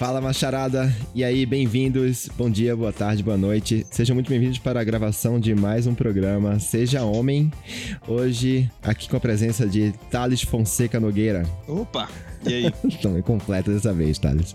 Fala 0.00 0.18
macharada, 0.18 0.90
e 1.14 1.22
aí, 1.22 1.44
bem-vindos, 1.44 2.26
bom 2.34 2.48
dia, 2.48 2.74
boa 2.74 2.90
tarde, 2.90 3.22
boa 3.22 3.36
noite. 3.36 3.86
Sejam 3.90 4.14
muito 4.14 4.30
bem-vindos 4.30 4.56
para 4.56 4.80
a 4.80 4.82
gravação 4.82 5.38
de 5.38 5.54
mais 5.54 5.86
um 5.86 5.94
programa 5.94 6.58
Seja 6.58 7.02
Homem. 7.04 7.52
Hoje, 8.08 8.70
aqui 8.82 9.10
com 9.10 9.18
a 9.18 9.20
presença 9.20 9.68
de 9.68 9.92
Thales 10.10 10.40
Fonseca 10.40 10.98
Nogueira. 10.98 11.44
Opa! 11.68 12.08
E 12.46 12.54
aí? 12.54 12.74
Estão 12.88 13.20
completo 13.22 13.70
dessa 13.70 13.92
vez, 13.92 14.18
Thales. 14.18 14.54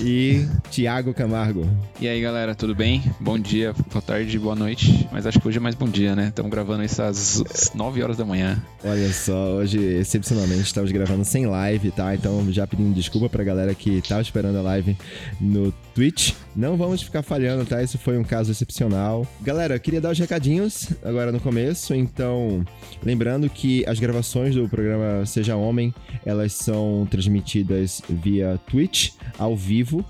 E 0.00 0.46
Tiago 0.70 1.12
Camargo. 1.12 1.68
E 2.00 2.08
aí, 2.08 2.20
galera, 2.20 2.54
tudo 2.54 2.74
bem? 2.74 3.02
Bom 3.20 3.38
dia, 3.38 3.74
boa 3.92 4.02
tarde, 4.02 4.38
boa 4.38 4.54
noite. 4.54 5.08
Mas 5.12 5.26
acho 5.26 5.40
que 5.40 5.48
hoje 5.48 5.58
é 5.58 5.60
mais 5.60 5.74
bom 5.74 5.88
dia, 5.88 6.16
né? 6.16 6.28
Estamos 6.28 6.50
gravando 6.50 6.82
isso 6.82 7.02
às 7.02 7.70
9 7.74 8.02
horas 8.02 8.16
da 8.16 8.24
manhã. 8.24 8.62
Olha 8.82 9.12
só, 9.12 9.54
hoje, 9.54 9.78
excepcionalmente, 9.78 10.62
estamos 10.62 10.90
gravando 10.92 11.24
sem 11.24 11.46
live, 11.46 11.90
tá? 11.90 12.14
Então, 12.14 12.50
já 12.50 12.66
pedindo 12.66 12.94
desculpa 12.94 13.28
pra 13.28 13.44
galera 13.44 13.74
que 13.74 14.02
tava 14.02 14.22
esperando 14.22 14.58
a 14.58 14.62
live 14.62 14.96
no 15.40 15.72
Twitch. 15.94 16.32
Não 16.56 16.76
vamos 16.76 17.02
ficar 17.02 17.22
falhando, 17.22 17.64
tá? 17.64 17.82
Isso 17.82 17.98
foi 17.98 18.16
um 18.16 18.22
caso 18.22 18.52
excepcional. 18.52 19.26
Galera, 19.40 19.78
queria 19.78 20.00
dar 20.00 20.10
os 20.12 20.18
recadinhos 20.18 20.88
agora 21.02 21.32
no 21.32 21.40
começo. 21.40 21.94
Então, 21.94 22.64
lembrando 23.02 23.50
que 23.50 23.84
as 23.86 23.98
gravações 23.98 24.54
do 24.54 24.68
programa 24.68 25.26
Seja 25.26 25.56
Homem, 25.56 25.92
elas 26.24 26.52
são 26.52 27.06
transmitidas 27.10 28.00
via 28.08 28.60
Twitch, 28.68 29.10
ao 29.36 29.56
vivo. 29.56 30.04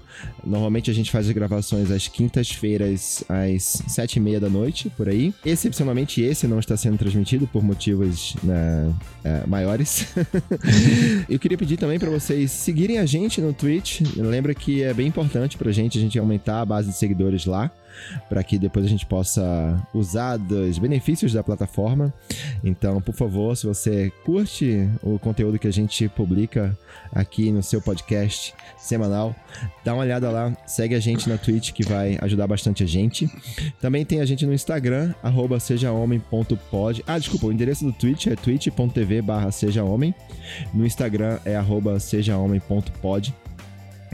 Normalmente 0.44 0.90
a 0.90 0.94
gente 0.94 1.10
faz 1.10 1.26
as 1.26 1.32
gravações 1.32 1.90
às 1.90 2.08
quintas-feiras, 2.08 3.24
às 3.28 3.82
sete 3.88 4.16
e 4.16 4.20
meia 4.20 4.40
da 4.40 4.48
noite, 4.48 4.90
por 4.90 5.08
aí. 5.08 5.32
Excepcionalmente 5.44 6.20
esse 6.22 6.46
não 6.46 6.58
está 6.58 6.76
sendo 6.76 6.98
transmitido 6.98 7.46
por 7.46 7.62
motivos 7.62 8.36
né, 8.42 8.92
é, 9.24 9.46
maiores. 9.46 10.06
Eu 11.28 11.38
queria 11.38 11.58
pedir 11.58 11.76
também 11.76 11.98
para 11.98 12.10
vocês 12.10 12.50
seguirem 12.50 12.98
a 12.98 13.06
gente 13.06 13.40
no 13.40 13.52
Twitch. 13.52 14.02
Lembra 14.16 14.54
que 14.54 14.82
é 14.82 14.92
bem 14.92 15.06
importante 15.06 15.56
pra 15.56 15.72
gente 15.72 15.98
a 15.98 16.00
gente 16.00 16.18
aumentar 16.18 16.60
a 16.60 16.64
base 16.64 16.90
de 16.90 16.96
seguidores 16.96 17.46
lá 17.46 17.70
para 18.28 18.42
que 18.42 18.58
depois 18.58 18.84
a 18.84 18.88
gente 18.88 19.06
possa 19.06 19.80
usar 19.92 20.36
dos 20.36 20.78
benefícios 20.78 21.32
da 21.32 21.42
plataforma. 21.42 22.12
Então, 22.62 23.00
por 23.00 23.14
favor, 23.14 23.56
se 23.56 23.66
você 23.66 24.12
curte 24.24 24.88
o 25.02 25.18
conteúdo 25.18 25.58
que 25.58 25.68
a 25.68 25.72
gente 25.72 26.08
publica 26.08 26.76
aqui 27.14 27.50
no 27.50 27.62
seu 27.62 27.80
podcast 27.80 28.54
semanal, 28.76 29.34
dá 29.84 29.94
uma 29.94 30.02
olhada 30.02 30.30
lá, 30.30 30.54
segue 30.66 30.94
a 30.94 31.00
gente 31.00 31.28
na 31.28 31.38
Twitch 31.38 31.72
que 31.72 31.84
vai 31.84 32.18
ajudar 32.20 32.46
bastante 32.46 32.82
a 32.82 32.86
gente. 32.86 33.30
Também 33.80 34.04
tem 34.04 34.20
a 34.20 34.26
gente 34.26 34.44
no 34.44 34.52
Instagram, 34.52 35.14
sejahomem.pod. 35.60 37.04
Ah, 37.06 37.18
desculpa, 37.18 37.46
o 37.46 37.52
endereço 37.52 37.84
do 37.84 37.92
Twitch 37.92 38.26
é 38.26 38.36
twitch.tv 38.36 39.22
barra 39.22 39.50
sejahomem. 39.50 40.14
No 40.72 40.84
Instagram 40.84 41.38
é 41.44 41.56
sejahomem.pod. 42.00 43.34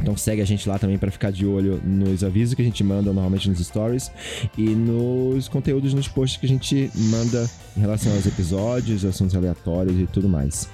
Então 0.01 0.17
segue 0.17 0.41
a 0.41 0.45
gente 0.45 0.69
lá 0.69 0.79
também 0.79 0.98
para 0.98 1.11
ficar 1.11 1.31
de 1.31 1.47
olho 1.47 1.81
nos 1.84 2.25
avisos 2.25 2.55
que 2.55 2.62
a 2.62 2.65
gente 2.65 2.83
manda 2.83 3.12
normalmente 3.12 3.48
nos 3.48 3.59
stories 3.59 4.11
e 4.57 4.70
nos 4.70 5.48
conteúdos 5.48 5.92
nos 5.95 6.09
posts 6.09 6.41
que 6.41 6.47
a 6.47 6.48
gente 6.48 6.91
manda 6.95 7.48
em 7.77 7.81
relação 7.81 8.12
aos 8.12 8.27
episódios, 8.27 9.05
assuntos 9.05 9.34
aleatórios 9.37 9.98
e 9.98 10.07
tudo 10.07 10.29
mais. 10.29 10.69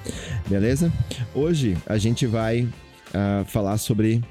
Beleza? 0.48 0.92
Hoje 1.34 1.76
a 1.86 1.98
gente 1.98 2.26
vai 2.26 2.62
uh, 2.62 3.44
falar 3.46 3.78
sobre 3.78 4.22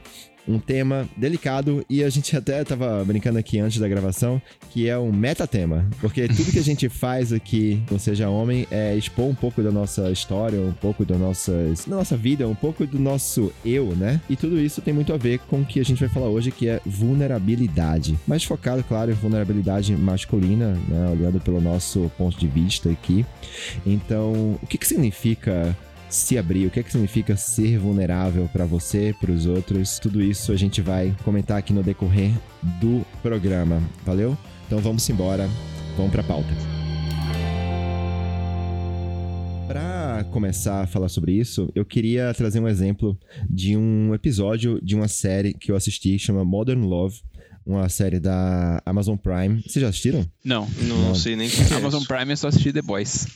um 0.48 0.60
tema 0.60 1.08
delicado 1.18 1.86
e 1.90 2.04
a 2.04 2.10
gente 2.10 2.36
até 2.38 2.64
tava 2.64 3.04
brincando 3.04 3.38
aqui 3.40 3.60
antes 3.60 3.80
da 3.80 3.88
gravação, 3.88 4.42
que 4.72 4.88
é 4.88 4.98
um 4.98 5.12
metatema. 5.12 5.86
Porque 6.00 6.28
tudo 6.30 6.52
que 6.52 6.60
a 6.60 6.64
gente 6.64 6.90
faz 6.90 7.34
aqui 7.34 7.82
no 7.90 8.00
Seja 8.00 8.30
Homem 8.30 8.68
é 8.72 8.96
expor 8.96 9.26
um 9.26 9.36
pouco 9.36 9.62
da 9.62 9.72
nossa 9.72 10.12
história, 10.12 10.60
um 10.60 10.74
pouco 10.74 11.06
da 11.06 11.16
nossa, 11.16 11.52
da 11.88 11.96
nossa 11.96 12.18
vida, 12.18 12.48
um 12.48 12.56
pouco 12.56 12.86
do 12.86 13.00
nosso 13.00 13.52
eu, 13.64 13.96
né? 13.96 14.22
E 14.30 14.36
tudo 14.36 14.60
isso 14.60 14.82
tem 14.82 14.94
muito 14.94 15.14
a 15.14 15.18
ver 15.18 15.40
com 15.40 15.62
o 15.62 15.66
que 15.66 15.80
a 15.80 15.86
gente 15.86 16.00
vai 16.00 16.10
falar 16.10 16.28
hoje, 16.28 16.52
que 16.52 16.68
é 16.68 16.80
vulnerabilidade. 16.86 18.18
Mas 18.28 18.44
focado, 18.44 18.84
claro, 18.84 19.12
em 19.12 19.16
vulnerabilidade 19.16 19.96
masculina, 19.96 20.74
né? 20.88 21.10
Olhando 21.12 21.40
pelo 21.40 21.62
nosso 21.62 22.12
ponto 22.18 22.38
de 22.38 22.48
vista 22.48 22.90
aqui. 22.90 23.26
Então, 23.86 24.60
o 24.62 24.68
que, 24.68 24.78
que 24.78 24.88
significa 24.88 25.76
se 26.10 26.38
abrir, 26.38 26.68
o 26.68 26.72
que, 26.72 26.80
é 26.80 26.84
que 26.84 26.92
significa 26.92 27.36
ser 27.36 27.78
vulnerável 27.78 28.50
para 28.52 28.66
você, 28.66 29.16
para 29.20 29.32
os 29.32 29.46
outros. 29.46 30.00
Tudo 30.00 30.22
isso 30.22 30.52
a 30.52 30.56
gente 30.56 30.82
vai 30.82 31.16
comentar 31.24 31.58
aqui 31.58 31.74
no 31.74 31.84
decorrer 31.84 32.32
do 32.80 33.06
programa. 33.22 33.82
Valeu? 34.06 34.38
Então 34.66 34.80
vamos 34.80 35.08
embora, 35.10 35.50
vamos 35.96 36.12
para 36.12 36.22
a 36.22 36.26
pauta. 36.26 36.50
Para 39.68 40.24
começar 40.32 40.84
a 40.84 40.88
falar 40.88 41.10
sobre 41.10 41.34
isso, 41.34 41.70
eu 41.76 41.84
queria 41.84 42.34
trazer 42.34 42.60
um 42.60 42.68
exemplo 42.68 43.18
de 43.50 43.76
um 43.76 44.14
episódio 44.14 44.80
de 44.82 44.96
uma 44.96 45.08
série 45.08 45.54
que 45.54 45.72
eu 45.72 45.76
assisti 45.76 46.18
chama 46.20 46.46
Modern 46.46 46.82
Love 46.82 47.22
uma 47.66 47.90
série 47.90 48.20
da 48.20 48.82
Amazon 48.86 49.18
Prime. 49.18 49.62
Vocês 49.62 49.82
já 49.82 49.90
assistiram? 49.90 50.26
Não. 50.44 50.68
Não, 50.82 50.98
não. 50.98 51.16
sei 51.16 51.36
nem 51.36 51.50
que 51.50 51.62
é 51.74 51.78
Amazon 51.78 52.04
Prime 52.04 52.32
é 52.32 52.36
só 52.36 52.48
assistir 52.48 52.72
The 52.72 52.82
Boys. 52.82 53.28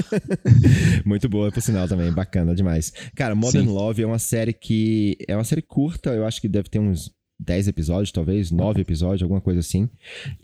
Muito 1.04 1.28
boa, 1.28 1.50
por 1.50 1.62
sinal, 1.62 1.88
também. 1.88 2.12
Bacana 2.12 2.54
demais. 2.54 2.92
Cara, 3.14 3.34
Modern 3.34 3.66
Sim. 3.66 3.72
Love 3.72 4.02
é 4.02 4.06
uma 4.06 4.18
série 4.18 4.52
que... 4.52 5.16
É 5.26 5.34
uma 5.34 5.44
série 5.44 5.62
curta, 5.62 6.10
eu 6.10 6.26
acho 6.26 6.40
que 6.40 6.48
deve 6.48 6.68
ter 6.68 6.78
uns 6.78 7.10
10 7.38 7.68
episódios, 7.68 8.10
talvez, 8.10 8.50
9 8.50 8.80
episódios, 8.80 9.22
alguma 9.22 9.40
coisa 9.40 9.60
assim. 9.60 9.88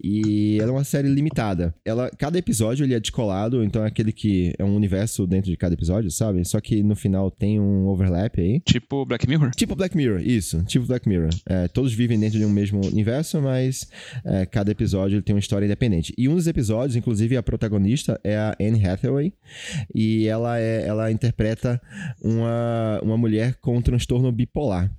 E 0.03 0.59
ela 0.61 0.71
é 0.71 0.73
uma 0.73 0.85
série 0.85 1.09
limitada. 1.09 1.75
Ela, 1.85 2.11
cada 2.17 2.39
episódio 2.39 2.85
ele 2.85 2.95
é 2.95 3.01
descolado, 3.01 3.65
então 3.65 3.85
é 3.85 3.89
aquele 3.89 4.13
que 4.13 4.53
é 4.59 4.65
um 4.65 4.75
universo 4.77 5.27
dentro 5.27 5.51
de 5.51 5.57
cada 5.57 5.75
episódio, 5.75 6.11
sabe? 6.11 6.45
Só 6.45 6.61
que 6.61 6.83
no 6.83 6.95
final 6.95 7.31
tem 7.31 7.61
um 7.61 7.89
overlap 7.89 8.39
aí. 8.39 8.61
Tipo 8.61 9.05
Black 9.05 9.29
Mirror? 9.29 9.51
Tipo 9.51 9.75
Black 9.75 9.97
Mirror, 9.97 10.21
isso. 10.21 10.63
Tipo 10.65 10.87
Black 10.87 11.09
Mirror. 11.09 11.31
É, 11.47 11.69
todos 11.69 11.93
vivem 11.93 12.19
dentro 12.19 12.39
de 12.39 12.45
um 12.45 12.51
mesmo 12.51 12.85
universo, 12.87 13.41
mas 13.43 13.89
é, 14.25 14.47
cada 14.47 14.71
episódio 14.71 15.17
ele 15.17 15.23
tem 15.23 15.35
uma 15.35 15.41
história 15.41 15.67
independente. 15.67 16.15
E 16.17 16.29
um 16.29 16.35
dos 16.37 16.47
episódios, 16.47 16.97
inclusive, 16.97 17.37
a 17.37 17.43
protagonista 17.43 18.21
é 18.23 18.37
a 18.37 18.57
Anne 18.61 18.87
Hathaway. 18.87 19.33
E 19.95 20.27
ela, 20.27 20.59
é, 20.59 20.87
ela 20.87 21.11
interpreta 21.11 21.81
uma, 22.23 23.01
uma 23.03 23.17
mulher 23.17 23.55
com 23.57 23.77
um 23.77 23.83
transtorno 23.83 24.31
bipolar. 24.31 24.91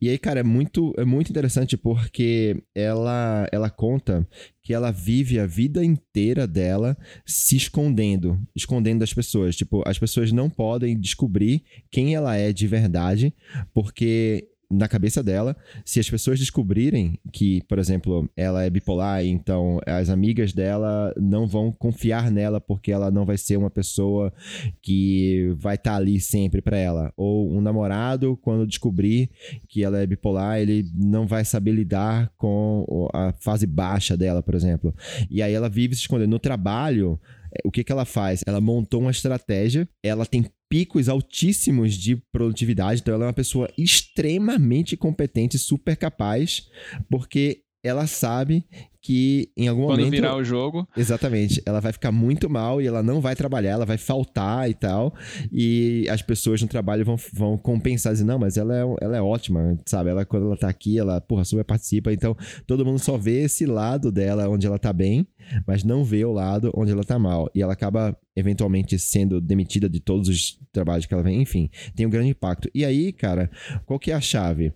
E 0.00 0.08
aí, 0.08 0.18
cara, 0.18 0.40
é 0.40 0.42
muito, 0.42 0.92
é 0.98 1.04
muito 1.04 1.30
interessante 1.30 1.76
porque 1.76 2.62
ela, 2.74 3.48
ela 3.52 3.70
conta 3.70 4.26
que 4.62 4.72
ela 4.72 4.90
vive 4.90 5.38
a 5.38 5.46
vida 5.46 5.84
inteira 5.84 6.46
dela 6.46 6.96
se 7.26 7.56
escondendo, 7.56 8.40
escondendo 8.54 9.00
das 9.00 9.12
pessoas. 9.12 9.56
Tipo, 9.56 9.82
as 9.86 9.98
pessoas 9.98 10.30
não 10.30 10.48
podem 10.48 10.98
descobrir 10.98 11.64
quem 11.90 12.14
ela 12.14 12.36
é 12.36 12.52
de 12.52 12.66
verdade, 12.66 13.34
porque 13.74 14.48
na 14.72 14.88
cabeça 14.88 15.22
dela, 15.22 15.54
se 15.84 16.00
as 16.00 16.08
pessoas 16.08 16.38
descobrirem 16.38 17.18
que, 17.30 17.62
por 17.68 17.78
exemplo, 17.78 18.28
ela 18.36 18.64
é 18.64 18.70
bipolar, 18.70 19.24
então 19.24 19.78
as 19.86 20.08
amigas 20.08 20.52
dela 20.52 21.14
não 21.16 21.46
vão 21.46 21.70
confiar 21.70 22.30
nela 22.30 22.60
porque 22.60 22.90
ela 22.90 23.10
não 23.10 23.26
vai 23.26 23.36
ser 23.36 23.58
uma 23.58 23.70
pessoa 23.70 24.32
que 24.80 25.54
vai 25.58 25.74
estar 25.74 25.92
tá 25.92 25.96
ali 25.96 26.18
sempre 26.18 26.62
para 26.62 26.78
ela. 26.78 27.12
Ou 27.16 27.52
um 27.52 27.60
namorado, 27.60 28.36
quando 28.38 28.66
descobrir 28.66 29.30
que 29.68 29.84
ela 29.84 29.98
é 29.98 30.06
bipolar, 30.06 30.58
ele 30.58 30.90
não 30.94 31.26
vai 31.26 31.44
saber 31.44 31.72
lidar 31.72 32.32
com 32.36 33.08
a 33.12 33.32
fase 33.40 33.66
baixa 33.66 34.16
dela, 34.16 34.42
por 34.42 34.54
exemplo. 34.54 34.94
E 35.30 35.42
aí 35.42 35.52
ela 35.52 35.68
vive 35.68 35.94
se 35.94 36.02
escondendo. 36.02 36.30
No 36.30 36.38
trabalho, 36.38 37.20
o 37.64 37.70
que, 37.70 37.84
que 37.84 37.92
ela 37.92 38.04
faz? 38.04 38.42
Ela 38.46 38.60
montou 38.60 39.00
uma 39.00 39.10
estratégia, 39.10 39.88
ela 40.02 40.26
tem 40.26 40.44
picos 40.68 41.08
altíssimos 41.08 41.94
de 41.94 42.16
produtividade, 42.32 43.00
então 43.00 43.14
ela 43.14 43.24
é 43.24 43.26
uma 43.26 43.32
pessoa 43.32 43.68
extremamente 43.76 44.96
competente, 44.96 45.58
super 45.58 45.96
capaz, 45.96 46.68
porque 47.10 47.62
ela 47.84 48.06
sabe 48.06 48.64
que 49.02 49.50
em 49.56 49.66
algum 49.66 49.82
Quando 49.82 49.98
momento. 49.98 50.04
Quando 50.04 50.12
virar 50.12 50.36
o 50.36 50.44
jogo. 50.44 50.88
Exatamente. 50.96 51.60
Ela 51.66 51.80
vai 51.80 51.92
ficar 51.92 52.12
muito 52.12 52.48
mal 52.48 52.80
e 52.80 52.86
ela 52.86 53.02
não 53.02 53.20
vai 53.20 53.34
trabalhar, 53.34 53.72
ela 53.72 53.84
vai 53.84 53.98
faltar 53.98 54.70
e 54.70 54.74
tal. 54.74 55.12
E 55.50 56.06
as 56.08 56.22
pessoas 56.22 56.62
no 56.62 56.68
trabalho 56.68 57.04
vão, 57.04 57.16
vão 57.32 57.58
compensar, 57.58 58.12
dizer, 58.12 58.24
não, 58.24 58.38
mas 58.38 58.56
ela 58.56 58.74
é, 58.74 58.82
ela 59.00 59.16
é 59.16 59.20
ótima, 59.20 59.76
sabe? 59.84 60.10
Ela, 60.10 60.24
quando 60.24 60.46
ela 60.46 60.56
tá 60.56 60.68
aqui, 60.68 60.98
ela, 60.98 61.20
porra, 61.20 61.44
super 61.44 61.64
participa. 61.64 62.12
Então, 62.12 62.36
todo 62.64 62.84
mundo 62.84 63.00
só 63.00 63.18
vê 63.18 63.42
esse 63.42 63.66
lado 63.66 64.12
dela 64.12 64.48
onde 64.48 64.66
ela 64.66 64.78
tá 64.78 64.92
bem, 64.92 65.26
mas 65.66 65.82
não 65.82 66.04
vê 66.04 66.24
o 66.24 66.32
lado 66.32 66.70
onde 66.72 66.92
ela 66.92 67.02
tá 67.02 67.18
mal. 67.18 67.50
E 67.52 67.60
ela 67.60 67.72
acaba, 67.72 68.16
eventualmente, 68.36 68.96
sendo 69.00 69.40
demitida 69.40 69.88
de 69.88 69.98
todos 69.98 70.28
os 70.28 70.60
trabalhos 70.70 71.06
que 71.06 71.14
ela 71.14 71.24
vem. 71.24 71.42
Enfim, 71.42 71.68
tem 71.96 72.06
um 72.06 72.10
grande 72.10 72.30
impacto. 72.30 72.70
E 72.72 72.84
aí, 72.84 73.12
cara, 73.12 73.50
qual 73.84 73.98
que 73.98 74.12
é 74.12 74.14
a 74.14 74.20
chave? 74.20 74.72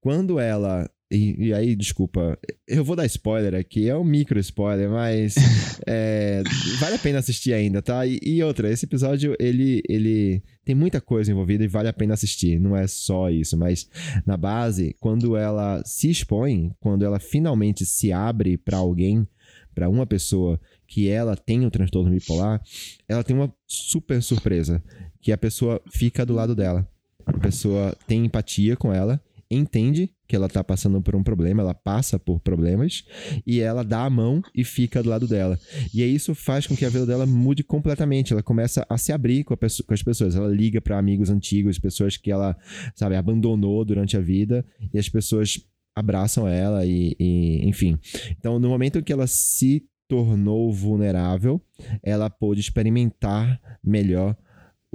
Quando 0.00 0.40
ela 0.40 0.88
e, 1.10 1.46
e, 1.46 1.54
aí, 1.54 1.76
desculpa, 1.76 2.36
eu 2.66 2.84
vou 2.84 2.96
dar 2.96 3.06
spoiler 3.06 3.54
aqui, 3.54 3.88
é 3.88 3.96
um 3.96 4.02
micro 4.02 4.40
spoiler, 4.40 4.90
mas 4.90 5.36
é, 5.86 6.42
vale 6.80 6.96
a 6.96 6.98
pena 6.98 7.20
assistir 7.20 7.52
ainda, 7.52 7.80
tá? 7.80 8.04
E, 8.04 8.18
e, 8.20 8.42
outra, 8.42 8.68
esse 8.70 8.86
episódio, 8.86 9.36
ele, 9.38 9.82
ele 9.88 10.42
tem 10.64 10.74
muita 10.74 11.00
coisa 11.00 11.30
envolvida 11.30 11.62
e 11.62 11.68
vale 11.68 11.88
a 11.88 11.92
pena 11.92 12.14
assistir, 12.14 12.58
não 12.58 12.76
é 12.76 12.88
só 12.88 13.30
isso, 13.30 13.56
mas 13.56 13.88
na 14.26 14.36
base, 14.36 14.96
quando 14.98 15.36
ela 15.36 15.80
se 15.84 16.10
expõe, 16.10 16.72
quando 16.80 17.04
ela 17.04 17.20
finalmente 17.20 17.86
se 17.86 18.10
abre 18.10 18.58
para 18.58 18.78
alguém, 18.78 19.28
para 19.72 19.88
uma 19.88 20.06
pessoa 20.06 20.60
que 20.88 21.08
ela 21.08 21.36
tem 21.36 21.64
o 21.64 21.70
transtorno 21.70 22.10
bipolar, 22.10 22.60
ela 23.08 23.22
tem 23.22 23.36
uma 23.36 23.54
super 23.64 24.20
surpresa, 24.20 24.82
que 25.20 25.30
a 25.30 25.38
pessoa 25.38 25.80
fica 25.88 26.26
do 26.26 26.34
lado 26.34 26.54
dela. 26.54 26.88
A 27.24 27.32
pessoa 27.38 27.96
tem 28.06 28.24
empatia 28.24 28.76
com 28.76 28.92
ela 28.92 29.20
entende 29.50 30.10
que 30.26 30.34
ela 30.34 30.48
tá 30.48 30.62
passando 30.64 31.00
por 31.00 31.14
um 31.14 31.22
problema, 31.22 31.62
ela 31.62 31.74
passa 31.74 32.18
por 32.18 32.40
problemas 32.40 33.04
e 33.46 33.60
ela 33.60 33.84
dá 33.84 34.04
a 34.04 34.10
mão 34.10 34.42
e 34.54 34.64
fica 34.64 35.02
do 35.02 35.08
lado 35.08 35.26
dela. 35.28 35.58
E 35.94 36.02
aí 36.02 36.14
isso 36.14 36.34
faz 36.34 36.66
com 36.66 36.76
que 36.76 36.84
a 36.84 36.88
vida 36.88 37.06
dela 37.06 37.26
mude 37.26 37.62
completamente. 37.62 38.32
Ela 38.32 38.42
começa 38.42 38.84
a 38.88 38.98
se 38.98 39.12
abrir 39.12 39.44
com, 39.44 39.56
com 39.56 39.94
as 39.94 40.02
pessoas. 40.02 40.34
Ela 40.34 40.48
liga 40.48 40.80
para 40.80 40.98
amigos 40.98 41.30
antigos, 41.30 41.78
pessoas 41.78 42.16
que 42.16 42.30
ela, 42.30 42.56
sabe, 42.94 43.14
abandonou 43.14 43.84
durante 43.84 44.16
a 44.16 44.20
vida 44.20 44.64
e 44.92 44.98
as 44.98 45.08
pessoas 45.08 45.60
abraçam 45.94 46.46
ela 46.46 46.84
e, 46.84 47.16
e 47.18 47.66
enfim. 47.68 47.98
Então, 48.38 48.58
no 48.58 48.68
momento 48.68 49.02
que 49.02 49.12
ela 49.12 49.26
se 49.26 49.86
tornou 50.08 50.72
vulnerável, 50.72 51.60
ela 52.02 52.30
pôde 52.30 52.60
experimentar 52.60 53.60
melhor 53.82 54.36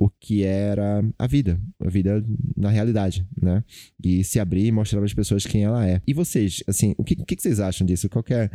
o 0.01 0.09
que 0.09 0.43
era 0.43 1.07
a 1.19 1.27
vida, 1.27 1.61
a 1.79 1.87
vida 1.87 2.25
na 2.57 2.71
realidade, 2.71 3.23
né? 3.39 3.63
E 4.03 4.23
se 4.23 4.39
abrir 4.39 4.65
e 4.65 4.71
mostrar 4.71 4.97
para 4.97 5.05
as 5.05 5.13
pessoas 5.13 5.45
quem 5.45 5.63
ela 5.63 5.87
é. 5.87 6.01
E 6.07 6.11
vocês, 6.11 6.63
assim, 6.67 6.95
o 6.97 7.03
que, 7.03 7.13
o 7.13 7.23
que 7.23 7.39
vocês 7.39 7.59
acham 7.59 7.85
disso? 7.85 8.09
Qualquer, 8.09 8.49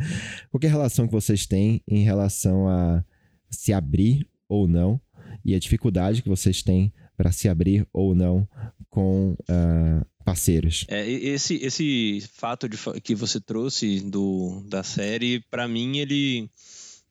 qualquer 0.51 0.69
relação 0.69 1.07
que 1.07 1.13
vocês 1.13 1.45
têm 1.45 1.81
em 1.87 2.03
relação 2.03 2.67
a 2.67 3.01
se 3.49 3.71
abrir 3.71 4.27
ou 4.49 4.67
não 4.67 4.99
e 5.45 5.55
a 5.55 5.59
dificuldade 5.59 6.21
que 6.21 6.27
vocês 6.27 6.61
têm 6.61 6.91
para 7.15 7.31
se 7.31 7.47
abrir 7.47 7.87
ou 7.93 8.13
não 8.13 8.45
com 8.89 9.31
uh, 9.31 10.05
parceiros. 10.25 10.83
É, 10.89 11.09
esse, 11.09 11.55
esse 11.63 12.27
fato 12.33 12.67
de, 12.67 12.77
que 13.01 13.15
você 13.15 13.39
trouxe 13.39 14.01
do, 14.01 14.65
da 14.67 14.83
série, 14.83 15.39
para 15.49 15.65
mim, 15.65 15.99
ele 15.99 16.49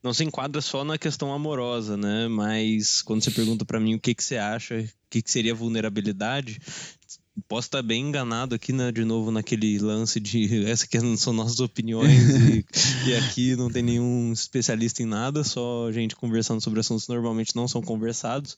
não 0.06 0.14
se 0.14 0.24
enquadra 0.24 0.62
só 0.62 0.84
na 0.84 0.96
questão 0.96 1.32
amorosa, 1.32 1.96
né? 1.96 2.28
Mas 2.28 3.02
quando 3.02 3.22
você 3.22 3.30
pergunta 3.30 3.64
para 3.64 3.80
mim 3.80 3.94
o 3.94 4.00
que, 4.00 4.14
que 4.14 4.22
você 4.22 4.36
acha, 4.36 4.78
o 4.78 4.88
que, 5.10 5.20
que 5.20 5.30
seria 5.30 5.54
vulnerabilidade, 5.54 6.60
posso 7.48 7.66
estar 7.66 7.82
bem 7.82 8.08
enganado 8.08 8.54
aqui, 8.54 8.72
né, 8.72 8.92
de 8.92 9.04
novo, 9.04 9.32
naquele 9.32 9.78
lance 9.78 10.20
de 10.20 10.64
essa 10.70 10.86
que 10.86 10.98
são 11.16 11.32
nossas 11.32 11.58
opiniões 11.58 12.36
e, 12.36 12.64
e, 13.10 13.14
aqui 13.16 13.56
não 13.56 13.68
tem 13.68 13.82
nenhum 13.82 14.32
especialista 14.32 15.02
em 15.02 15.06
nada, 15.06 15.42
só 15.42 15.90
gente 15.90 16.14
conversando 16.14 16.62
sobre 16.62 16.80
assuntos 16.80 17.06
que 17.06 17.12
normalmente 17.12 17.56
não 17.56 17.66
são 17.66 17.82
conversados. 17.82 18.56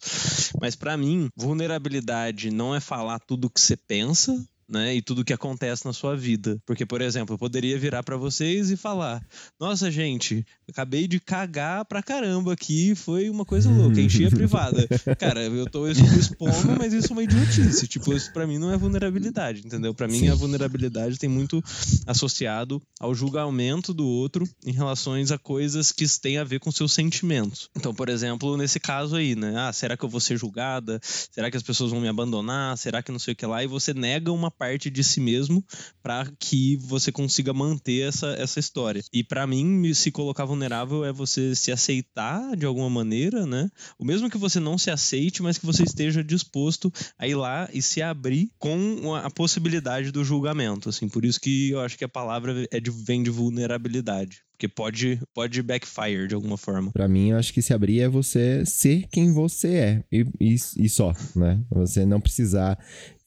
Mas 0.61 0.77
para 0.77 0.97
mim, 0.97 1.31
vulnerabilidade 1.35 2.51
não 2.51 2.75
é 2.75 2.81
falar 2.81 3.19
tudo 3.21 3.47
o 3.47 3.51
que 3.51 3.61
você 3.61 3.77
pensa, 3.77 4.39
né? 4.69 4.95
E 4.95 5.03
tudo 5.03 5.25
que 5.25 5.33
acontece 5.33 5.85
na 5.87 5.93
sua 5.93 6.17
vida. 6.17 6.61
Porque, 6.67 6.85
por 6.85 7.01
exemplo, 7.01 7.35
eu 7.35 7.39
poderia 7.39 7.79
virar 7.79 8.03
para 8.03 8.17
vocês 8.17 8.71
e 8.71 8.77
falar: 8.77 9.25
Nossa, 9.59 9.91
gente, 9.91 10.45
acabei 10.69 11.09
de 11.09 11.19
cagar 11.19 11.85
pra 11.85 12.03
caramba 12.03 12.53
aqui, 12.53 12.95
foi 12.95 13.31
uma 13.31 13.45
coisa 13.45 13.71
louca, 13.71 14.01
enchi 14.01 14.27
a 14.27 14.31
privada. 14.31 14.87
Cara, 15.19 15.43
eu 15.43 15.69
tô 15.69 15.89
expondo, 15.89 16.77
mas 16.79 16.93
isso 16.93 17.09
é 17.09 17.13
uma 17.13 17.23
idiotice. 17.23 17.87
Tipo, 17.89 18.13
isso 18.13 18.33
pra 18.33 18.47
mim 18.47 18.59
não 18.59 18.73
é 18.73 18.77
vulnerabilidade, 18.77 19.63
entendeu? 19.65 19.95
Pra 19.95 20.07
mim, 20.07 20.21
Sim. 20.21 20.29
a 20.29 20.35
vulnerabilidade 20.35 21.19
tem 21.19 21.29
muito 21.29 21.63
associado 22.07 22.81
ao 23.01 23.15
julgamento 23.15 23.95
do 23.95 24.07
outro 24.07 24.49
em 24.65 24.73
relações 24.73 25.31
a 25.31 25.39
coisas 25.39 25.93
que 25.93 26.07
têm 26.21 26.39
a 26.39 26.45
ver 26.45 26.61
com 26.61 26.71
seus 26.71 26.93
sentimentos. 26.93 27.71
Então, 27.77 27.95
por 27.95 28.09
exemplo, 28.09 28.57
nesse 28.57 28.81
caso 28.81 29.17
aí, 29.17 29.35
né? 29.35 29.55
Ah, 29.57 29.73
será 29.73 29.97
que 29.97 30.05
eu 30.05 30.09
vou 30.09 30.21
ser 30.21 30.37
julgada? 30.37 31.01
Será 31.03 31.51
que 31.51 31.57
as 31.57 31.63
pessoas 31.63 31.91
vão 31.91 32.01
me 32.01 32.09
abandonar? 32.09 32.77
Será 32.77 33.03
que 33.03 33.13
não 33.13 33.19
sei 33.19 33.33
o 33.33 33.37
que 33.37 33.47
lá? 33.47 33.63
E 33.63 33.67
você 33.67 33.95
nega 33.95 34.33
uma 34.33 34.51
parte 34.59 34.91
de 34.91 35.05
si 35.05 35.21
mesmo 35.21 35.65
para 36.03 36.31
que 36.39 36.77
você 36.77 37.13
consiga 37.13 37.53
manter 37.55 38.09
essa, 38.09 38.29
essa 38.39 38.59
história. 38.59 39.03
E 39.13 39.23
para 39.23 39.47
mim, 39.47 39.93
se 39.95 40.11
colocar 40.11 40.45
vulnerável 40.45 41.05
é 41.05 41.13
você 41.13 41.55
se 41.55 41.71
aceitar 41.71 42.57
de 42.57 42.67
alguma 42.67 42.91
maneira, 42.91 43.47
né? 43.47 43.71
O 43.99 44.05
mesmo 44.05 44.29
que 44.29 44.39
você 44.39 44.59
não 44.59 44.77
se 44.77 44.91
aceite, 44.91 45.43
mas 45.43 45.59
que 45.59 45.67
você 45.67 45.83
esteja 45.83 46.25
disposto 46.25 46.93
a 47.19 47.27
ir 47.27 47.35
lá 47.35 47.69
e 47.73 47.81
se 47.81 48.03
abrir 48.03 48.51
com 48.59 49.15
a 49.15 49.31
possibilidade 49.31 50.11
do 50.11 50.25
julgamento, 50.25 50.89
assim. 50.89 51.09
Por 51.09 51.25
isso 51.25 51.41
que 51.41 51.71
eu 51.71 51.81
acho 51.81 51.97
que 51.97 52.05
a 52.05 52.09
palavra 52.09 52.67
é 52.71 52.81
de, 52.81 52.91
vem 52.91 53.23
de 53.23 53.31
vulnerabilidade. 53.31 54.43
Porque 54.59 54.67
pode, 54.67 55.21
pode 55.33 55.63
backfire 55.63 56.27
de 56.27 56.35
alguma 56.35 56.57
forma. 56.57 56.91
Para 56.91 57.07
mim, 57.07 57.31
eu 57.31 57.37
acho 57.37 57.55
que 57.55 57.63
se 57.63 57.73
abrir 57.73 58.01
é 58.01 58.09
você 58.09 58.67
ser 58.67 59.07
quem 59.09 59.33
você 59.33 59.69
é. 59.69 60.05
E, 60.11 60.27
e, 60.41 60.57
e 60.79 60.89
só, 60.89 61.15
né? 61.37 61.63
Você 61.71 62.05
não 62.05 62.21
precisar 62.21 62.77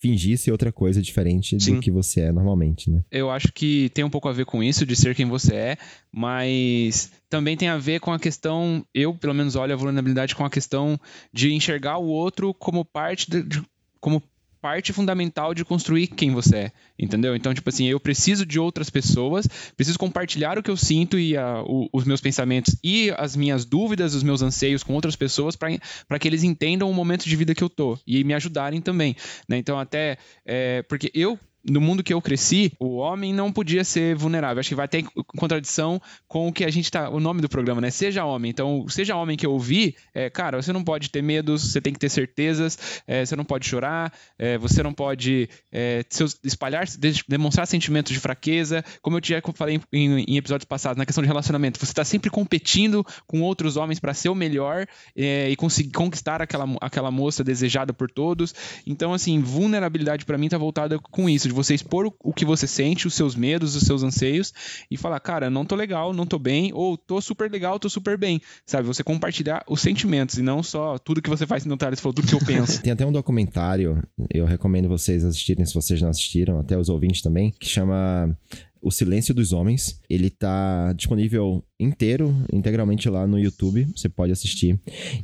fingir 0.01 0.37
ser 0.37 0.51
outra 0.51 0.71
coisa 0.71 1.01
diferente 1.01 1.57
Sim. 1.59 1.75
do 1.75 1.79
que 1.79 1.91
você 1.91 2.21
é 2.21 2.31
normalmente, 2.31 2.89
né? 2.89 3.03
Eu 3.11 3.29
acho 3.29 3.53
que 3.53 3.89
tem 3.93 4.03
um 4.03 4.09
pouco 4.09 4.27
a 4.27 4.33
ver 4.33 4.45
com 4.45 4.63
isso, 4.63 4.85
de 4.85 4.95
ser 4.95 5.13
quem 5.13 5.27
você 5.27 5.55
é, 5.55 5.77
mas 6.11 7.11
também 7.29 7.55
tem 7.55 7.69
a 7.69 7.77
ver 7.77 7.99
com 7.99 8.11
a 8.11 8.19
questão, 8.19 8.83
eu 8.93 9.13
pelo 9.13 9.35
menos 9.35 9.55
olho 9.55 9.73
a 9.73 9.77
vulnerabilidade 9.77 10.35
com 10.35 10.43
a 10.43 10.49
questão 10.49 10.99
de 11.31 11.53
enxergar 11.53 11.99
o 11.99 12.07
outro 12.07 12.51
como 12.53 12.83
parte 12.83 13.29
de, 13.29 13.43
de 13.43 13.63
como 13.99 14.23
parte 14.61 14.93
fundamental 14.93 15.53
de 15.53 15.65
construir 15.65 16.07
quem 16.07 16.31
você 16.31 16.55
é, 16.55 16.71
entendeu? 16.97 17.35
Então, 17.35 17.53
tipo 17.53 17.67
assim, 17.67 17.87
eu 17.87 17.99
preciso 17.99 18.45
de 18.45 18.59
outras 18.59 18.89
pessoas, 18.89 19.47
preciso 19.75 19.97
compartilhar 19.97 20.57
o 20.57 20.63
que 20.63 20.69
eu 20.69 20.77
sinto 20.77 21.17
e 21.17 21.35
a, 21.35 21.63
o, 21.63 21.89
os 21.91 22.05
meus 22.05 22.21
pensamentos 22.21 22.75
e 22.83 23.11
as 23.17 23.35
minhas 23.35 23.65
dúvidas, 23.65 24.13
os 24.13 24.23
meus 24.23 24.41
anseios 24.41 24.83
com 24.83 24.93
outras 24.93 25.15
pessoas 25.15 25.55
para 25.55 26.19
que 26.19 26.27
eles 26.27 26.43
entendam 26.43 26.89
o 26.89 26.93
momento 26.93 27.27
de 27.27 27.35
vida 27.35 27.55
que 27.55 27.63
eu 27.63 27.69
tô 27.69 27.97
e 28.05 28.23
me 28.23 28.33
ajudarem 28.33 28.79
também, 28.79 29.15
né? 29.49 29.57
Então, 29.57 29.79
até 29.79 30.17
é, 30.45 30.83
porque 30.83 31.11
eu 31.13 31.39
no 31.63 31.79
mundo 31.79 32.03
que 32.03 32.13
eu 32.13 32.21
cresci, 32.21 32.73
o 32.79 32.97
homem 32.97 33.33
não 33.33 33.51
podia 33.51 33.83
ser 33.83 34.15
vulnerável. 34.15 34.59
Acho 34.59 34.69
que 34.69 34.75
vai 34.75 34.87
ter 34.87 35.03
contradição 35.27 36.01
com 36.27 36.47
o 36.47 36.53
que 36.53 36.63
a 36.63 36.71
gente 36.71 36.91
tá. 36.91 37.09
O 37.09 37.19
nome 37.19 37.41
do 37.41 37.49
programa, 37.49 37.79
né? 37.79 37.89
Seja 37.91 38.25
homem. 38.25 38.49
Então, 38.49 38.85
seja 38.89 39.15
homem 39.15 39.37
que 39.37 39.45
eu 39.45 39.51
ouvi, 39.51 39.95
é, 40.13 40.29
cara, 40.29 40.61
você 40.61 40.73
não 40.73 40.83
pode 40.83 41.09
ter 41.09 41.21
medos, 41.21 41.71
você 41.71 41.81
tem 41.81 41.93
que 41.93 41.99
ter 41.99 42.09
certezas, 42.09 43.01
é, 43.07 43.25
você 43.25 43.35
não 43.35 43.45
pode 43.45 43.67
chorar, 43.67 44.11
é, 44.37 44.57
você 44.57 44.81
não 44.81 44.93
pode 44.93 45.49
é, 45.71 46.03
espalhar, 46.43 46.85
demonstrar 47.27 47.67
sentimentos 47.67 48.11
de 48.11 48.19
fraqueza. 48.19 48.83
Como 49.01 49.17
eu 49.17 49.21
tinha 49.21 49.41
falei 49.53 49.79
em, 49.91 50.23
em, 50.23 50.37
episódios 50.37 50.65
passados, 50.65 50.97
na 50.97 51.05
questão 51.05 51.21
de 51.21 51.27
relacionamento, 51.27 51.79
você 51.79 51.91
está 51.91 52.03
sempre 52.03 52.29
competindo 52.29 53.05
com 53.27 53.41
outros 53.41 53.77
homens 53.77 53.99
para 53.99 54.13
ser 54.13 54.29
o 54.29 54.35
melhor 54.35 54.87
é, 55.15 55.49
e 55.49 55.55
conseguir 55.55 55.91
conquistar 55.91 56.41
aquela, 56.41 56.65
aquela 56.81 57.11
moça 57.11 57.43
desejada 57.43 57.93
por 57.93 58.09
todos. 58.09 58.53
Então, 58.87 59.13
assim, 59.13 59.39
vulnerabilidade 59.39 60.25
para 60.25 60.37
mim 60.37 60.49
tá 60.49 60.57
voltada 60.57 60.97
com 60.97 61.29
isso 61.29 61.50
de 61.51 61.55
você 61.55 61.75
expor 61.75 62.11
o 62.19 62.33
que 62.33 62.45
você 62.45 62.65
sente, 62.65 63.05
os 63.05 63.13
seus 63.13 63.35
medos, 63.35 63.75
os 63.75 63.83
seus 63.83 64.01
anseios 64.03 64.53
e 64.89 64.97
falar, 64.97 65.19
cara, 65.19 65.49
não 65.49 65.65
tô 65.65 65.75
legal, 65.75 66.13
não 66.13 66.25
tô 66.25 66.39
bem, 66.39 66.71
ou 66.73 66.97
tô 66.97 67.21
super 67.21 67.51
legal, 67.51 67.77
tô 67.77 67.89
super 67.89 68.17
bem, 68.17 68.41
sabe? 68.65 68.87
Você 68.87 69.03
compartilhar 69.03 69.63
os 69.67 69.81
sentimentos 69.81 70.37
e 70.37 70.41
não 70.41 70.63
só 70.63 70.97
tudo 70.97 71.21
que 71.21 71.29
você 71.29 71.45
faz 71.45 71.65
no 71.65 71.77
Thales 71.77 71.99
falou, 71.99 72.13
tudo 72.13 72.27
que 72.27 72.33
eu 72.33 72.45
penso. 72.45 72.81
Tem 72.81 72.93
até 72.93 73.05
um 73.05 73.11
documentário, 73.11 74.01
eu 74.29 74.45
recomendo 74.45 74.87
vocês 74.87 75.23
assistirem 75.23 75.65
se 75.65 75.73
vocês 75.73 76.01
não 76.01 76.09
assistiram, 76.09 76.59
até 76.59 76.77
os 76.77 76.89
ouvintes 76.89 77.21
também, 77.21 77.51
que 77.51 77.67
chama 77.67 78.35
o 78.81 78.89
Silêncio 78.89 79.33
dos 79.33 79.53
Homens. 79.53 79.99
Ele 80.09 80.29
tá 80.29 80.93
disponível 80.93 81.63
inteiro, 81.81 82.33
integralmente 82.53 83.09
lá 83.09 83.25
no 83.25 83.39
YouTube, 83.39 83.87
você 83.95 84.07
pode 84.07 84.31
assistir. 84.31 84.79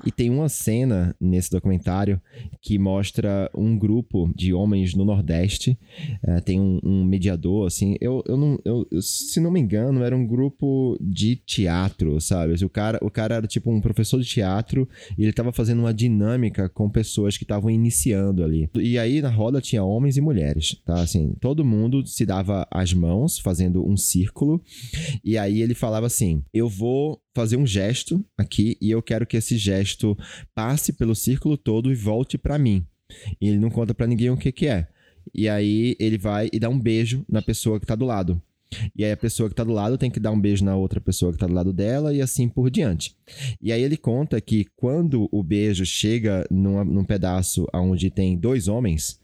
E 0.05 0.11
tem 0.11 0.29
uma 0.29 0.49
cena 0.49 1.15
nesse 1.21 1.51
documentário 1.51 2.19
que 2.61 2.79
mostra 2.79 3.49
um 3.55 3.77
grupo 3.77 4.29
de 4.35 4.53
homens 4.53 4.95
no 4.95 5.05
Nordeste. 5.05 5.77
É, 6.23 6.41
tem 6.41 6.59
um, 6.59 6.79
um, 6.83 7.05
mediador, 7.05 7.67
assim. 7.67 7.95
Eu, 8.01 8.23
eu 8.27 8.35
não. 8.35 8.59
Eu, 8.65 8.87
se 9.01 9.39
não 9.39 9.51
me 9.51 9.59
engano, 9.59 10.03
era 10.03 10.15
um 10.15 10.25
grupo 10.25 10.97
de 10.99 11.35
teatro, 11.35 12.19
sabe? 12.19 12.53
O 12.65 12.69
cara, 12.69 12.97
o 13.01 13.11
cara 13.11 13.35
era 13.35 13.47
tipo 13.47 13.71
um 13.71 13.79
professor 13.79 14.19
de 14.19 14.27
teatro 14.27 14.89
e 15.17 15.23
ele 15.23 15.33
tava 15.33 15.51
fazendo 15.51 15.79
uma 15.79 15.93
dinâmica 15.93 16.67
com 16.67 16.89
pessoas 16.89 17.37
que 17.37 17.43
estavam 17.43 17.69
iniciando 17.69 18.43
ali. 18.43 18.69
E 18.75 18.97
aí 18.97 19.21
na 19.21 19.29
roda 19.29 19.61
tinha 19.61 19.83
homens 19.83 20.17
e 20.17 20.21
mulheres, 20.21 20.81
tá? 20.85 21.01
Assim, 21.01 21.33
todo 21.39 21.65
mundo 21.65 22.05
se 22.05 22.25
dava 22.25 22.67
as 22.71 22.93
mãos 22.93 23.37
fazendo 23.37 23.87
um 23.87 23.95
círculo. 23.95 24.61
E 25.23 25.37
aí 25.37 25.61
ele 25.61 25.75
falava 25.75 26.07
assim: 26.07 26.43
eu 26.53 26.69
vou 26.69 27.21
fazer 27.35 27.57
um 27.57 27.67
gesto 27.67 28.23
aqui 28.37 28.77
e 28.81 28.91
eu 28.91 29.01
quero 29.01 29.25
que 29.25 29.37
esse 29.37 29.57
gesto 29.57 30.17
passe 30.53 30.93
pelo 30.93 31.15
círculo 31.15 31.57
todo 31.57 31.91
e 31.91 31.95
volte 31.95 32.37
para 32.37 32.57
mim. 32.57 32.85
E 33.39 33.47
ele 33.47 33.57
não 33.57 33.69
conta 33.69 33.93
para 33.93 34.07
ninguém 34.07 34.29
o 34.29 34.37
que 34.37 34.51
que 34.51 34.67
é. 34.67 34.87
E 35.33 35.47
aí 35.47 35.95
ele 35.99 36.17
vai 36.17 36.49
e 36.51 36.59
dá 36.59 36.69
um 36.69 36.79
beijo 36.79 37.25
na 37.27 37.41
pessoa 37.41 37.79
que 37.79 37.85
tá 37.85 37.95
do 37.95 38.05
lado. 38.05 38.41
E 38.95 39.05
aí 39.05 39.11
a 39.11 39.17
pessoa 39.17 39.49
que 39.49 39.55
tá 39.55 39.63
do 39.63 39.71
lado 39.71 39.97
tem 39.97 40.11
que 40.11 40.19
dar 40.19 40.31
um 40.31 40.39
beijo 40.39 40.63
na 40.63 40.75
outra 40.75 40.99
pessoa 40.99 41.31
que 41.31 41.37
tá 41.37 41.47
do 41.47 41.53
lado 41.53 41.71
dela 41.71 42.13
e 42.13 42.21
assim 42.21 42.49
por 42.49 42.69
diante. 42.69 43.15
E 43.61 43.71
aí 43.71 43.81
ele 43.81 43.97
conta 43.97 44.39
que 44.41 44.65
quando 44.75 45.29
o 45.31 45.41
beijo 45.41 45.85
chega 45.85 46.45
numa, 46.51 46.83
num 46.83 47.03
pedaço 47.03 47.65
onde 47.73 48.09
tem 48.09 48.37
dois 48.37 48.67
homens, 48.67 49.19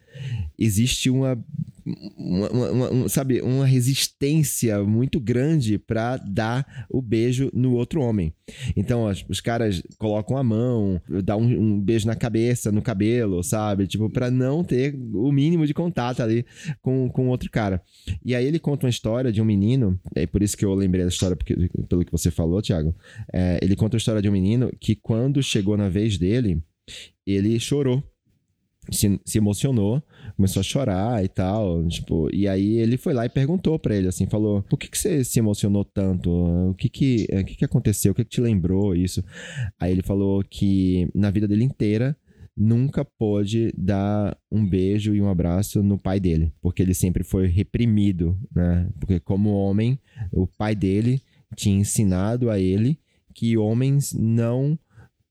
existe 0.58 1.10
uma 1.10 1.38
uma, 2.17 2.50
uma, 2.50 2.89
uma, 2.89 3.10
sabe, 3.10 3.41
uma 3.41 3.65
resistência 3.65 4.82
muito 4.84 5.20
grande 5.20 5.77
para 5.77 6.17
dar 6.17 6.86
o 6.89 7.01
beijo 7.01 7.50
no 7.53 7.74
outro 7.74 8.01
homem. 8.01 8.34
Então, 8.75 9.05
os, 9.05 9.25
os 9.27 9.41
caras 9.41 9.82
colocam 9.98 10.38
a 10.38 10.43
mão, 10.43 11.01
dá 11.24 11.36
um, 11.36 11.43
um, 11.43 11.79
beijo 11.79 12.08
na 12.08 12.15
cabeça, 12.15 12.72
no 12.72 12.82
cabelo, 12.82 13.43
sabe? 13.43 13.88
Tipo, 13.88 14.10
para 14.10 14.32
não 14.32 14.63
ter 14.63 14.96
o 15.13 15.32
mínimo 15.32 15.67
de 15.67 15.74
contato 15.74 16.22
ali 16.22 16.46
com 16.82 17.10
o 17.15 17.27
outro 17.27 17.50
cara. 17.51 17.82
E 18.24 18.34
aí 18.34 18.46
ele 18.46 18.60
conta 18.60 18.86
uma 18.86 18.89
história 18.89 19.32
de 19.32 19.41
um 19.41 19.46
menino, 19.46 20.00
é 20.15 20.25
por 20.25 20.41
isso 20.41 20.55
que 20.55 20.65
eu 20.65 20.74
lembrei 20.74 21.03
da 21.03 21.10
história, 21.10 21.36
porque, 21.36 21.55
pelo 21.89 22.05
que 22.05 22.12
você 22.12 22.32
falou, 22.32 22.62
Thiago. 22.62 22.96
É, 23.32 23.60
ele 23.62 23.75
conta 23.75 23.98
a 23.98 24.00
história 24.00 24.22
de 24.22 24.29
um 24.29 24.34
menino 24.34 24.72
que, 24.79 24.96
quando 24.96 25.43
chegou 25.43 25.75
na 25.75 25.89
vez 25.89 26.17
dele, 26.17 26.62
ele 27.25 27.60
chorou 27.60 28.03
se, 28.91 29.19
se 29.25 29.37
emocionou, 29.37 30.01
começou 30.35 30.59
a 30.59 30.63
chorar 30.63 31.23
e 31.23 31.27
tal, 31.27 31.85
tipo, 31.87 32.29
e 32.33 32.47
aí 32.47 32.77
ele 32.77 32.97
foi 32.97 33.13
lá 33.13 33.25
e 33.25 33.29
perguntou 33.29 33.79
para 33.79 33.95
ele, 33.95 34.07
assim, 34.07 34.25
falou, 34.27 34.61
por 34.63 34.77
que, 34.77 34.89
que 34.89 34.97
você 34.97 35.23
se 35.23 35.39
emocionou 35.39 35.85
tanto? 35.85 36.29
O 36.29 36.73
que 36.73 36.89
que, 36.89 37.27
o 37.31 37.45
que 37.45 37.55
que 37.55 37.65
aconteceu? 37.65 38.11
O 38.11 38.15
que 38.15 38.23
que 38.23 38.29
te 38.29 38.41
lembrou 38.41 38.95
isso? 38.95 39.23
Aí 39.79 39.91
ele 39.91 40.01
falou 40.01 40.43
que 40.43 41.07
na 41.13 41.29
vida 41.29 41.47
dele 41.47 41.63
inteira 41.63 42.15
nunca 42.55 43.03
pôde 43.03 43.73
dar 43.75 44.37
um 44.51 44.67
beijo 44.67 45.15
e 45.15 45.21
um 45.21 45.29
abraço 45.29 45.81
no 45.81 45.97
pai 45.97 46.19
dele, 46.19 46.53
porque 46.61 46.83
ele 46.83 46.93
sempre 46.93 47.23
foi 47.23 47.47
reprimido, 47.47 48.37
né? 48.55 48.87
Porque 48.99 49.19
como 49.19 49.55
homem, 49.55 49.99
o 50.31 50.45
pai 50.45 50.75
dele 50.75 51.21
tinha 51.55 51.75
ensinado 51.75 52.49
a 52.49 52.59
ele 52.59 52.99
que 53.33 53.57
homens 53.57 54.13
não 54.13 54.77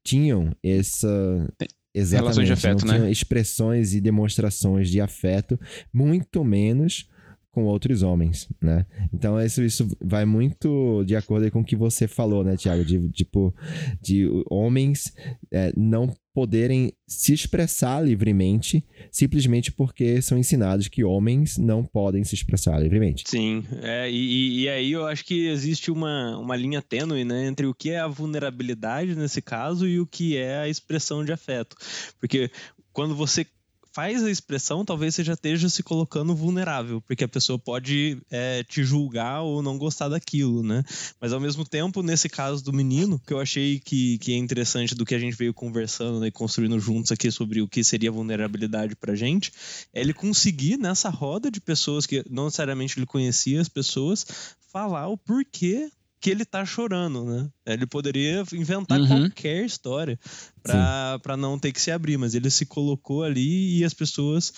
tinham 0.04 0.50
essa 0.62 1.48
exatamente, 1.94 2.36
Relações 2.36 2.46
de 2.46 2.52
afeto, 2.52 2.86
não 2.86 2.98
né? 2.98 3.10
expressões 3.10 3.94
e 3.94 4.00
demonstrações 4.00 4.90
de 4.90 5.00
afeto, 5.00 5.58
muito 5.92 6.44
menos 6.44 7.08
com 7.52 7.64
outros 7.64 8.02
homens, 8.02 8.48
né? 8.60 8.86
Então 9.12 9.38
isso, 9.38 9.62
isso 9.62 9.86
vai 10.02 10.24
muito 10.24 11.04
de 11.04 11.14
acordo 11.14 11.50
com 11.50 11.60
o 11.60 11.64
que 11.64 11.76
você 11.76 12.08
falou, 12.08 12.42
né, 12.42 12.56
Tiago? 12.56 12.82
De, 12.82 13.10
tipo, 13.10 13.54
de 14.00 14.26
homens 14.50 15.14
é, 15.50 15.70
não 15.76 16.12
poderem 16.34 16.94
se 17.06 17.34
expressar 17.34 18.00
livremente 18.00 18.82
simplesmente 19.10 19.70
porque 19.70 20.22
são 20.22 20.38
ensinados 20.38 20.88
que 20.88 21.04
homens 21.04 21.58
não 21.58 21.84
podem 21.84 22.24
se 22.24 22.34
expressar 22.34 22.78
livremente. 22.78 23.24
Sim, 23.26 23.62
é, 23.82 24.10
e, 24.10 24.62
e 24.62 24.68
aí 24.70 24.92
eu 24.92 25.06
acho 25.06 25.22
que 25.22 25.46
existe 25.48 25.90
uma, 25.90 26.38
uma 26.38 26.56
linha 26.56 26.80
tênue 26.80 27.22
né, 27.22 27.46
entre 27.46 27.66
o 27.66 27.74
que 27.74 27.90
é 27.90 28.00
a 28.00 28.08
vulnerabilidade 28.08 29.14
nesse 29.14 29.42
caso 29.42 29.86
e 29.86 30.00
o 30.00 30.06
que 30.06 30.38
é 30.38 30.56
a 30.56 30.68
expressão 30.68 31.22
de 31.22 31.32
afeto. 31.32 31.76
Porque 32.18 32.50
quando 32.94 33.14
você 33.14 33.46
faz 33.92 34.22
a 34.22 34.30
expressão, 34.30 34.84
talvez 34.84 35.14
você 35.14 35.22
já 35.22 35.34
esteja 35.34 35.68
se 35.68 35.82
colocando 35.82 36.34
vulnerável, 36.34 37.00
porque 37.02 37.24
a 37.24 37.28
pessoa 37.28 37.58
pode 37.58 38.18
é, 38.30 38.64
te 38.64 38.82
julgar 38.82 39.42
ou 39.42 39.62
não 39.62 39.76
gostar 39.76 40.08
daquilo, 40.08 40.62
né? 40.62 40.82
Mas 41.20 41.32
ao 41.32 41.40
mesmo 41.40 41.64
tempo, 41.64 42.02
nesse 42.02 42.28
caso 42.28 42.64
do 42.64 42.72
menino, 42.72 43.18
que 43.18 43.32
eu 43.32 43.40
achei 43.40 43.78
que, 43.78 44.18
que 44.18 44.32
é 44.32 44.36
interessante 44.36 44.94
do 44.94 45.04
que 45.04 45.14
a 45.14 45.18
gente 45.18 45.36
veio 45.36 45.52
conversando 45.52 46.20
né, 46.20 46.28
e 46.28 46.32
construindo 46.32 46.78
juntos 46.80 47.12
aqui 47.12 47.30
sobre 47.30 47.60
o 47.60 47.68
que 47.68 47.84
seria 47.84 48.10
vulnerabilidade 48.10 48.96
pra 48.96 49.14
gente, 49.14 49.52
é 49.92 50.00
ele 50.00 50.14
conseguir 50.14 50.78
nessa 50.78 51.10
roda 51.10 51.50
de 51.50 51.60
pessoas 51.60 52.06
que 52.06 52.24
não 52.30 52.46
necessariamente 52.46 52.98
ele 52.98 53.06
conhecia 53.06 53.60
as 53.60 53.68
pessoas, 53.68 54.26
falar 54.72 55.08
o 55.08 55.18
porquê 55.18 55.90
que 56.22 56.30
ele 56.30 56.44
tá 56.44 56.64
chorando, 56.64 57.24
né? 57.24 57.48
Ele 57.66 57.84
poderia 57.86 58.44
inventar 58.54 58.98
Uhum. 59.00 59.06
qualquer 59.08 59.66
história 59.66 60.16
pra, 60.62 61.18
pra 61.22 61.36
não 61.36 61.58
ter 61.58 61.72
que 61.72 61.80
se 61.80 61.90
abrir, 61.90 62.16
mas 62.16 62.34
ele 62.34 62.48
se 62.48 62.64
colocou 62.64 63.24
ali 63.24 63.78
e 63.80 63.84
as 63.84 63.92
pessoas 63.92 64.52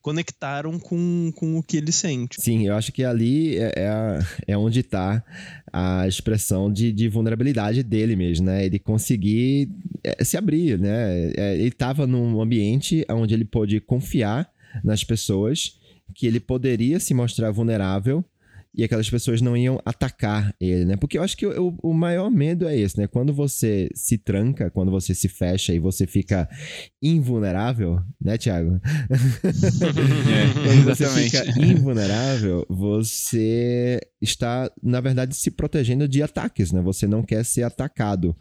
conectaram 0.00 0.78
com, 0.80 1.30
com 1.36 1.58
o 1.58 1.62
que 1.62 1.76
ele 1.76 1.92
sente. 1.92 2.40
Sim, 2.40 2.66
eu 2.66 2.74
acho 2.74 2.90
que 2.90 3.04
ali 3.04 3.58
é, 3.58 3.72
é, 3.76 3.88
a- 3.88 4.18
é 4.46 4.56
onde 4.56 4.82
tá 4.82 5.22
a 5.70 6.08
expressão 6.08 6.72
de, 6.72 6.90
de 6.90 7.06
vulnerabilidade 7.06 7.82
dele 7.82 8.16
mesmo, 8.16 8.46
né? 8.46 8.64
Ele 8.64 8.78
conseguir 8.78 9.68
é, 10.02 10.24
se 10.24 10.38
abrir, 10.38 10.78
né? 10.78 11.30
É, 11.36 11.54
ele 11.54 11.70
tava 11.70 12.06
num 12.06 12.40
ambiente 12.40 13.04
onde 13.10 13.34
ele 13.34 13.44
pôde 13.44 13.78
confiar 13.78 14.50
nas 14.82 15.04
pessoas, 15.04 15.78
que 16.14 16.26
ele 16.26 16.40
poderia 16.40 16.98
se 16.98 17.12
mostrar 17.12 17.50
vulnerável 17.50 18.24
e 18.74 18.84
aquelas 18.84 19.10
pessoas 19.10 19.40
não 19.40 19.56
iam 19.56 19.80
atacar 19.84 20.54
ele, 20.60 20.84
né? 20.84 20.96
Porque 20.96 21.18
eu 21.18 21.22
acho 21.22 21.36
que 21.36 21.46
o, 21.46 21.76
o 21.82 21.92
maior 21.92 22.30
medo 22.30 22.68
é 22.68 22.76
esse, 22.76 22.98
né? 22.98 23.06
Quando 23.06 23.32
você 23.32 23.88
se 23.94 24.16
tranca, 24.16 24.70
quando 24.70 24.90
você 24.90 25.14
se 25.14 25.28
fecha 25.28 25.74
e 25.74 25.78
você 25.78 26.06
fica 26.06 26.48
invulnerável, 27.02 28.00
né, 28.20 28.38
Thiago? 28.38 28.80
Quando 30.64 30.84
você 30.84 31.06
fica 31.08 31.44
invulnerável, 31.60 32.64
você 32.68 34.00
está, 34.20 34.70
na 34.82 35.00
verdade, 35.00 35.34
se 35.34 35.50
protegendo 35.50 36.06
de 36.06 36.22
ataques, 36.22 36.70
né? 36.70 36.80
Você 36.80 37.06
não 37.06 37.22
quer 37.22 37.44
ser 37.44 37.62
atacado. 37.64 38.36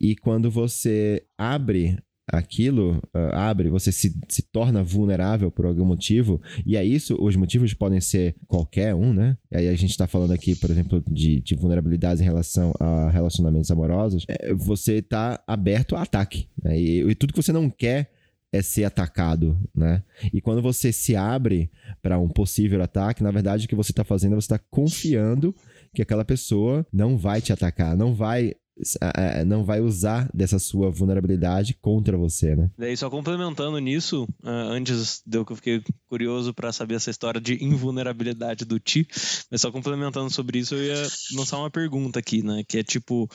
E 0.00 0.14
quando 0.14 0.50
você 0.50 1.24
abre 1.36 1.98
aquilo, 2.26 3.02
ah, 3.12 3.50
abre, 3.50 3.68
você 3.68 3.92
se, 3.92 4.18
se 4.28 4.42
torna 4.42 4.82
vulnerável 4.82 5.50
por 5.50 5.66
algum 5.66 5.84
motivo, 5.84 6.40
e 6.64 6.76
é 6.76 6.84
isso, 6.84 7.16
os 7.20 7.36
motivos 7.36 7.74
podem 7.74 8.00
ser 8.00 8.34
qualquer 8.46 8.94
um, 8.94 9.12
né? 9.12 9.36
E 9.50 9.56
aí 9.56 9.68
a 9.68 9.76
gente 9.76 9.96
tá 9.96 10.06
falando 10.06 10.32
aqui, 10.32 10.54
por 10.54 10.70
exemplo, 10.70 11.02
de, 11.08 11.40
de 11.40 11.54
vulnerabilidades 11.54 12.20
em 12.20 12.24
relação 12.24 12.72
a 12.80 13.10
relacionamentos 13.10 13.70
amorosos, 13.70 14.24
é, 14.28 14.54
você 14.54 15.02
tá 15.02 15.42
aberto 15.46 15.96
a 15.96 16.02
ataque, 16.02 16.48
né? 16.62 16.78
E, 16.78 17.02
e 17.02 17.14
tudo 17.14 17.32
que 17.32 17.42
você 17.42 17.52
não 17.52 17.68
quer 17.68 18.10
é 18.54 18.62
ser 18.62 18.84
atacado, 18.84 19.58
né? 19.74 20.02
E 20.32 20.40
quando 20.40 20.62
você 20.62 20.92
se 20.92 21.16
abre 21.16 21.70
para 22.00 22.18
um 22.20 22.28
possível 22.28 22.80
ataque, 22.80 23.22
na 23.22 23.32
verdade 23.32 23.66
o 23.66 23.68
que 23.68 23.74
você 23.74 23.90
está 23.90 24.04
fazendo 24.04 24.32
é 24.32 24.36
você 24.36 24.44
está 24.44 24.60
confiando 24.70 25.54
que 25.92 26.00
aquela 26.00 26.24
pessoa 26.24 26.86
não 26.92 27.16
vai 27.16 27.40
te 27.40 27.52
atacar, 27.52 27.96
não 27.96 28.14
vai 28.14 28.54
não 29.46 29.64
vai 29.64 29.80
usar 29.80 30.28
dessa 30.34 30.58
sua 30.58 30.90
vulnerabilidade 30.90 31.74
contra 31.80 32.16
você, 32.16 32.56
né? 32.56 32.70
Daí, 32.76 32.96
só 32.96 33.08
complementando 33.08 33.78
nisso, 33.78 34.26
ah, 34.42 34.68
antes 34.70 35.22
deu 35.26 35.44
que 35.44 35.52
eu 35.52 35.56
fiquei 35.56 35.82
curioso 36.08 36.52
pra 36.52 36.72
saber 36.72 36.94
essa 36.94 37.10
história 37.10 37.40
de 37.40 37.62
invulnerabilidade 37.64 38.64
do 38.64 38.78
Ti, 38.78 39.06
mas 39.50 39.60
só 39.60 39.70
complementando 39.70 40.30
sobre 40.30 40.58
isso, 40.58 40.74
eu 40.74 40.84
ia 40.84 41.08
lançar 41.36 41.58
uma 41.58 41.70
pergunta 41.70 42.18
aqui, 42.18 42.42
né? 42.42 42.64
Que 42.66 42.78
é 42.78 42.82
tipo, 42.82 43.28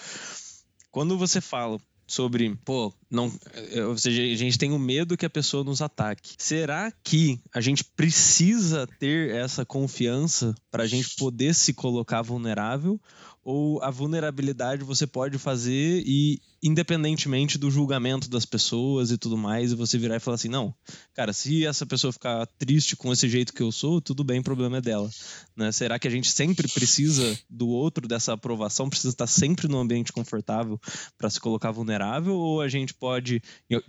quando 0.92 1.18
você 1.18 1.40
fala 1.40 1.80
sobre, 2.10 2.56
pô, 2.66 2.92
não, 3.10 3.32
eh, 3.54 3.86
ou 3.86 3.98
seja, 3.98 4.22
a 4.24 4.36
gente 4.36 4.58
tem 4.58 4.72
o 4.72 4.80
medo 4.80 5.16
que 5.16 5.26
a 5.26 5.30
pessoa 5.30 5.64
nos 5.64 5.82
ataque. 5.82 6.34
Será 6.40 6.92
que 7.04 7.40
a 7.54 7.62
gente 7.62 7.84
precisa 7.84 8.88
ter 9.00 9.36
essa 9.36 9.64
confiança 9.64 10.56
pra 10.72 10.88
gente 10.88 11.16
poder 11.18 11.54
se 11.54 11.72
colocar 11.72 12.24
vulnerável? 12.24 13.00
Ou 13.44 13.82
a 13.82 13.90
vulnerabilidade 13.90 14.84
você 14.84 15.08
pode 15.08 15.38
fazer 15.38 16.04
e 16.06 16.42
independentemente 16.62 17.58
do 17.58 17.72
julgamento 17.72 18.30
das 18.30 18.46
pessoas 18.46 19.12
e 19.12 19.18
tudo 19.18 19.38
mais, 19.38 19.74
você 19.74 19.98
virar 19.98 20.18
e 20.18 20.20
falar 20.20 20.36
assim, 20.36 20.50
não, 20.50 20.74
cara, 21.14 21.32
se 21.32 21.66
essa 21.66 21.86
pessoa 21.86 22.12
ficar 22.12 22.46
triste 22.58 22.96
com 22.96 23.12
esse 23.14 23.30
jeito 23.30 23.54
que 23.54 23.64
eu 23.64 23.72
sou, 23.72 24.02
tudo 24.02 24.24
bem, 24.24 24.40
o 24.40 24.44
problema 24.44 24.78
é 24.78 24.82
dela. 24.82 25.10
Né? 25.56 25.72
Será 25.72 25.98
que 25.98 26.08
a 26.08 26.12
gente 26.12 26.30
sempre 26.30 26.68
precisa 26.68 27.40
do 27.50 27.70
outro, 27.70 28.08
dessa 28.08 28.34
aprovação, 28.34 28.90
precisa 28.90 29.14
estar 29.14 29.28
sempre 29.28 29.68
num 29.68 29.80
ambiente 29.80 30.12
confortável 30.12 30.80
para 31.18 31.30
se 31.30 31.40
colocar 31.40 31.72
vulnerável, 31.72 32.36
ou 32.36 32.62
a 32.62 32.68
gente 32.68 32.94
pode 32.94 33.42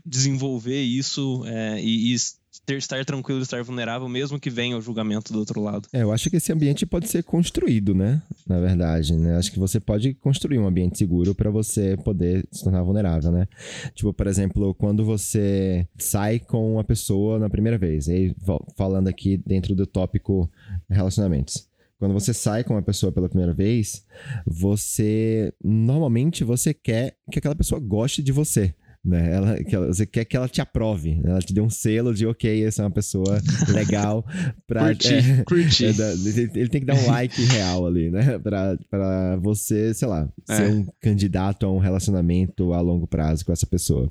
desenvolver 0.04 0.80
isso 0.80 1.42
é, 1.47 1.80
e, 1.83 2.14
e 2.14 2.19
ter, 2.66 2.76
estar 2.76 3.04
tranquilo, 3.04 3.40
estar 3.40 3.62
vulnerável, 3.62 4.09
mesmo 4.09 4.38
que 4.38 4.50
venha 4.50 4.76
o 4.76 4.83
julgamento 4.83 5.33
do 5.33 5.38
outro 5.38 5.61
lado? 5.61 5.88
É, 5.92 6.02
eu 6.02 6.12
acho 6.12 6.28
que 6.30 6.37
esse 6.37 6.52
ambiente 6.52 6.85
pode 6.85 7.09
ser 7.09 7.23
construído, 7.23 7.95
né? 7.95 8.23
Na 8.47 8.59
verdade, 8.59 9.14
né? 9.16 9.37
Acho 9.37 9.52
que 9.52 9.59
você 9.59 9.78
pode 9.78 10.14
construir 10.14 10.59
um 10.59 10.66
ambiente 10.66 10.99
seguro 10.99 11.35
para 11.35 11.50
você 11.50 11.97
poder 11.99 12.47
se 12.50 12.64
tornar 12.64 12.83
vulnerável, 12.83 13.30
né? 13.30 13.47
Tipo, 13.95 14.12
por 14.12 14.26
exemplo, 14.26 14.75
quando 14.75 15.04
você 15.04 15.87
sai 15.99 16.38
com 16.38 16.75
uma 16.75 16.85
pessoa 16.85 17.38
na 17.38 17.49
primeira 17.49 17.78
vez, 17.78 18.09
aí 18.09 18.35
falando 18.76 19.09
aqui 19.09 19.37
dentro 19.47 19.75
do 19.75 19.87
tópico 19.87 20.50
relacionamentos. 20.88 21.69
Quando 22.00 22.14
você 22.14 22.33
sai 22.33 22.64
com 22.64 22.73
uma 22.73 22.83
pessoa 22.83 23.12
pela 23.12 23.28
primeira 23.28 23.52
vez, 23.52 24.07
você 24.47 25.52
normalmente 25.62 26.42
você 26.42 26.73
quer 26.73 27.19
que 27.30 27.38
aquela 27.38 27.54
pessoa 27.54 27.78
goste 27.78 28.23
de 28.23 28.33
você. 28.33 28.75
Né? 29.02 29.33
Ela, 29.33 29.64
que 29.64 29.75
ela- 29.75 29.87
você 29.87 30.04
quer 30.04 30.26
que 30.26 30.37
ela 30.37 30.47
te 30.47 30.61
aprove, 30.61 31.14
né? 31.14 31.30
ela 31.30 31.40
te 31.40 31.54
dê 31.54 31.61
um 31.62 31.71
selo 31.71 32.12
de 32.12 32.26
ok, 32.26 32.64
essa 32.66 32.83
é 32.83 32.85
uma 32.85 32.90
pessoa 32.90 33.40
legal 33.73 34.23
pra, 34.66 34.88
Curti, 34.88 35.14
é, 35.14 35.45
curti. 35.45 35.87
é 35.87 35.88
ele, 35.88 36.69
tem 36.69 36.80
que 36.83 36.87
dar 36.87 36.95
um 36.97 37.07
like 37.07 37.42
real 37.45 37.87
ali, 37.87 38.11
né? 38.11 38.38
Pra, 38.38 38.76
pra 38.90 39.37
você, 39.37 39.95
sei 39.95 40.07
lá, 40.07 40.28
ser 40.45 40.64
É. 40.64 40.69
um 40.69 40.87
candidato 41.00 41.64
a 41.64 41.73
um 41.73 41.78
relacionamento 41.78 42.75
a 42.75 42.80
longo 42.83 43.07
prazo 43.07 43.45
com 43.47 43.52
essa 43.52 43.66
pessoa. 43.66 44.11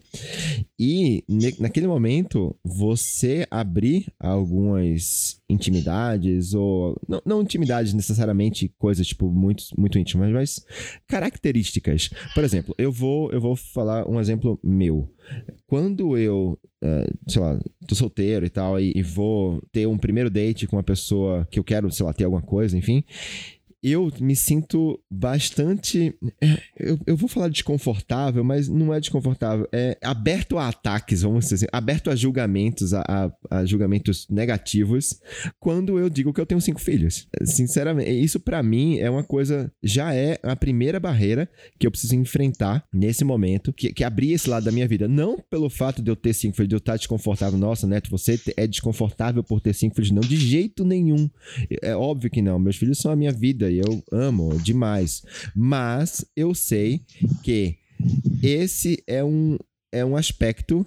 E 0.80 1.24
ne- 1.30 1.56
naquele 1.60 1.86
momento, 1.86 2.56
você 2.64 3.46
abrir 3.52 4.08
algumas 4.20 5.38
intimidades, 5.48 6.54
ou. 6.54 7.00
Não, 7.08 7.22
não 7.26 7.42
intimidades 7.42 7.94
necessariamente, 7.94 8.72
coisas 8.80 9.06
tipo 9.08 9.30
muito, 9.30 9.66
muito 9.78 10.00
íntimas, 10.00 10.32
mas 10.32 10.66
características. 11.08 12.10
Por 12.34 12.44
exemplo, 12.44 12.74
eu 12.78 12.92
vou, 12.92 13.32
eu 13.32 13.42
vou 13.42 13.56
falar 13.56 14.08
um 14.10 14.20
exemplo 14.20 14.60
meu. 14.80 15.12
Quando 15.68 16.18
eu, 16.18 16.58
eh, 16.82 17.12
sei 17.28 17.42
lá, 17.42 17.60
tô 17.88 17.94
solteiro 17.94 18.46
e 18.46 18.50
tal, 18.50 18.80
e, 18.80 18.94
e 18.96 19.04
vou 19.04 19.62
ter 19.72 19.86
um 19.86 19.98
primeiro 19.98 20.30
date 20.30 20.66
com 20.66 20.78
uma 20.78 20.84
pessoa 20.84 21.48
que 21.52 21.60
eu 21.60 21.64
quero, 21.64 21.92
sei 21.92 22.06
lá, 22.06 22.14
ter 22.14 22.24
alguma 22.24 22.42
coisa, 22.42 22.78
enfim. 22.78 23.04
Eu 23.84 24.12
me 24.20 24.36
sinto 24.36 25.00
bastante. 25.10 26.14
é, 26.42 26.58
Eu, 26.78 27.00
eu 27.06 27.16
vou 27.18 27.30
falar 27.30 27.48
desconfortável, 27.50 28.44
mas 28.44 28.68
não 28.68 28.94
é 28.94 29.00
desconfortável. 29.00 29.68
É 29.72 29.98
aberto 30.04 30.58
a 30.58 30.68
ataques, 30.68 31.22
vamos 31.22 31.46
dizer 31.46 31.56
assim, 31.56 31.66
aberto 31.72 32.10
a 32.10 32.16
julgamentos, 32.16 32.94
a, 32.94 33.02
a- 33.08 33.32
a 33.60 33.66
julgamentos 33.66 34.28
negativos, 34.30 35.20
quando 35.60 35.98
eu 36.00 36.10
digo 36.10 36.34
que 36.34 36.42
eu 36.42 36.46
tenho 36.46 36.62
cinco 36.62 36.80
filhos. 36.82 37.28
Sinceramente, 37.44 38.10
isso 38.12 38.40
pra 38.40 38.62
mim 38.64 38.98
é 38.98 39.10
uma 39.10 39.24
coisa. 39.24 39.72
Já 39.84 40.14
é 40.14 40.40
a 40.44 40.56
primeira 40.56 41.00
barreira 41.00 41.50
que 41.80 41.86
eu 41.88 41.92
preciso 41.92 42.16
enfrentar 42.16 42.84
nesse 42.94 43.24
momento, 43.24 43.72
que, 43.74 43.94
que 43.94 44.04
abrir 44.04 44.34
esse 44.34 44.50
lado 44.50 44.64
da 44.66 44.72
minha 44.72 44.88
vida. 44.88 45.08
Não 45.08 45.38
pelo 45.50 45.70
fato 45.70 46.02
de 46.02 46.10
eu 46.12 46.16
ter 46.16 46.34
cinco 46.34 46.56
filhos, 46.56 46.70
de 46.70 46.76
eu 46.76 46.80
estar 46.80 46.98
desconfortável. 46.98 47.58
Nossa, 47.58 47.88
Neto, 47.88 48.10
você 48.10 48.40
é 48.58 48.68
desconfortável 48.68 49.44
por 49.44 49.62
ter 49.62 49.74
cinco 49.74 49.96
filhos. 49.96 50.12
Não, 50.12 50.22
de 50.22 50.36
jeito 50.38 50.84
nenhum. 50.86 51.30
É 51.82 51.96
óbvio 51.96 52.30
que 52.30 52.42
não. 52.42 52.60
Meus 52.60 52.76
filhos 52.78 52.98
são 53.00 53.12
a 53.12 53.16
minha 53.16 53.32
vida 53.32 53.69
e 53.70 53.80
eu 53.80 54.04
amo 54.12 54.58
demais. 54.60 55.24
Mas 55.56 56.26
eu 56.36 56.54
sei 56.54 57.02
que 57.44 57.76
esse 58.42 59.04
é 59.08 59.24
um, 59.24 59.58
é 59.92 60.04
um 60.06 60.16
aspecto 60.16 60.86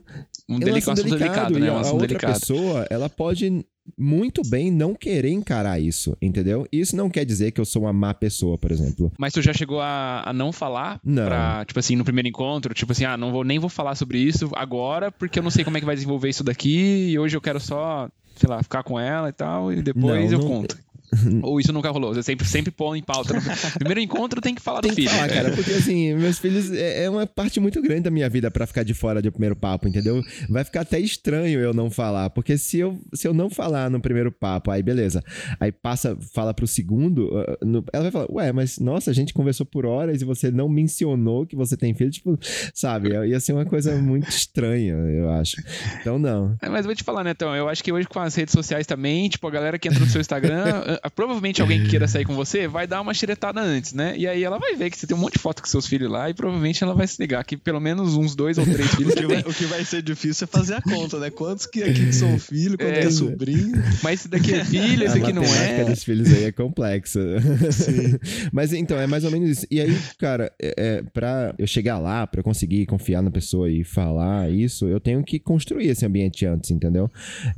Um 0.49 0.55
é 0.55 0.57
um 0.57 0.59
delicado, 0.61 1.01
assunto 1.01 1.19
delicado, 1.19 1.59
né? 1.59 1.71
Um 1.71 1.77
a, 1.77 1.93
outra 1.93 2.07
delicado. 2.09 2.41
pessoa, 2.41 2.87
ela 2.91 3.09
pode 3.09 3.65
muito 3.99 4.43
bem 4.49 4.71
não 4.71 4.95
querer 4.95 5.31
encarar 5.31 5.81
isso, 5.81 6.17
entendeu? 6.23 6.67
Isso 6.71 6.95
não 6.95 7.11
quer 7.11 7.25
dizer 7.25 7.51
que 7.51 7.61
eu 7.61 7.65
sou 7.65 7.83
uma 7.83 7.93
má 7.93 8.15
pessoa, 8.15 8.57
por 8.57 8.71
exemplo. 8.71 9.13
Mas 9.19 9.33
tu 9.33 9.43
já 9.43 9.53
chegou 9.53 9.81
a, 9.81 10.23
a 10.25 10.33
não 10.33 10.53
falar 10.53 11.01
Não. 11.05 11.25
pra, 11.27 11.65
tipo 11.65 11.81
assim, 11.81 11.97
no 11.97 12.05
primeiro 12.05 12.29
encontro, 12.29 12.73
tipo 12.75 12.93
assim, 12.93 13.05
ah, 13.05 13.17
não 13.17 13.33
vou 13.33 13.43
nem 13.43 13.59
vou 13.59 13.69
falar 13.69 13.97
sobre 13.97 14.19
isso 14.19 14.49
agora, 14.55 15.11
porque 15.11 15.39
eu 15.39 15.43
não 15.43 15.51
sei 15.51 15.65
como 15.65 15.77
é 15.77 15.81
que 15.81 15.87
vai 15.87 15.97
desenvolver 15.97 16.29
isso 16.29 16.45
daqui, 16.45 17.11
e 17.11 17.19
hoje 17.19 17.37
eu 17.37 17.41
quero 17.41 17.59
só, 17.59 18.09
sei 18.37 18.49
lá, 18.49 18.63
ficar 18.63 18.85
com 18.85 19.01
ela 19.01 19.29
e 19.29 19.33
tal, 19.33 19.73
e 19.73 19.83
depois 19.83 20.31
Não, 20.31 20.39
eu 20.39 20.39
não- 20.39 20.49
conto. 20.49 20.79
Ou 21.43 21.61
isso 21.61 21.73
nunca 21.73 21.91
rolou? 21.91 22.15
Você 22.15 22.23
sempre, 22.23 22.47
sempre 22.47 22.71
põe 22.71 22.99
em 22.99 23.03
pauta. 23.03 23.35
Primeiro 23.79 24.01
encontro 24.01 24.41
tem 24.41 24.55
que 24.55 24.63
falar 24.63 24.81
Tem 24.81 24.91
do 24.91 24.95
que 24.97 25.03
filho. 25.03 25.11
falar, 25.15 25.27
É. 25.31 25.35
cara, 25.35 25.51
porque 25.53 25.71
assim, 25.73 26.15
meus 26.15 26.39
filhos 26.39 26.71
é 26.73 27.05
é 27.05 27.11
uma 27.11 27.27
parte 27.27 27.59
muito 27.61 27.81
grande 27.83 28.03
da 28.03 28.11
minha 28.11 28.29
vida 28.29 28.51
pra 28.51 28.67
ficar 28.67 28.83
de 28.83 28.95
fora 28.95 29.21
do 29.21 29.31
primeiro 29.33 29.57
papo, 29.57 29.89
entendeu? 29.89 30.23
Vai 30.49 30.65
ficar 30.65 30.83
até 30.83 30.99
estranho 31.01 31.61
eu 31.61 31.73
não 31.75 31.91
falar, 31.91 32.31
porque 32.31 32.57
se 32.57 32.79
eu, 32.79 32.99
se 33.15 33.27
eu 33.27 33.35
não 33.35 33.51
falar 33.51 33.91
no 33.91 34.01
primeiro 34.01 34.31
papo, 34.31 34.71
aí 34.71 34.83
beleza, 34.83 35.23
aí 35.61 35.71
passa, 35.73 36.17
fala 36.35 36.55
pro 36.55 36.67
segundo, 36.67 37.29
uh, 37.29 37.65
no- 37.65 37.85
ela 37.93 38.05
vai 38.05 38.11
falar, 38.13 38.27
ué, 38.31 38.53
mas 38.53 38.79
nossa, 38.79 39.11
a 39.11 39.15
gente 39.15 39.33
conversou 39.35 39.67
por 39.67 39.85
horas 39.87 40.23
e 40.23 40.25
você 40.25 40.51
não 40.51 40.69
mencionou 40.69 41.47
que 41.47 41.57
você 41.57 41.77
tem 41.77 41.95
filho, 41.95 42.11
tipo, 42.11 42.39
sabe? 42.75 43.11
Ia 43.29 43.41
ser 43.41 43.53
uma 43.53 43.65
coisa 43.65 43.97
muito 43.97 44.29
estranha, 44.29 44.95
eu 44.95 45.31
acho. 45.31 45.57
Então 46.01 46.19
não. 46.19 46.57
É, 46.63 46.69
Mas 46.69 46.81
eu 46.81 46.85
vou 46.89 46.95
te 46.95 47.03
falar, 47.05 47.25
Netão, 47.25 47.55
eu 47.57 47.69
acho 47.69 47.83
que 47.83 47.93
hoje 47.93 48.07
com 48.09 48.21
as 48.21 48.35
redes 48.35 48.53
sociais 48.53 48.87
também, 48.87 49.29
tipo, 49.29 49.47
a 49.47 49.51
galera 49.51 49.79
que 49.79 49.89
entra 49.89 50.01
no 50.01 50.07
seu 50.07 50.21
Instagram, 50.21 50.65
ah, 50.67 51.01
provavelmente 51.11 51.61
alguém 51.61 51.83
que 51.83 51.89
queira 51.89 52.07
sair 52.09 52.25
com 52.25 52.35
você 52.35 52.69
vai 52.69 52.87
dar 52.87 53.01
uma 53.01 53.13
xeretada 53.15 53.61
antes, 53.61 53.93
né? 53.93 54.15
E 54.17 54.27
aí 54.27 54.43
ela 54.45 54.59
vai 54.59 54.75
ver 54.77 54.91
que 54.91 54.99
você 54.99 55.07
tem 55.07 55.17
um 55.17 55.21
monte 55.21 55.35
de 55.35 55.39
foto 55.41 55.63
com 55.63 55.69
seus 55.69 55.87
filhos 55.87 56.11
lá 56.11 56.31
e 56.31 56.35
provavelmente 56.35 56.83
ela 56.83 56.95
vai 56.95 57.07
se 57.07 57.21
ligar 57.21 57.43
que 57.45 57.57
pelo 57.57 57.81
menos 57.81 58.15
uns 58.17 58.35
dois 58.35 58.59
ou 58.59 58.65
três 58.65 58.91
filhos 58.95 59.13
O 59.13 59.17
que, 59.17 59.27
vai, 59.27 59.41
o 59.41 59.55
que 59.55 59.65
vai 59.65 59.85
ser 59.85 60.03
difícil 60.03 60.45
é 60.45 60.47
fazer 60.47 60.75
a 60.75 60.83
conta, 60.83 61.19
né? 61.19 61.31
Quantos 61.31 61.67
que 61.67 61.83
aqui 61.83 62.13
são 62.13 62.39
filho, 62.39 62.77
quanto 62.79 62.91
É. 62.91 63.01
que 63.01 63.07
é 63.07 63.11
sobrinho. 63.11 63.73
Mas 64.03 64.21
esse 64.21 64.29
daqui 64.29 64.55
é 64.55 64.65
filho, 64.65 65.05
esse 65.05 65.19
a 65.19 65.23
aqui 65.23 65.33
não 65.33 65.43
é. 65.45 65.85
dos 65.85 66.05
filhos 66.05 66.33
aí 66.33 66.45
é 66.45 66.53
complexa. 66.53 67.21
Mas 68.53 68.73
então, 68.73 68.99
é 68.99 69.07
mais 69.07 69.25
ou 69.25 69.31
menos 69.31 69.51
isso. 69.51 69.67
E 69.71 69.81
aí, 69.81 69.97
cara, 70.19 70.53
é, 70.61 70.75
é, 70.77 71.03
pra 71.13 71.55
eu 71.59 71.67
chegar 71.67 71.99
lá, 71.99 72.27
pra 72.27 72.41
eu 72.41 72.45
conseguir 72.45 72.87
confiar 72.87 73.23
na 73.23 73.31
pessoa 73.31 73.71
e 73.71 73.85
falar 73.85 74.51
isso, 74.51 74.87
eu 74.87 75.01
tenho 75.01 75.23
que 75.25 75.39
construir 75.39 75.89
esse 75.89 76.05
ambiente 76.07 76.47
antes, 76.47 76.71
entendeu? 76.71 77.11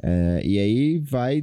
É, 0.03 0.41
e 0.45 0.59
aí 0.59 0.99
vai. 0.99 1.43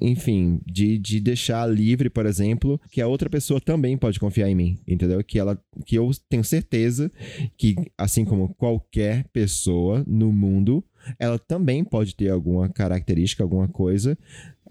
Enfim, 0.00 0.60
de, 0.64 0.96
de 0.96 1.20
deixar 1.20 1.66
livre, 1.66 2.08
por 2.08 2.24
exemplo, 2.26 2.80
que 2.90 3.00
a 3.00 3.08
outra 3.08 3.28
pessoa 3.28 3.60
também 3.60 3.96
pode 3.96 4.20
confiar 4.20 4.48
em 4.48 4.54
mim, 4.54 4.78
entendeu? 4.86 5.22
Que 5.24 5.38
ela, 5.38 5.60
que 5.84 5.96
eu 5.96 6.10
tenho 6.28 6.44
certeza 6.44 7.10
que, 7.56 7.74
assim 7.98 8.24
como 8.24 8.54
qualquer 8.54 9.26
pessoa 9.32 10.04
no 10.06 10.32
mundo, 10.32 10.84
ela 11.18 11.38
também 11.38 11.82
pode 11.82 12.14
ter 12.14 12.28
alguma 12.28 12.68
característica, 12.68 13.42
alguma 13.42 13.66
coisa 13.66 14.16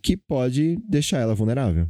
que 0.01 0.15
pode 0.15 0.77
deixar 0.87 1.19
ela 1.19 1.35
vulnerável. 1.35 1.87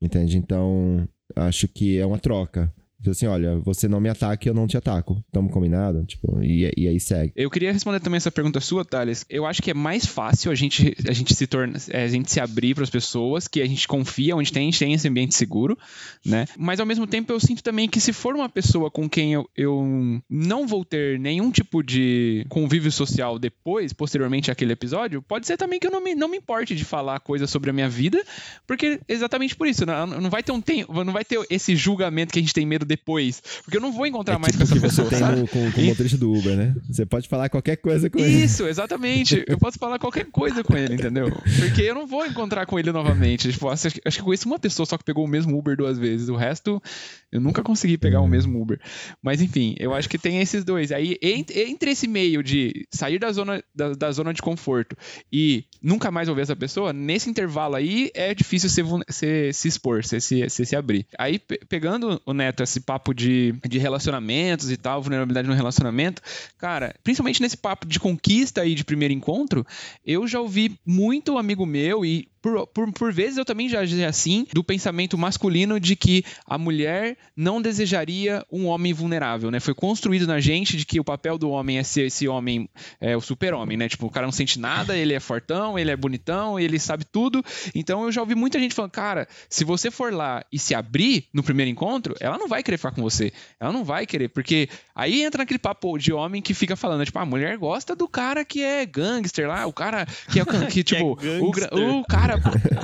Entende? 0.00 0.38
Então, 0.38 1.06
acho 1.36 1.68
que 1.68 1.98
é 1.98 2.06
uma 2.06 2.18
troca. 2.18 2.72
Tipo 3.00 3.10
assim, 3.12 3.26
olha, 3.26 3.58
você 3.58 3.88
não 3.88 3.98
me 3.98 4.10
ataca 4.10 4.46
e 4.46 4.50
eu 4.50 4.54
não 4.54 4.66
te 4.66 4.76
ataco. 4.76 5.24
Tamo 5.32 5.48
combinado? 5.48 6.04
Tipo, 6.04 6.42
e, 6.42 6.70
e 6.76 6.86
aí 6.86 7.00
segue. 7.00 7.32
Eu 7.34 7.50
queria 7.50 7.72
responder 7.72 7.98
também 8.00 8.18
essa 8.18 8.30
pergunta 8.30 8.60
sua, 8.60 8.84
Thales. 8.84 9.24
Eu 9.28 9.46
acho 9.46 9.62
que 9.62 9.70
é 9.70 9.74
mais 9.74 10.04
fácil 10.04 10.52
a 10.52 10.54
gente, 10.54 10.94
a 11.08 11.12
gente 11.12 11.34
se 11.34 11.46
torna, 11.46 11.78
é, 11.88 12.04
a 12.04 12.08
gente 12.08 12.30
se 12.30 12.38
abrir 12.38 12.74
para 12.74 12.84
as 12.84 12.90
pessoas, 12.90 13.48
que 13.48 13.62
a 13.62 13.66
gente 13.66 13.88
confia, 13.88 14.36
onde 14.36 14.52
tem, 14.52 14.62
a 14.62 14.64
gente 14.66 14.78
tem 14.78 14.92
esse 14.92 15.08
ambiente 15.08 15.34
seguro, 15.34 15.78
né? 16.24 16.44
Mas 16.58 16.78
ao 16.78 16.86
mesmo 16.86 17.06
tempo 17.06 17.32
eu 17.32 17.40
sinto 17.40 17.62
também 17.62 17.88
que 17.88 18.00
se 18.00 18.12
for 18.12 18.34
uma 18.34 18.48
pessoa 18.48 18.90
com 18.90 19.08
quem 19.08 19.32
eu, 19.32 19.48
eu 19.56 20.20
não 20.28 20.66
vou 20.66 20.84
ter 20.84 21.18
nenhum 21.18 21.50
tipo 21.50 21.82
de 21.82 22.44
convívio 22.50 22.92
social 22.92 23.38
depois, 23.38 23.94
posteriormente 23.94 24.50
àquele 24.50 24.72
episódio, 24.72 25.22
pode 25.22 25.46
ser 25.46 25.56
também 25.56 25.80
que 25.80 25.86
eu 25.86 25.90
não 25.90 26.02
me, 26.02 26.14
não 26.14 26.28
me 26.28 26.36
importe 26.36 26.74
de 26.74 26.84
falar 26.84 27.18
coisas 27.20 27.48
sobre 27.48 27.70
a 27.70 27.72
minha 27.72 27.88
vida, 27.88 28.22
porque 28.66 29.00
exatamente 29.08 29.56
por 29.56 29.66
isso, 29.66 29.86
não, 29.86 30.06
não 30.06 30.30
vai 30.30 30.42
ter 30.42 30.52
um 30.52 30.60
tempo, 30.60 31.02
não 31.02 31.12
vai 31.12 31.24
ter 31.24 31.40
esse 31.48 31.74
julgamento 31.74 32.32
que 32.32 32.38
a 32.38 32.42
gente 32.42 32.52
tem 32.52 32.66
medo 32.66 32.89
depois, 32.90 33.40
porque 33.62 33.76
eu 33.76 33.80
não 33.80 33.92
vou 33.92 34.06
encontrar 34.06 34.38
mais 34.38 34.56
com 34.56 34.62
essa 34.64 34.72
que 34.74 34.80
você 34.80 34.88
pessoa, 34.88 35.08
tem 35.08 35.18
sabe? 35.20 35.40
no, 35.40 35.48
com, 35.48 35.70
com 35.72 35.80
o 35.80 35.84
motorista 35.84 36.18
do 36.18 36.32
Uber, 36.32 36.56
né? 36.56 36.74
Você 36.90 37.06
pode 37.06 37.28
falar 37.28 37.48
qualquer 37.48 37.76
coisa 37.76 38.10
com 38.10 38.18
ele. 38.18 38.42
Isso, 38.44 38.66
exatamente. 38.66 39.44
Eu 39.46 39.58
posso 39.58 39.78
falar 39.78 39.98
qualquer 39.98 40.26
coisa 40.26 40.62
com 40.64 40.76
ele, 40.76 40.94
entendeu? 40.94 41.30
Porque 41.58 41.82
eu 41.82 41.94
não 41.94 42.06
vou 42.06 42.26
encontrar 42.26 42.66
com 42.66 42.78
ele 42.78 42.90
novamente. 42.92 43.50
Tipo, 43.52 43.68
acho, 43.68 43.86
acho 43.88 44.00
que 44.00 44.20
eu 44.20 44.24
conheço 44.24 44.48
uma 44.48 44.58
pessoa 44.58 44.84
só 44.86 44.98
que 44.98 45.04
pegou 45.04 45.24
o 45.24 45.28
mesmo 45.28 45.56
Uber 45.56 45.76
duas 45.76 45.98
vezes. 45.98 46.28
O 46.28 46.36
resto, 46.36 46.82
eu 47.30 47.40
nunca 47.40 47.62
consegui 47.62 47.96
pegar 47.96 48.20
o 48.20 48.26
mesmo 48.28 48.60
Uber. 48.60 48.80
Mas 49.22 49.40
enfim, 49.40 49.74
eu 49.78 49.94
acho 49.94 50.08
que 50.08 50.18
tem 50.18 50.40
esses 50.40 50.64
dois. 50.64 50.90
Aí, 50.90 51.16
ent- 51.22 51.50
entre 51.56 51.92
esse 51.92 52.08
meio 52.08 52.42
de 52.42 52.86
sair 52.92 53.18
da 53.18 53.30
zona, 53.32 53.62
da, 53.74 53.92
da 53.92 54.10
zona 54.12 54.34
de 54.34 54.42
conforto 54.42 54.96
e 55.32 55.64
nunca 55.82 56.10
mais 56.10 56.28
ouvir 56.28 56.42
essa 56.42 56.56
pessoa, 56.56 56.92
nesse 56.92 57.30
intervalo 57.30 57.76
aí 57.76 58.10
é 58.14 58.34
difícil 58.34 58.68
se, 58.68 58.82
se, 59.08 59.52
se 59.52 59.68
expor, 59.68 60.04
se, 60.04 60.20
se, 60.20 60.48
se, 60.50 60.66
se 60.66 60.76
abrir. 60.76 61.06
Aí, 61.18 61.38
pe- 61.38 61.60
pegando 61.68 62.20
o 62.26 62.32
Neto, 62.32 62.62
esse 62.62 62.79
papo 62.80 63.14
de, 63.14 63.54
de 63.68 63.78
relacionamentos 63.78 64.70
e 64.70 64.76
tal, 64.76 65.02
vulnerabilidade 65.02 65.48
no 65.48 65.54
relacionamento, 65.54 66.22
cara, 66.58 66.94
principalmente 67.02 67.42
nesse 67.42 67.56
papo 67.56 67.86
de 67.86 68.00
conquista 68.00 68.64
e 68.64 68.74
de 68.74 68.84
primeiro 68.84 69.14
encontro, 69.14 69.66
eu 70.04 70.26
já 70.26 70.40
ouvi 70.40 70.78
muito 70.84 71.38
amigo 71.38 71.66
meu 71.66 72.04
e 72.04 72.28
por, 72.42 72.66
por, 72.68 72.92
por 72.92 73.12
vezes 73.12 73.36
eu 73.38 73.44
também 73.44 73.68
já 73.68 73.80
agi 73.80 74.04
assim, 74.04 74.46
do 74.52 74.62
pensamento 74.64 75.16
masculino 75.18 75.78
de 75.78 75.94
que 75.96 76.24
a 76.46 76.56
mulher 76.56 77.16
não 77.36 77.60
desejaria 77.60 78.44
um 78.50 78.66
homem 78.66 78.92
vulnerável, 78.92 79.50
né? 79.50 79.60
Foi 79.60 79.74
construído 79.74 80.26
na 80.26 80.40
gente 80.40 80.76
de 80.76 80.84
que 80.86 80.98
o 81.00 81.04
papel 81.04 81.36
do 81.38 81.50
homem 81.50 81.78
é 81.78 81.82
ser 81.82 82.06
esse 82.06 82.26
homem, 82.28 82.68
é 83.00 83.16
o 83.16 83.20
super-homem, 83.20 83.76
né? 83.76 83.88
Tipo, 83.88 84.06
o 84.06 84.10
cara 84.10 84.26
não 84.26 84.32
sente 84.32 84.58
nada, 84.58 84.96
ele 84.96 85.12
é 85.14 85.20
fortão, 85.20 85.78
ele 85.78 85.90
é 85.90 85.96
bonitão, 85.96 86.58
ele 86.58 86.78
sabe 86.78 87.04
tudo. 87.04 87.44
Então 87.74 88.04
eu 88.04 88.12
já 88.12 88.20
ouvi 88.20 88.34
muita 88.34 88.58
gente 88.58 88.74
falando, 88.74 88.90
cara, 88.92 89.28
se 89.48 89.64
você 89.64 89.90
for 89.90 90.12
lá 90.12 90.44
e 90.52 90.58
se 90.58 90.74
abrir 90.74 91.26
no 91.32 91.42
primeiro 91.42 91.70
encontro, 91.70 92.14
ela 92.20 92.38
não 92.38 92.48
vai 92.48 92.62
querer 92.62 92.76
ficar 92.76 92.92
com 92.92 93.02
você. 93.02 93.32
Ela 93.58 93.72
não 93.72 93.84
vai 93.84 94.06
querer, 94.06 94.28
porque 94.28 94.68
aí 94.94 95.22
entra 95.22 95.42
naquele 95.42 95.58
papo 95.58 95.98
de 95.98 96.12
homem 96.12 96.40
que 96.40 96.54
fica 96.54 96.76
falando, 96.76 97.04
tipo, 97.04 97.18
a 97.18 97.26
mulher 97.26 97.56
gosta 97.58 97.94
do 97.94 98.08
cara 98.08 98.44
que 98.44 98.62
é 98.62 98.86
gangster 98.86 99.46
lá, 99.48 99.66
o 99.66 99.72
cara 99.72 100.06
que 100.32 100.40
é, 100.40 100.44
que, 100.70 100.82
tipo, 100.84 101.16
o, 101.40 101.50
gra- 101.50 101.70
o 101.74 102.04
cara 102.04 102.29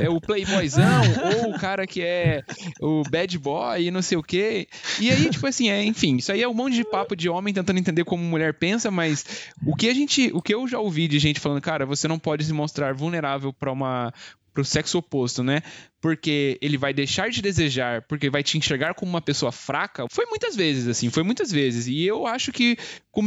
é 0.00 0.09
o 0.09 0.20
playboyzão, 0.20 1.02
ou 1.44 1.50
o 1.50 1.59
cara 1.59 1.87
que 1.87 2.02
é 2.02 2.42
o 2.80 3.02
bad 3.11 3.38
boy 3.38 3.87
e 3.87 3.90
não 3.90 4.02
sei 4.02 4.18
o 4.18 4.22
quê. 4.22 4.68
E 5.00 5.11
aí, 5.11 5.28
tipo 5.30 5.46
assim, 5.46 5.68
é, 5.70 5.85
enfim, 5.85 6.16
isso 6.16 6.32
aí 6.32 6.42
é 6.42 6.48
um 6.48 6.54
monte 6.54 6.74
de 6.74 6.85
papo 6.85 7.16
de 7.16 7.28
homem 7.28 7.52
tentando 7.52 7.78
entender 7.78 8.04
como 8.04 8.22
mulher 8.22 8.54
pensa, 8.54 8.90
mas 8.90 9.24
o 9.64 9.74
que 9.74 9.88
a 9.88 9.94
gente, 9.94 10.30
o 10.32 10.42
que 10.42 10.54
eu 10.54 10.66
já 10.66 10.78
ouvi 10.78 11.09
de 11.09 11.18
gente 11.18 11.40
falando, 11.40 11.61
cara, 11.61 11.87
você 11.87 12.06
não 12.09 12.18
pode 12.18 12.44
se 12.44 12.52
mostrar 12.52 12.94
vulnerável 12.94 13.52
para 13.52 13.72
uma 13.72 14.12
pro 14.56 14.64
sexo 14.64 14.96
oposto, 14.96 15.44
né? 15.44 15.62
Porque 16.07 16.57
ele 16.62 16.79
vai 16.79 16.95
deixar 16.95 17.31
de 17.31 17.42
desejar, 17.42 18.01
porque 18.03 18.31
vai 18.31 18.40
te 18.40 18.57
enxergar 18.57 18.95
como 18.95 19.11
uma 19.11 19.21
pessoa 19.21 19.51
fraca. 19.51 20.07
Foi 20.09 20.25
muitas 20.27 20.55
vezes, 20.55 20.87
assim, 20.87 21.11
foi 21.11 21.25
muitas 21.25 21.51
vezes. 21.51 21.88
E 21.88 22.07
eu 22.07 22.29
acho 22.29 22.53
que, 22.53 22.79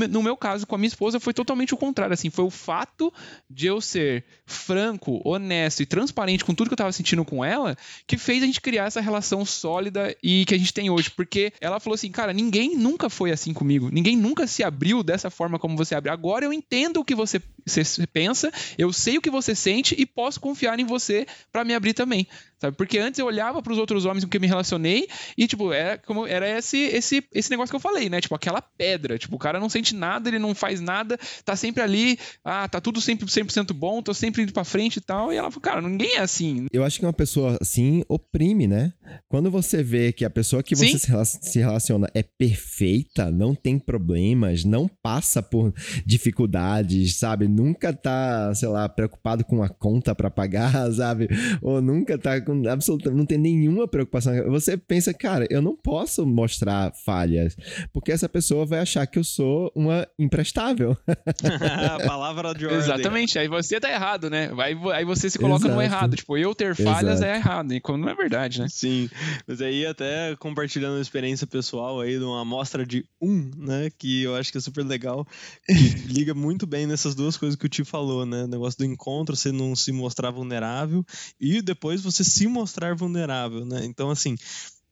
no 0.09 0.23
meu 0.23 0.37
caso, 0.37 0.65
com 0.65 0.75
a 0.75 0.77
minha 0.77 0.87
esposa, 0.87 1.19
foi 1.19 1.33
totalmente 1.33 1.73
o 1.73 1.77
contrário, 1.77 2.13
assim. 2.13 2.29
Foi 2.29 2.45
o 2.45 2.49
fato 2.49 3.13
de 3.49 3.67
eu 3.67 3.81
ser 3.81 4.23
franco, 4.45 5.19
honesto 5.25 5.83
e 5.83 5.85
transparente 5.85 6.45
com 6.45 6.55
tudo 6.55 6.69
que 6.69 6.73
eu 6.73 6.77
tava 6.77 6.93
sentindo 6.93 7.25
com 7.25 7.43
ela, 7.43 7.77
que 8.07 8.17
fez 8.17 8.41
a 8.41 8.45
gente 8.45 8.61
criar 8.61 8.85
essa 8.85 9.01
relação 9.01 9.43
sólida 9.43 10.15
e 10.23 10.45
que 10.45 10.55
a 10.55 10.57
gente 10.57 10.73
tem 10.73 10.89
hoje. 10.89 11.11
Porque 11.11 11.51
ela 11.59 11.81
falou 11.81 11.95
assim, 11.95 12.09
cara, 12.09 12.31
ninguém 12.31 12.77
nunca 12.77 13.09
foi 13.09 13.31
assim 13.31 13.53
comigo. 13.53 13.89
Ninguém 13.91 14.15
nunca 14.15 14.47
se 14.47 14.63
abriu 14.63 15.03
dessa 15.03 15.29
forma 15.29 15.59
como 15.59 15.75
você 15.75 15.95
abre. 15.95 16.11
Agora 16.11 16.45
eu 16.45 16.53
entendo 16.53 17.01
o 17.01 17.03
que 17.03 17.13
você, 17.13 17.41
você 17.65 18.07
pensa, 18.07 18.53
eu 18.77 18.93
sei 18.93 19.17
o 19.17 19.21
que 19.21 19.29
você 19.29 19.53
sente 19.53 19.95
e 19.97 20.05
posso 20.05 20.39
confiar 20.39 20.79
em 20.79 20.85
você 20.85 21.27
para 21.51 21.65
me 21.65 21.75
abrir 21.75 21.93
também. 21.93 22.25
Sabe? 22.59 22.75
Porque 22.75 22.97
antes 22.97 23.19
eu 23.19 23.25
olhava 23.25 23.61
para 23.61 23.73
os 23.73 23.79
outros 23.79 24.05
homens 24.05 24.23
com 24.23 24.29
quem 24.29 24.41
me 24.41 24.47
relacionei 24.47 25.07
e, 25.37 25.47
tipo, 25.47 25.71
era 25.71 25.97
como 25.97 26.25
era 26.25 26.57
esse, 26.57 26.77
esse, 26.77 27.23
esse 27.33 27.49
negócio 27.49 27.71
que 27.71 27.75
eu 27.75 27.79
falei, 27.79 28.09
né? 28.09 28.21
Tipo, 28.21 28.35
aquela 28.35 28.61
pedra. 28.61 29.17
Tipo, 29.17 29.35
o 29.35 29.39
cara 29.39 29.59
não 29.59 29.69
sente 29.69 29.95
nada, 29.95 30.29
ele 30.29 30.39
não 30.39 30.53
faz 30.53 30.79
nada, 30.81 31.17
tá 31.43 31.55
sempre 31.55 31.81
ali, 31.81 32.19
ah, 32.43 32.67
tá 32.67 32.79
tudo 32.81 33.01
sempre 33.01 33.25
100% 33.25 33.73
bom, 33.73 34.01
tô 34.01 34.13
sempre 34.13 34.43
indo 34.43 34.53
pra 34.53 34.63
frente 34.63 34.97
e 34.97 35.01
tal. 35.01 35.31
E 35.33 35.37
ela 35.37 35.49
falou, 35.49 35.61
cara, 35.61 35.81
ninguém 35.81 36.15
é 36.15 36.19
assim. 36.19 36.67
Eu 36.71 36.83
acho 36.83 36.99
que 36.99 37.05
uma 37.05 37.13
pessoa 37.13 37.57
assim 37.61 38.03
oprime, 38.07 38.67
né? 38.67 38.93
Quando 39.27 39.49
você 39.49 39.81
vê 39.83 40.11
que 40.11 40.25
a 40.25 40.29
pessoa 40.29 40.63
que 40.63 40.75
você 40.75 40.97
se 40.97 41.59
relaciona 41.59 42.09
é 42.13 42.23
perfeita, 42.23 43.31
não 43.31 43.55
tem 43.55 43.79
problemas, 43.79 44.63
não 44.63 44.87
passa 45.01 45.41
por 45.41 45.73
dificuldades, 46.05 47.17
sabe? 47.17 47.47
Nunca 47.47 47.93
tá, 47.93 48.53
sei 48.53 48.69
lá, 48.69 48.87
preocupado 48.87 49.43
com 49.43 49.63
a 49.63 49.69
conta 49.69 50.13
para 50.13 50.29
pagar, 50.29 50.91
sabe? 50.93 51.27
Ou 51.61 51.81
nunca 51.81 52.17
tá 52.17 52.39
com 52.49 52.67
absolutamente, 52.67 53.17
não 53.17 53.25
tem 53.25 53.37
nenhuma 53.37 53.87
preocupação. 53.87 54.33
Você 54.49 54.75
pensa, 54.75 55.13
cara, 55.13 55.45
eu 55.49 55.61
não 55.61 55.75
posso 55.75 56.25
mostrar 56.25 56.91
falhas, 57.05 57.55
porque 57.93 58.11
essa 58.11 58.27
pessoa 58.27 58.65
vai 58.65 58.79
achar 58.79 59.05
que 59.05 59.19
eu 59.19 59.23
sou 59.23 59.71
uma 59.75 60.07
imprestável. 60.17 60.97
a 61.07 61.99
palavra 62.05 62.53
de 62.53 62.65
ordem. 62.65 62.79
Exatamente, 62.79 63.37
aí 63.37 63.47
você 63.47 63.79
tá 63.79 63.91
errado, 63.91 64.29
né? 64.29 64.49
Aí, 64.57 64.75
aí 64.93 65.05
você 65.05 65.29
se 65.29 65.37
coloca 65.37 65.65
Exato. 65.65 65.75
no 65.75 65.81
errado. 65.81 66.15
Tipo, 66.15 66.37
eu 66.37 66.55
ter 66.55 66.75
falhas 66.75 67.19
Exato. 67.19 67.25
é 67.25 67.35
errado, 67.35 67.73
e 67.73 67.79
quando 67.79 68.01
não 68.01 68.09
é 68.09 68.15
verdade, 68.15 68.59
né? 68.59 68.67
Sim, 68.69 69.09
mas 69.47 69.61
aí 69.61 69.85
até 69.85 70.35
compartilhando 70.37 70.93
uma 70.93 71.01
experiência 71.01 71.45
pessoal 71.45 72.01
aí 72.01 72.17
de 72.17 72.23
uma 72.23 72.41
amostra 72.41 72.85
de 72.85 73.05
um, 73.21 73.49
né? 73.57 73.89
Que 73.97 74.23
eu 74.23 74.35
acho 74.35 74.51
que 74.51 74.57
é 74.57 74.61
super 74.61 74.83
legal, 74.83 75.25
que 75.65 75.73
liga 76.11 76.33
muito 76.33 76.65
bem 76.65 76.87
nessas 76.87 77.13
duas 77.13 77.37
coisas 77.37 77.55
que 77.55 77.65
o 77.65 77.69
Ti 77.69 77.83
falou, 77.83 78.25
né? 78.25 78.43
O 78.43 78.47
negócio 78.47 78.79
do 78.79 78.85
encontro, 78.85 79.35
você 79.35 79.51
não 79.51 79.75
se 79.75 79.91
mostrar 79.91 80.31
vulnerável 80.31 81.05
e 81.39 81.61
depois 81.61 82.01
você 82.01 82.23
se 82.23 82.38
mostrar 82.47 82.95
vulnerável, 82.95 83.65
né? 83.65 83.85
Então, 83.85 84.09
assim, 84.09 84.35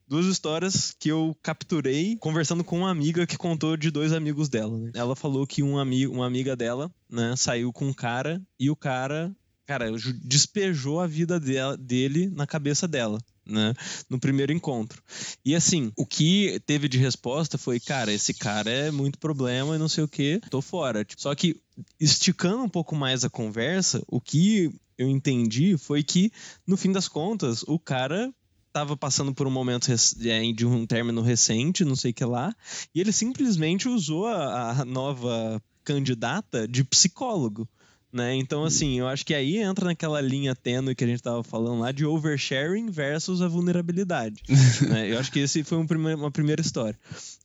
duas 0.07 0.25
histórias 0.25 0.95
que 0.97 1.09
eu 1.09 1.37
capturei 1.43 2.15
conversando 2.17 2.63
com 2.63 2.79
uma 2.79 2.89
amiga 2.89 3.27
que 3.27 3.37
contou 3.37 3.75
de 3.75 3.91
dois 3.91 4.13
amigos 4.13 4.47
dela. 4.47 4.77
Né? 4.77 4.91
Ela 4.95 5.15
falou 5.15 5.45
que 5.45 5.61
um 5.61 5.77
amigo, 5.77 6.13
uma 6.13 6.25
amiga 6.25 6.55
dela, 6.55 6.89
né, 7.09 7.35
saiu 7.35 7.73
com 7.73 7.87
um 7.87 7.93
cara 7.93 8.41
e 8.59 8.69
o 8.69 8.75
cara, 8.75 9.35
cara, 9.65 9.91
despejou 10.23 11.01
a 11.01 11.07
vida 11.07 11.39
dela, 11.39 11.75
dele 11.77 12.29
na 12.29 12.47
cabeça 12.47 12.87
dela. 12.87 13.19
Né, 13.49 13.73
no 14.09 14.19
primeiro 14.19 14.51
encontro. 14.51 15.01
E 15.45 15.55
assim, 15.55 15.89
o 15.95 16.05
que 16.05 16.59
teve 16.65 16.89
de 16.89 16.97
resposta 16.97 17.57
foi, 17.57 17.79
cara, 17.79 18.11
esse 18.11 18.33
cara 18.33 18.69
é 18.69 18.91
muito 18.91 19.17
problema 19.17 19.73
e 19.73 19.79
não 19.79 19.87
sei 19.87 20.03
o 20.03 20.07
que, 20.07 20.41
tô 20.49 20.61
fora. 20.61 21.05
Tipo, 21.05 21.21
só 21.21 21.33
que 21.33 21.55
esticando 21.97 22.61
um 22.61 22.67
pouco 22.67 22.93
mais 22.93 23.23
a 23.23 23.29
conversa, 23.29 24.03
o 24.05 24.19
que 24.19 24.69
eu 24.97 25.07
entendi 25.07 25.77
foi 25.77 26.03
que, 26.03 26.31
no 26.65 26.77
fim 26.77 26.91
das 26.91 27.07
contas, 27.07 27.63
o 27.63 27.77
cara 27.77 28.33
estava 28.67 28.95
passando 28.95 29.33
por 29.33 29.47
um 29.47 29.51
momento 29.51 29.91
é, 29.91 30.51
de 30.51 30.65
um 30.65 30.85
término 30.85 31.21
recente, 31.21 31.83
não 31.83 31.95
sei 31.95 32.11
o 32.11 32.13
que 32.13 32.25
lá, 32.25 32.53
e 32.93 33.01
ele 33.01 33.11
simplesmente 33.11 33.87
usou 33.87 34.27
a, 34.27 34.71
a 34.71 34.85
nova 34.85 35.61
candidata 35.83 36.67
de 36.67 36.83
psicólogo. 36.83 37.67
Né? 38.11 38.35
Então, 38.35 38.63
assim, 38.63 38.99
eu 38.99 39.07
acho 39.07 39.25
que 39.25 39.33
aí 39.33 39.57
entra 39.57 39.85
naquela 39.85 40.21
linha 40.21 40.55
tênue 40.55 40.95
que 40.95 41.03
a 41.03 41.07
gente 41.07 41.17
estava 41.17 41.43
falando 41.43 41.81
lá 41.81 41.91
de 41.91 42.05
oversharing 42.05 42.89
versus 42.89 43.41
a 43.41 43.47
vulnerabilidade. 43.47 44.41
né? 44.89 45.11
Eu 45.11 45.19
acho 45.19 45.31
que 45.31 45.39
esse 45.39 45.63
foi 45.63 45.77
um 45.77 45.85
uma 46.15 46.31
primeira 46.31 46.61
história. 46.61 46.97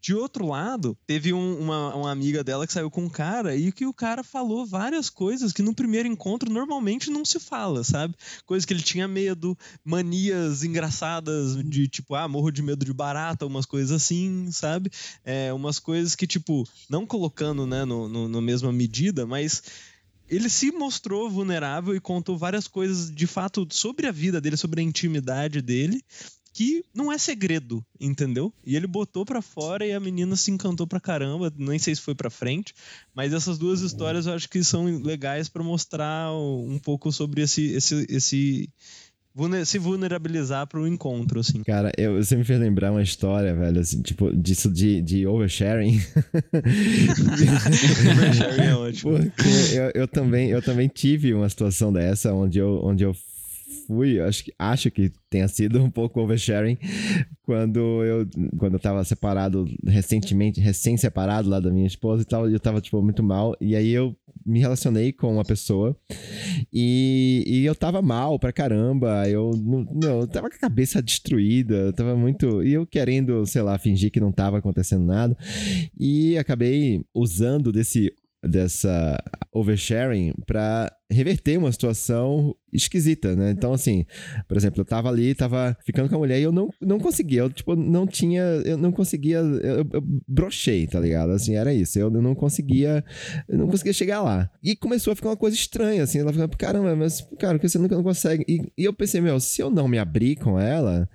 De 0.03 0.17
outro 0.17 0.49
lado, 0.49 0.99
teve 1.07 1.33
um, 1.33 1.61
uma, 1.61 1.95
uma 1.95 2.11
amiga 2.11 2.43
dela 2.43 2.67
que 2.67 2.73
saiu 2.73 2.91
com 2.91 3.05
um 3.05 3.09
cara 3.09 3.55
e 3.55 3.71
que 3.71 3.87
o 3.87 3.95
cara 3.95 4.25
falou 4.25 4.67
várias 4.67 5.09
coisas 5.09 5.53
que 5.53 5.63
no 5.63 5.73
primeiro 5.73 6.09
encontro 6.09 6.53
normalmente 6.53 7.09
não 7.09 7.25
se 7.25 7.39
fala, 7.39 7.85
sabe? 7.85 8.17
Coisas 8.45 8.67
que 8.67 8.75
ele 8.75 8.83
tinha 8.83 9.07
medo, 9.07 9.57
manias 9.85 10.65
engraçadas 10.65 11.57
de 11.65 11.87
tipo, 11.87 12.17
ah, 12.17 12.27
morro 12.27 12.51
de 12.51 12.63
medo 12.63 12.85
de 12.85 12.93
barata, 12.93 13.47
umas 13.47 13.65
coisas 13.65 13.93
assim, 13.93 14.51
sabe? 14.51 14.91
É, 15.25 15.53
umas 15.53 15.79
coisas 15.79 16.17
que, 16.17 16.27
tipo, 16.27 16.69
não 16.91 17.07
colocando, 17.07 17.65
né, 17.65 17.85
no, 17.85 18.09
no, 18.09 18.29
na 18.29 18.41
mesma 18.41 18.73
medida, 18.73 19.25
mas 19.25 19.63
ele 20.29 20.49
se 20.49 20.73
mostrou 20.73 21.31
vulnerável 21.31 21.95
e 21.95 22.01
contou 22.01 22.37
várias 22.37 22.67
coisas 22.67 23.09
de 23.09 23.27
fato 23.29 23.69
sobre 23.71 24.09
a 24.09 24.11
vida 24.11 24.41
dele, 24.41 24.57
sobre 24.57 24.81
a 24.81 24.85
intimidade 24.85 25.63
dele, 25.63 26.03
que 26.53 26.85
não 26.95 27.11
é 27.11 27.17
segredo, 27.17 27.85
entendeu? 27.99 28.53
E 28.65 28.77
ele 28.77 28.87
botou 28.87 29.25
para 29.25 29.41
fora 29.41 29.87
e 29.87 29.93
a 29.93 30.01
menina 30.01 30.37
se 30.37 30.51
encantou 30.51 30.87
pra 30.87 31.01
caramba, 31.01 31.53
nem 31.57 31.79
sei 31.79 31.95
se 31.95 32.01
foi 32.01 32.15
para 32.15 32.29
frente, 32.29 32.75
mas 33.15 33.33
essas 33.33 33.59
duas 33.59 33.81
histórias 33.81 34.27
eu 34.27 34.35
acho 34.35 34.49
que 34.49 34.63
são 34.63 34.85
legais 35.03 35.49
para 35.49 35.63
mostrar 35.63 36.33
um 36.33 36.79
pouco 36.79 37.11
sobre 37.11 37.43
esse 37.43 37.73
esse 37.73 38.07
esse 38.09 38.71
se 39.65 39.79
vulnerabilizar 39.79 40.67
para 40.67 40.79
o 40.79 40.87
encontro, 40.87 41.41
assim. 41.41 41.63
Cara, 41.63 41.91
eu, 41.97 42.23
você 42.23 42.37
me 42.37 42.45
fez 42.45 42.61
lembrar 42.61 42.93
uma 42.93 43.03
história, 43.03 43.55
velho, 43.55 43.81
assim, 43.81 44.03
tipo, 44.03 44.31
disso 44.37 44.71
de, 44.71 45.01
de 45.01 45.27
oversharing. 45.27 45.97
oversharing 48.13 48.63
é 48.63 48.75
ótimo. 48.75 49.13
Porque 49.13 49.49
eu, 49.73 50.03
eu, 50.03 50.09
também, 50.09 50.51
eu 50.51 50.61
também 50.61 50.87
tive 50.87 51.33
uma 51.33 51.49
situação 51.49 51.91
dessa, 51.91 52.35
onde 52.35 52.59
eu, 52.59 52.79
onde 52.85 53.05
eu 53.05 53.17
fui, 53.87 54.21
acho 54.21 54.45
que, 54.45 54.55
acho 54.59 54.91
que 54.91 55.13
tenha 55.29 55.49
sido 55.49 55.83
um 55.83 55.91
pouco 55.91 56.21
oversharing 56.21 56.79
quando 57.43 58.05
eu, 58.05 58.27
quando 58.57 58.75
eu 58.75 58.81
tava 58.81 59.03
separado 59.05 59.65
recentemente, 59.87 60.61
recém-separado 60.61 61.49
lá 61.49 61.59
da 61.59 61.71
minha 61.71 61.87
esposa 61.87 62.23
e 62.23 62.25
tal, 62.25 62.49
eu 62.49 62.61
tava, 62.61 62.81
tipo, 62.81 63.03
muito 63.03 63.23
mal. 63.23 63.57
E 63.61 63.75
aí 63.75 63.91
eu 63.91 64.17
me 64.45 64.61
relacionei 64.61 65.13
com 65.13 65.35
uma 65.35 65.45
pessoa 65.45 65.97
e, 66.73 67.45
e 67.47 67.65
eu 67.65 67.75
tava 67.75 68.01
mal 68.01 68.39
pra 68.39 68.53
caramba. 68.53 69.29
Eu, 69.29 69.51
não, 69.57 70.21
eu 70.21 70.27
tava 70.27 70.49
com 70.49 70.57
a 70.57 70.61
cabeça 70.61 71.03
destruída, 71.03 71.75
eu 71.75 71.93
tava 71.93 72.17
muito. 72.17 72.63
E 72.63 72.73
eu 72.73 72.87
querendo, 72.87 73.45
sei 73.47 73.63
lá, 73.63 73.79
fingir 73.79 74.11
que 74.11 74.21
não 74.21 74.33
tava 74.33 74.59
acontecendo 74.59 75.05
nada. 75.05 75.37
E 75.99 76.39
acabei 76.39 77.05
usando 77.15 77.73
desse 77.73 78.13
dessa 78.45 79.23
oversharing 79.53 80.35
para 80.45 80.93
reverter 81.13 81.59
uma 81.59 81.71
situação 81.71 82.55
esquisita, 82.73 83.37
né? 83.37 83.51
Então, 83.51 83.73
assim, 83.73 84.07
por 84.49 84.57
exemplo, 84.57 84.81
eu 84.81 84.85
tava 84.85 85.09
ali, 85.09 85.35
tava 85.35 85.77
ficando 85.85 86.09
com 86.09 86.17
a 86.17 86.19
mulher 86.19 86.41
e 86.41 86.43
eu 86.43 86.53
não, 86.53 86.71
não 86.81 86.99
conseguia, 86.99 87.41
eu, 87.41 87.51
tipo, 87.51 87.77
não 87.77 88.07
tinha, 88.07 88.41
eu 88.65 88.79
não 88.79 88.91
conseguia, 88.91 89.39
eu, 89.39 89.87
eu 89.93 90.03
brochei, 90.27 90.87
tá 90.87 90.99
ligado? 90.99 91.33
Assim, 91.33 91.55
era 91.55 91.73
isso, 91.75 91.99
eu 91.99 92.11
não 92.11 92.35
conseguia, 92.35 93.05
eu 93.49 93.59
não 93.59 93.69
conseguia 93.69 93.93
chegar 93.93 94.23
lá. 94.23 94.51
E 94.63 94.75
começou 94.75 95.13
a 95.13 95.17
ficar 95.17 95.29
uma 95.29 95.37
coisa 95.37 95.55
estranha, 95.55 96.03
assim, 96.03 96.19
ela 96.19 96.33
ficava, 96.33 96.57
caramba, 96.57 96.97
mas, 96.97 97.21
cara, 97.39 97.59
que 97.59 97.69
você 97.69 97.79
nunca 97.79 97.95
não 97.95 98.03
consegue? 98.03 98.45
E, 98.49 98.63
e 98.79 98.85
eu 98.85 98.93
pensei, 98.93 99.21
meu, 99.21 99.39
se 99.39 99.61
eu 99.61 99.71
não 99.71 99.87
me 99.87 99.99
abrir 99.99 100.37
com 100.37 100.59
ela, 100.59 101.09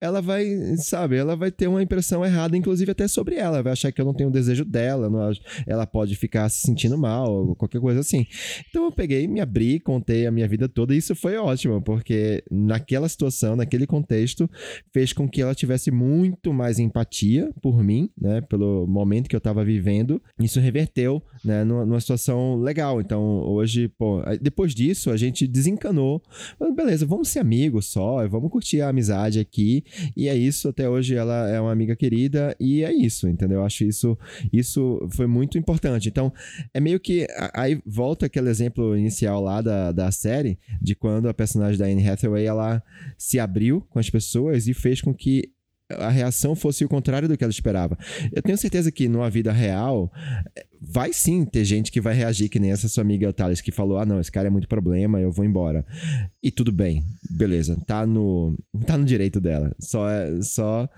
ela 0.00 0.20
vai, 0.20 0.44
sabe, 0.78 1.16
ela 1.16 1.36
vai 1.36 1.52
ter 1.52 1.68
uma 1.68 1.82
impressão 1.82 2.24
errada, 2.24 2.56
inclusive 2.56 2.90
até 2.90 3.06
sobre 3.06 3.36
ela, 3.36 3.62
vai 3.62 3.72
achar 3.72 3.92
que 3.92 4.00
eu 4.00 4.04
não 4.04 4.14
tenho 4.14 4.30
o 4.30 4.32
desejo 4.32 4.64
dela, 4.64 5.08
não, 5.08 5.30
ela 5.66 5.86
pode 5.86 6.16
ficar 6.16 6.48
se 6.48 6.62
sentindo 6.62 6.98
mal, 6.98 7.54
qualquer 7.54 7.80
coisa 7.80 8.00
assim. 8.00 8.26
Então 8.68 8.84
eu 8.84 8.92
peguei, 8.92 9.28
me 9.28 9.40
abri, 9.44 9.78
contei 9.78 10.26
a 10.26 10.30
minha 10.30 10.48
vida 10.48 10.68
toda 10.68 10.94
e 10.94 10.98
isso 10.98 11.14
foi 11.14 11.36
ótimo, 11.36 11.80
porque 11.80 12.42
naquela 12.50 13.08
situação, 13.08 13.54
naquele 13.56 13.86
contexto, 13.86 14.50
fez 14.92 15.12
com 15.12 15.28
que 15.28 15.40
ela 15.40 15.54
tivesse 15.54 15.90
muito 15.90 16.52
mais 16.52 16.78
empatia 16.78 17.50
por 17.62 17.82
mim, 17.82 18.10
né, 18.20 18.40
pelo 18.40 18.86
momento 18.86 19.28
que 19.28 19.36
eu 19.36 19.38
estava 19.38 19.64
vivendo. 19.64 20.20
Isso 20.38 20.60
reverteu, 20.60 21.22
né, 21.44 21.64
numa, 21.64 21.84
numa, 21.84 22.00
situação 22.00 22.56
legal. 22.56 23.00
Então, 23.00 23.22
hoje, 23.46 23.88
pô, 23.88 24.22
depois 24.40 24.74
disso, 24.74 25.10
a 25.10 25.16
gente 25.16 25.46
desencanou. 25.46 26.22
Beleza, 26.74 27.06
vamos 27.06 27.28
ser 27.28 27.38
amigos 27.38 27.86
só, 27.86 28.26
vamos 28.28 28.50
curtir 28.50 28.80
a 28.80 28.88
amizade 28.88 29.38
aqui. 29.38 29.84
E 30.16 30.28
é 30.28 30.36
isso, 30.36 30.68
até 30.68 30.88
hoje 30.88 31.14
ela 31.14 31.48
é 31.48 31.60
uma 31.60 31.72
amiga 31.72 31.94
querida 31.94 32.56
e 32.58 32.82
é 32.82 32.92
isso, 32.92 33.28
entendeu? 33.28 33.58
Eu 33.58 33.64
acho 33.64 33.84
isso, 33.84 34.18
isso 34.52 35.06
foi 35.10 35.26
muito 35.26 35.58
importante. 35.58 36.08
Então, 36.08 36.32
é 36.72 36.80
meio 36.80 36.98
que 36.98 37.26
aí 37.52 37.80
volta 37.86 38.26
aquele 38.26 38.48
exemplo 38.48 38.96
inicial 38.96 39.23
lá 39.32 39.60
da, 39.60 39.92
da 39.92 40.10
série 40.10 40.58
de 40.80 40.94
quando 40.94 41.28
a 41.28 41.34
personagem 41.34 41.78
da 41.78 41.86
Anne 41.86 42.08
Hathaway 42.08 42.44
ela 42.44 42.82
se 43.16 43.38
abriu 43.38 43.80
com 43.90 43.98
as 43.98 44.10
pessoas 44.10 44.66
e 44.66 44.74
fez 44.74 45.00
com 45.00 45.14
que 45.14 45.52
a 45.90 46.08
reação 46.08 46.54
fosse 46.54 46.84
o 46.84 46.88
contrário 46.88 47.28
do 47.28 47.36
que 47.36 47.44
ela 47.44 47.50
esperava. 47.50 47.96
Eu 48.32 48.42
tenho 48.42 48.56
certeza 48.56 48.90
que 48.90 49.08
numa 49.08 49.28
vida 49.28 49.52
real, 49.52 50.10
vai 50.86 51.12
sim 51.12 51.44
ter 51.44 51.64
gente 51.64 51.90
que 51.90 52.00
vai 52.00 52.14
reagir, 52.14 52.48
que 52.48 52.58
nem 52.58 52.72
essa 52.72 52.88
sua 52.88 53.02
amiga 53.02 53.32
Thales, 53.32 53.60
que 53.60 53.72
falou: 53.72 53.98
ah, 53.98 54.06
não, 54.06 54.20
esse 54.20 54.30
cara 54.30 54.48
é 54.48 54.50
muito 54.50 54.68
problema, 54.68 55.20
eu 55.20 55.32
vou 55.32 55.44
embora. 55.44 55.84
E 56.42 56.50
tudo 56.50 56.70
bem, 56.70 57.02
beleza, 57.30 57.76
tá 57.86 58.06
no, 58.06 58.56
tá 58.86 58.98
no 58.98 59.04
direito 59.04 59.40
dela. 59.40 59.74
Só, 59.80 60.08
é, 60.08 60.42
só 60.42 60.88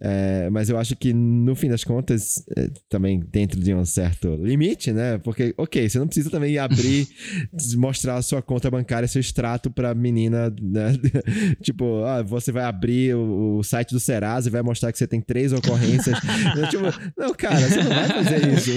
é, 0.00 0.48
mas 0.50 0.68
eu 0.68 0.78
acho 0.78 0.96
que 0.96 1.12
no 1.12 1.54
fim 1.54 1.68
das 1.68 1.84
contas, 1.84 2.44
é, 2.56 2.70
também 2.88 3.20
dentro 3.20 3.60
de 3.60 3.74
um 3.74 3.84
certo 3.84 4.34
limite, 4.36 4.92
né? 4.92 5.18
Porque, 5.18 5.54
ok, 5.56 5.88
você 5.88 5.98
não 5.98 6.06
precisa 6.06 6.30
também 6.30 6.58
abrir, 6.58 7.08
mostrar 7.76 8.16
a 8.16 8.22
sua 8.22 8.42
conta 8.42 8.70
bancária, 8.70 9.08
seu 9.08 9.20
extrato 9.20 9.70
pra 9.70 9.94
menina, 9.94 10.54
né? 10.60 10.92
tipo, 11.62 12.04
ah, 12.04 12.22
você 12.22 12.50
vai 12.52 12.64
abrir 12.64 13.14
o, 13.14 13.58
o, 13.58 13.62
site 13.64 13.92
do 13.92 14.00
Serasa 14.00 14.48
e 14.48 14.52
vai 14.52 14.62
mostrar 14.62 14.92
que 14.92 14.98
você 14.98 15.06
tem 15.06 15.20
três 15.20 15.52
ocorrências. 15.52 16.18
tipo, 16.70 16.84
não, 17.16 17.32
cara, 17.34 17.60
você 17.60 17.82
não 17.82 17.90
vai 17.90 18.08
fazer 18.08 18.52
isso. 18.52 18.70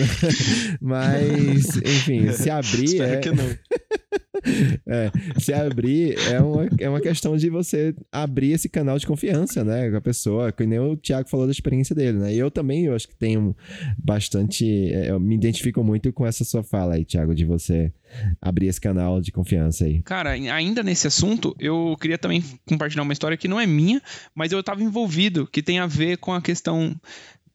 Mas, 0.82 1.78
enfim, 1.78 2.32
se 2.34 2.50
abrir. 2.50 2.86
Espero 2.86 3.14
é... 3.14 3.18
que 3.18 3.32
não. 3.32 3.58
é, 4.88 5.12
se 5.40 5.54
abrir 5.54 6.16
é 6.30 6.40
uma, 6.40 6.70
é 6.80 6.90
uma 6.90 7.02
questão 7.02 7.36
de 7.36 7.50
você 7.50 7.96
abrir 8.12 8.52
esse 8.52 8.70
canal 8.70 8.98
de 8.98 9.08
confiança, 9.08 9.64
né? 9.64 9.90
Com 9.90 9.98
a 9.98 10.02
pessoa, 10.02 10.52
que 10.52 10.66
nem 10.66 10.80
o 10.80 10.96
Thiago 10.96 11.30
falou 11.30 11.46
da 11.46 11.52
experiência 11.52 11.96
dele, 11.96 12.18
né? 12.18 12.34
E 12.34 12.38
eu 12.38 12.52
também, 12.52 12.86
eu 12.86 12.96
acho 12.96 13.08
que 13.08 13.16
tenho 13.16 13.56
bastante. 13.98 14.92
É, 14.92 15.12
eu 15.12 15.20
me 15.20 15.36
identifico 15.36 15.84
muito 15.84 16.12
com 16.14 16.26
essa 16.26 16.44
sua 16.44 16.64
fala 16.64 16.96
aí, 16.96 17.06
Thiago, 17.06 17.34
de 17.34 17.46
você 17.46 17.92
abrir 18.42 18.68
esse 18.68 18.80
canal 18.80 19.20
de 19.22 19.32
confiança 19.32 19.86
aí. 19.86 20.02
Cara, 20.04 20.32
ainda 20.32 20.84
nesse 20.84 21.08
assunto, 21.08 21.56
eu 21.60 21.96
queria 22.00 22.18
também 22.18 22.44
compartilhar 22.68 23.04
uma 23.04 23.14
história 23.14 23.38
que 23.38 23.48
não 23.48 23.60
é 23.60 23.66
minha, 23.66 24.02
mas 24.34 24.52
eu 24.52 24.60
estava 24.60 24.82
envolvido, 24.82 25.48
que 25.48 25.62
tem 25.62 25.80
a 25.80 25.88
ver 25.88 26.18
com 26.18 26.34
a 26.34 26.42
questão 26.42 26.96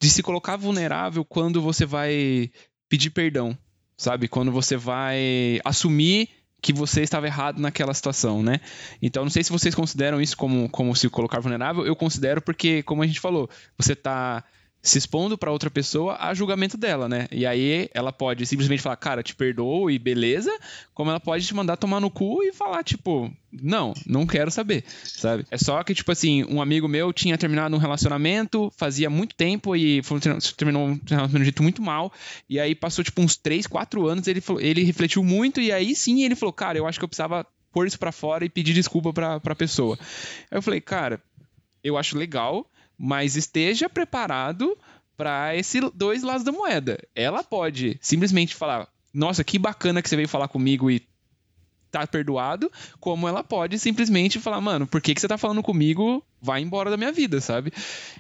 de 0.01 0.11
se 0.11 0.23
colocar 0.23 0.57
vulnerável 0.57 1.25
quando 1.25 1.63
você 1.63 1.87
vai 1.87 2.51
pedir 2.93 3.09
perdão, 3.09 3.57
sabe? 3.97 4.29
Quando 4.29 4.53
você 4.53 4.77
vai 4.77 5.59
assumir 5.65 6.29
que 6.61 6.75
você 6.75 7.01
estava 7.01 7.27
errado 7.27 7.59
naquela 7.59 7.95
situação, 7.95 8.43
né? 8.43 8.61
Então, 9.01 9.23
não 9.23 9.31
sei 9.31 9.43
se 9.43 9.51
vocês 9.51 9.75
consideram 9.75 10.21
isso 10.21 10.37
como, 10.37 10.69
como 10.69 10.95
se 10.95 11.09
colocar 11.09 11.41
vulnerável. 11.41 11.87
Eu 11.87 11.97
considero 11.97 12.43
porque, 12.43 12.83
como 12.83 13.03
a 13.03 13.07
gente 13.07 13.19
falou, 13.19 13.49
você 13.79 13.95
está 13.95 14.45
se 14.83 14.99
expondo 14.99 15.39
para 15.39 15.53
outra 15.53 15.71
pessoa 15.71 16.17
a 16.19 16.35
julgamento 16.35 16.77
dela, 16.77 17.09
né? 17.09 17.29
E 17.31 17.47
aí 17.47 17.89
ela 17.95 18.13
pode 18.13 18.45
simplesmente 18.45 18.83
falar, 18.83 18.97
cara, 18.97 19.23
te 19.23 19.35
perdoo 19.35 19.89
e 19.89 19.97
beleza, 19.97 20.51
como 20.93 21.11
ela 21.11 21.21
pode 21.21 21.47
te 21.47 21.55
mandar 21.55 21.77
tomar 21.77 22.01
no 22.01 22.11
cu 22.11 22.43
e 22.43 22.53
falar, 22.53 22.83
tipo, 22.83 23.33
não, 23.53 23.95
não 24.05 24.27
quero 24.27 24.51
saber, 24.51 24.83
sabe? 25.05 25.47
É 25.53 25.57
só 25.57 25.81
que, 25.85 25.95
tipo 25.95 26.11
assim, 26.11 26.45
um 26.45 26.61
amigo 26.61 26.89
meu 26.89 27.13
tinha 27.13 27.39
terminado 27.39 27.77
um 27.77 27.79
relacionamento, 27.79 28.73
fazia 28.77 29.09
muito 29.09 29.37
tempo 29.37 29.77
e 29.77 30.03
foi, 30.03 30.19
terminou 30.57 30.89
um 30.89 31.01
relacionamento 31.09 31.63
muito 31.63 31.81
mal, 31.81 32.13
e 32.49 32.59
aí 32.59 32.75
passou, 32.75 33.05
tipo, 33.05 33.23
uns 33.23 33.37
3, 33.37 33.69
4 33.69 34.09
anos, 34.09 34.27
ele, 34.27 34.43
ele 34.59 34.83
refletiu 34.83 35.23
muito, 35.23 35.61
e 35.61 35.71
aí 35.71 35.95
sim 35.95 36.25
ele 36.25 36.35
falou, 36.35 36.53
cara, 36.53 36.77
eu 36.77 36.89
acho 36.89 36.99
que 36.99 37.05
eu 37.05 37.09
precisava 37.09 37.47
pôr 37.73 37.87
isso 37.87 37.99
para 38.01 38.11
fora 38.11 38.45
e 38.45 38.49
pedir 38.49 38.75
desculpa 38.75 39.13
pra, 39.13 39.39
pra 39.39 39.55
pessoa. 39.55 39.97
Aí 40.51 40.59
eu 40.59 40.63
falei, 40.63 40.81
cara, 40.81 41.23
eu 41.85 41.97
acho 41.97 42.19
legal, 42.19 42.67
mas 43.05 43.35
esteja 43.35 43.91
preparado 43.91 44.79
para 45.17 45.57
esses 45.57 45.83
dois 45.93 46.23
lados 46.23 46.45
da 46.45 46.53
moeda. 46.53 46.97
Ela 47.17 47.43
pode 47.43 47.99
simplesmente 48.01 48.55
falar: 48.55 48.87
Nossa, 49.13 49.43
que 49.43 49.59
bacana 49.59 50.01
que 50.01 50.09
você 50.09 50.15
veio 50.15 50.29
falar 50.29 50.47
comigo 50.47 50.89
e 50.89 51.03
tá 51.91 52.07
perdoado, 52.07 52.71
como 53.01 53.27
ela 53.27 53.43
pode 53.43 53.77
simplesmente 53.81 54.39
falar, 54.39 54.61
mano, 54.61 54.87
por 54.87 55.01
que, 55.01 55.15
que 55.15 55.21
você 55.21 55.27
tá 55.27 55.37
falando 55.37 55.65
comigo? 55.65 56.25
Vai 56.43 56.61
embora 56.61 56.91
da 56.91 56.97
minha 56.97 57.13
vida, 57.13 57.41
sabe? 57.41 57.73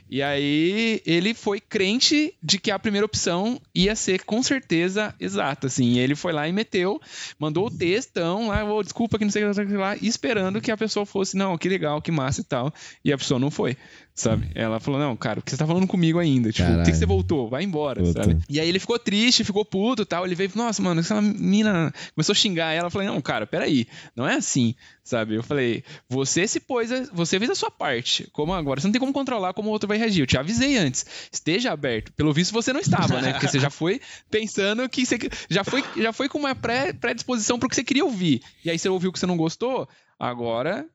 E 0.08 0.22
aí 0.22 1.02
ele 1.04 1.34
foi 1.34 1.60
crente 1.60 2.32
de 2.40 2.58
que 2.58 2.70
a 2.70 2.78
primeira 2.78 3.04
opção 3.04 3.60
ia 3.74 3.96
ser 3.96 4.24
com 4.24 4.42
certeza 4.42 5.14
exata, 5.18 5.66
assim. 5.66 5.98
ele 5.98 6.14
foi 6.14 6.32
lá 6.32 6.46
e 6.46 6.52
meteu, 6.52 7.00
mandou 7.38 7.66
o 7.66 7.70
textão 7.70 8.48
lá, 8.48 8.64
oh, 8.64 8.82
desculpa 8.82 9.18
que 9.18 9.24
não 9.24 9.32
sei 9.32 9.44
o 9.44 9.52
que 9.52 9.72
lá, 9.74 9.96
esperando 9.96 10.60
que 10.60 10.70
a 10.70 10.76
pessoa 10.76 11.04
fosse, 11.04 11.36
não, 11.36 11.58
que 11.58 11.68
legal, 11.68 12.00
que 12.00 12.12
massa 12.12 12.42
e 12.42 12.44
tal. 12.44 12.72
E 13.04 13.12
a 13.12 13.18
pessoa 13.18 13.40
não 13.40 13.50
foi 13.50 13.76
sabe? 14.14 14.50
Ela 14.54 14.78
falou, 14.78 15.00
não, 15.00 15.16
cara, 15.16 15.40
o 15.40 15.42
que 15.42 15.50
você 15.50 15.56
tá 15.56 15.66
falando 15.66 15.86
comigo 15.86 16.18
ainda? 16.18 16.52
Tipo, 16.52 16.70
por 16.74 16.84
que, 16.84 16.92
você 16.92 17.06
voltou? 17.06 17.48
Vai 17.48 17.62
embora, 17.62 18.02
Puta. 18.02 18.22
sabe? 18.22 18.38
E 18.48 18.60
aí 18.60 18.68
ele 18.68 18.78
ficou 18.78 18.98
triste, 18.98 19.44
ficou 19.44 19.64
puto 19.64 20.02
e 20.02 20.04
tal. 20.04 20.24
Ele 20.26 20.34
veio 20.34 20.50
nossa, 20.54 20.82
mano, 20.82 21.00
essa 21.00 21.20
mina 21.20 21.92
começou 22.14 22.32
a 22.32 22.36
xingar 22.36 22.72
ela. 22.72 22.86
Eu 22.86 22.90
falei, 22.90 23.08
não, 23.08 23.20
cara, 23.20 23.46
peraí, 23.46 23.86
não 24.14 24.26
é 24.28 24.34
assim, 24.34 24.74
sabe? 25.04 25.34
Eu 25.34 25.42
falei, 25.42 25.84
você 26.08 26.46
se 26.46 26.60
pôs, 26.60 26.90
a... 26.92 27.02
você 27.12 27.38
fez 27.38 27.50
a 27.50 27.54
sua 27.54 27.70
parte. 27.70 28.28
Como 28.32 28.52
agora? 28.52 28.80
Você 28.80 28.86
não 28.86 28.92
tem 28.92 29.00
como 29.00 29.12
controlar 29.12 29.52
como 29.52 29.68
o 29.68 29.72
outro 29.72 29.88
vai 29.88 29.98
reagir. 29.98 30.22
Eu 30.22 30.26
te 30.26 30.38
avisei 30.38 30.76
antes. 30.76 31.04
Esteja 31.30 31.72
aberto. 31.72 32.12
Pelo 32.12 32.32
visto, 32.32 32.52
você 32.52 32.72
não 32.72 32.80
estava, 32.80 33.20
né? 33.20 33.32
Porque 33.32 33.48
você 33.48 33.58
já 33.58 33.70
foi 33.70 34.00
pensando 34.30 34.88
que 34.88 35.04
você 35.04 35.18
já 35.48 35.64
foi, 35.64 35.84
já 35.96 36.12
foi 36.12 36.28
com 36.28 36.38
uma 36.38 36.54
pré, 36.54 36.92
predisposição 36.92 37.58
pro 37.58 37.68
que 37.68 37.74
você 37.74 37.84
queria 37.84 38.04
ouvir. 38.04 38.42
E 38.64 38.70
aí 38.70 38.78
você 38.78 38.88
ouviu 38.88 39.12
que 39.12 39.18
você 39.18 39.26
não 39.26 39.36
gostou, 39.36 39.88
Agora, 40.22 40.86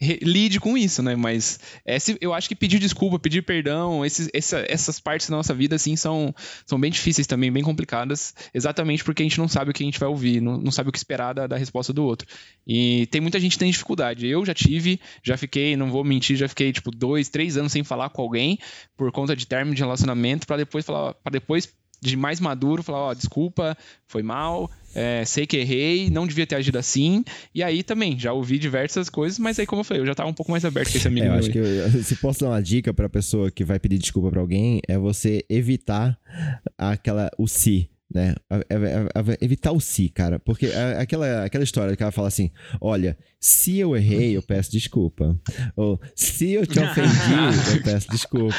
lide 0.00 0.60
com 0.60 0.76
isso, 0.76 1.02
né? 1.02 1.16
Mas 1.16 1.58
esse, 1.84 2.16
eu 2.20 2.32
acho 2.32 2.48
que 2.48 2.54
pedir 2.54 2.78
desculpa, 2.78 3.18
pedir 3.18 3.42
perdão, 3.42 4.04
esses, 4.04 4.28
essa, 4.32 4.64
essas 4.68 5.00
partes 5.00 5.28
da 5.28 5.36
nossa 5.36 5.54
vida, 5.54 5.76
assim, 5.76 5.96
são, 5.96 6.34
são 6.66 6.78
bem 6.78 6.90
difíceis 6.90 7.26
também, 7.26 7.50
bem 7.50 7.62
complicadas, 7.62 8.34
exatamente 8.54 9.02
porque 9.02 9.22
a 9.22 9.26
gente 9.26 9.38
não 9.38 9.48
sabe 9.48 9.70
o 9.70 9.74
que 9.74 9.82
a 9.82 9.86
gente 9.86 9.98
vai 9.98 10.08
ouvir, 10.08 10.40
não, 10.40 10.58
não 10.58 10.70
sabe 10.70 10.88
o 10.88 10.92
que 10.92 10.98
esperar 10.98 11.32
da, 11.32 11.46
da 11.46 11.56
resposta 11.56 11.92
do 11.92 12.04
outro. 12.04 12.28
E 12.66 13.06
tem 13.06 13.20
muita 13.20 13.40
gente 13.40 13.52
que 13.52 13.58
tem 13.58 13.70
dificuldade. 13.70 14.26
Eu 14.26 14.44
já 14.44 14.54
tive, 14.54 15.00
já 15.22 15.36
fiquei, 15.36 15.76
não 15.76 15.90
vou 15.90 16.04
mentir, 16.04 16.36
já 16.36 16.48
fiquei, 16.48 16.72
tipo, 16.72 16.90
dois, 16.90 17.28
três 17.28 17.56
anos 17.56 17.72
sem 17.72 17.82
falar 17.82 18.10
com 18.10 18.22
alguém 18.22 18.58
por 18.96 19.10
conta 19.12 19.34
de 19.34 19.46
término 19.46 19.74
de 19.74 19.82
relacionamento, 19.82 20.46
para 20.46 20.58
depois 20.58 20.84
falar, 20.84 21.14
para 21.14 21.32
depois 21.32 21.68
de 22.00 22.16
mais 22.16 22.40
maduro, 22.40 22.82
falar, 22.82 22.98
ó, 22.98 23.10
oh, 23.10 23.14
desculpa, 23.14 23.76
foi 24.06 24.22
mal, 24.22 24.70
é, 24.94 25.24
sei 25.24 25.46
que 25.46 25.56
errei, 25.56 26.10
não 26.10 26.26
devia 26.26 26.46
ter 26.46 26.56
agido 26.56 26.78
assim. 26.78 27.24
E 27.54 27.62
aí 27.62 27.82
também, 27.82 28.18
já 28.18 28.32
ouvi 28.32 28.58
diversas 28.58 29.08
coisas, 29.08 29.38
mas 29.38 29.58
aí, 29.58 29.66
como 29.66 29.80
eu 29.80 29.84
falei, 29.84 30.02
eu 30.02 30.06
já 30.06 30.14
tava 30.14 30.28
um 30.28 30.34
pouco 30.34 30.50
mais 30.50 30.64
aberto 30.64 30.90
com 30.90 30.98
esse 30.98 31.08
amigo. 31.08 31.26
É, 31.26 31.28
eu 31.28 31.34
acho 31.34 31.50
que 31.50 31.58
eu, 31.58 32.02
se 32.02 32.16
posso 32.16 32.40
dar 32.40 32.50
uma 32.50 32.62
dica 32.62 32.94
pra 32.94 33.08
pessoa 33.08 33.50
que 33.50 33.64
vai 33.64 33.78
pedir 33.78 33.98
desculpa 33.98 34.30
pra 34.30 34.40
alguém, 34.40 34.80
é 34.88 34.96
você 34.96 35.44
evitar 35.48 36.18
aquela, 36.76 37.30
o 37.38 37.46
si 37.46 37.90
né? 38.12 38.34
Evitar 39.40 39.72
o 39.72 39.80
si, 39.80 40.08
cara. 40.08 40.38
Porque 40.38 40.66
aquela, 40.98 41.44
aquela 41.44 41.64
história 41.64 41.94
que 41.94 42.02
ela 42.02 42.12
fala 42.12 42.28
assim: 42.28 42.50
olha, 42.80 43.16
se 43.38 43.78
eu 43.78 43.96
errei, 43.96 44.36
eu 44.36 44.42
peço 44.42 44.70
desculpa. 44.72 45.38
Ou 45.76 46.00
se 46.16 46.52
eu 46.52 46.66
te 46.66 46.80
ofendi, 46.80 47.76
eu 47.76 47.82
peço 47.84 48.08
desculpa. 48.10 48.56